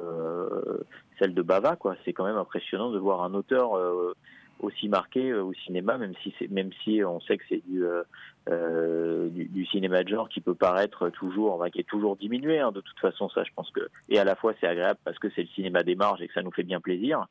celle 1.19 1.35
de 1.35 1.43
Bava, 1.43 1.77
quoi. 1.77 1.97
C'est 2.05 2.13
quand 2.13 2.25
même 2.25 2.37
impressionnant 2.39 2.91
de 2.91 2.99
voir 2.99 3.23
un 3.23 3.35
auteur 3.35 3.73
aussi 4.61 4.89
marqué 4.89 5.33
au 5.35 5.53
cinéma, 5.53 5.99
même 5.99 6.15
si 6.23 6.35
même 6.51 6.71
si 6.85 7.03
on 7.05 7.21
sait 7.21 7.39
que 7.39 7.45
c'est 7.49 7.63
du 7.67 7.85
euh, 8.49 9.29
du, 9.29 9.67
cinéma 9.67 10.03
de 10.03 10.09
genre 10.09 10.29
qui 10.29 10.41
peut 10.41 10.55
paraître 10.55 11.11
toujours, 11.11 11.65
qui 11.71 11.81
est 11.81 11.89
toujours 11.89 12.17
diminué. 12.17 12.59
Hein, 12.59 12.73
de 12.73 12.81
toute 12.81 12.99
façon, 12.99 13.29
ça, 13.29 13.45
je 13.45 13.51
pense 13.55 13.71
que 13.71 13.89
et 14.09 14.19
à 14.19 14.25
la 14.25 14.37
fois 14.37 14.55
c'est 14.61 14.67
agréable 14.67 14.99
parce 15.05 15.19
que 15.19 15.29
c'est 15.35 15.43
le 15.43 15.49
cinéma 15.49 15.83
des 15.83 15.95
marges 15.95 16.23
et 16.23 16.29
que 16.29 16.35
ça 16.35 16.43
nous 16.43 16.53
fait 16.53 16.63
bien 16.63 16.81
plaisir. 16.81 17.27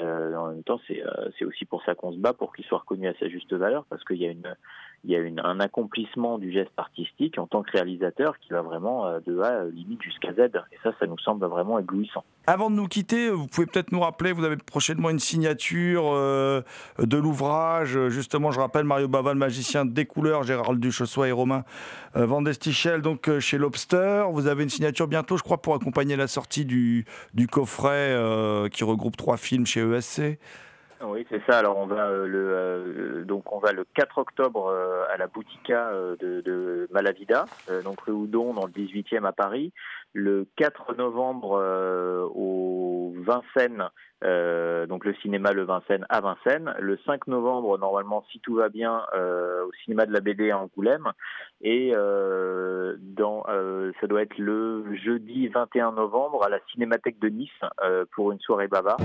Euh, 0.00 0.34
en 0.34 0.48
même 0.48 0.62
temps, 0.64 0.80
c'est 0.86 1.04
euh, 1.04 1.28
c'est 1.38 1.44
aussi 1.44 1.66
pour 1.66 1.84
ça 1.84 1.94
qu'on 1.94 2.12
se 2.12 2.18
bat 2.18 2.32
pour 2.32 2.54
qu'il 2.54 2.64
soit 2.64 2.78
reconnu 2.78 3.06
à 3.06 3.14
sa 3.14 3.28
juste 3.28 3.52
valeur 3.52 3.84
parce 3.90 4.02
qu'il 4.04 4.16
y 4.16 4.26
a 4.26 4.30
une 4.30 4.56
il 5.04 5.10
y 5.10 5.16
a 5.16 5.44
un 5.44 5.60
accomplissement 5.60 6.38
du 6.38 6.52
geste 6.52 6.72
artistique 6.76 7.38
en 7.38 7.46
tant 7.46 7.62
que 7.62 7.70
réalisateur 7.72 8.38
qui 8.38 8.52
va 8.52 8.62
vraiment 8.62 9.06
euh, 9.06 9.20
de 9.26 9.40
A 9.40 9.64
limite 9.64 10.02
jusqu'à 10.02 10.32
Z. 10.32 10.50
Et 10.72 10.78
ça, 10.82 10.92
ça 10.98 11.06
nous 11.06 11.18
semble 11.18 11.44
vraiment 11.46 11.78
éblouissant. 11.78 12.24
Avant 12.48 12.70
de 12.70 12.74
nous 12.74 12.88
quitter, 12.88 13.30
vous 13.30 13.46
pouvez 13.46 13.66
peut-être 13.66 13.92
nous 13.92 14.00
rappeler, 14.00 14.32
vous 14.32 14.42
avez 14.42 14.56
prochainement 14.56 15.10
une 15.10 15.20
signature 15.20 16.10
euh, 16.12 16.60
de 16.98 17.16
l'ouvrage. 17.16 18.08
Justement, 18.08 18.50
je 18.50 18.58
rappelle 18.58 18.84
Mario 18.84 19.06
Bava, 19.06 19.32
le 19.32 19.38
magicien 19.38 19.84
des 19.84 20.06
couleurs, 20.06 20.42
Gérald 20.42 20.80
Duchossois 20.80 21.28
et 21.28 21.32
Romain 21.32 21.62
euh, 22.16 22.26
Van 22.26 22.42
donc 22.42 23.28
euh, 23.28 23.38
chez 23.38 23.58
Lobster. 23.58 24.24
Vous 24.32 24.48
avez 24.48 24.64
une 24.64 24.70
signature 24.70 25.06
bientôt, 25.06 25.36
je 25.36 25.44
crois, 25.44 25.62
pour 25.62 25.76
accompagner 25.76 26.16
la 26.16 26.26
sortie 26.26 26.64
du, 26.64 27.04
du 27.32 27.46
coffret 27.46 28.18
qui 28.72 28.82
regroupe 28.82 29.16
trois 29.16 29.36
films 29.36 29.64
chez 29.64 29.80
ESC. 29.80 30.38
Oui, 31.04 31.26
c'est 31.30 31.42
ça. 31.48 31.58
Alors 31.58 31.78
on 31.78 31.86
va 31.86 32.06
euh, 32.06 32.26
le 32.26 32.52
euh, 32.54 33.24
le 33.72 33.84
4 33.94 34.18
octobre 34.18 34.66
euh, 34.68 35.04
à 35.12 35.16
la 35.16 35.26
Boutica 35.26 35.90
de, 36.20 36.88
Malavida, 36.92 37.46
donc 37.84 38.00
rue 38.02 38.12
Houdon 38.12 38.54
dans 38.54 38.66
le 38.66 38.72
18e 38.72 39.24
à 39.24 39.32
Paris. 39.32 39.72
Le 40.12 40.46
4 40.56 40.94
novembre 40.96 41.52
au 42.34 43.14
Vincennes, 43.16 43.88
donc 44.88 45.04
le 45.04 45.14
cinéma 45.22 45.52
Le 45.52 45.64
Vincennes 45.64 46.06
à 46.08 46.20
Vincennes. 46.20 46.74
Le 46.78 46.98
5 47.06 47.26
novembre, 47.28 47.78
normalement, 47.78 48.24
si 48.30 48.40
tout 48.40 48.56
va 48.56 48.68
bien, 48.68 49.02
au 49.14 49.72
cinéma 49.84 50.04
de 50.06 50.12
la 50.12 50.20
BD 50.20 50.50
à 50.50 50.58
Angoulême. 50.58 51.10
Et 51.62 51.92
ça 51.94 52.96
doit 54.06 54.22
être 54.22 54.38
le 54.38 54.94
jeudi 54.96 55.48
21 55.48 55.92
novembre 55.92 56.44
à 56.44 56.50
la 56.50 56.58
Cinémathèque 56.72 57.18
de 57.18 57.28
Nice 57.28 57.50
pour 58.12 58.32
une 58.32 58.40
soirée 58.40 58.68
bava. 58.68 58.98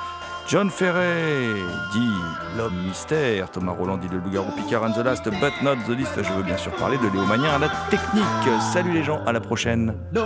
John 0.48 0.70
Ferret 0.70 1.54
dit 1.92 2.12
l'homme 2.56 2.74
mystère, 2.86 3.50
Thomas 3.50 3.72
Roland 3.72 3.96
dit 3.96 4.08
le 4.08 4.18
loup-garou 4.18 4.50
Picard 4.56 4.84
and 4.84 4.92
the 4.92 5.04
last 5.04 5.24
but 5.24 5.52
not 5.62 5.76
the 5.86 5.96
least. 5.96 6.12
Je 6.22 6.32
veux 6.32 6.42
bien 6.42 6.56
sûr 6.56 6.72
parler 6.72 6.98
de 6.98 7.08
Léo 7.12 7.24
Magnin 7.24 7.50
à 7.54 7.58
la 7.58 7.68
technique. 7.88 8.24
Salut 8.72 8.92
les 8.92 9.04
gens, 9.04 9.20
à 9.26 9.32
la 9.32 9.40
prochaine. 9.40 9.94
Più, 10.12 10.20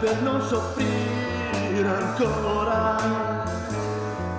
per 0.00 0.22
non 0.22 0.40
ancora. 1.86 2.96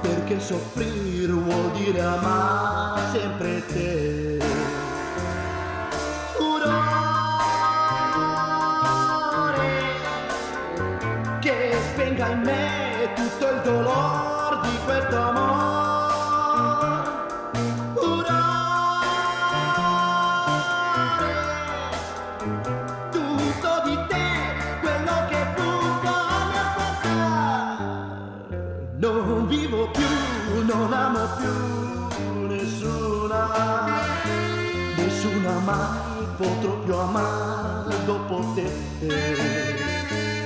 Perché 0.02 0.40
soffrire 0.40 1.32
vuol 1.32 1.72
dire 1.72 2.02
amare 2.02 3.02
sempre 3.12 3.66
te. 3.68 4.38
Furore 6.36 6.80
che 11.40 11.78
spenga 11.94 12.28
in 12.28 12.42
me 12.42 12.79
mai 35.70 36.26
potrò 36.38 36.72
più 36.80 36.96
amare 36.96 38.06
dopo 38.06 38.54
te. 38.56 38.68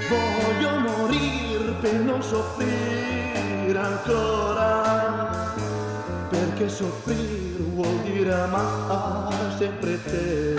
Voglio 0.09 0.80
morire 0.80 1.71
per 1.82 1.93
non 1.95 2.21
soffrire 2.21 3.78
ancora, 3.78 5.45
perché 6.30 6.69
soffrire 6.69 7.63
vuol 7.74 8.01
dire 8.01 8.34
amare 8.34 9.36
sempre 9.57 10.03
te. 10.03 10.55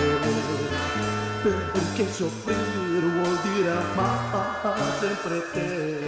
Perché 1.42 2.10
soffrire 2.10 3.06
vuol 3.16 3.38
dire 3.42 3.70
amare 3.70 4.80
sempre 4.98 5.42
te. 5.52 5.98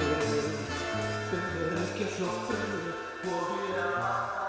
Perché 1.30 2.09
soffrire 2.16 2.94
vuol 3.22 3.44
dire 3.66 3.80
amare 3.94 4.45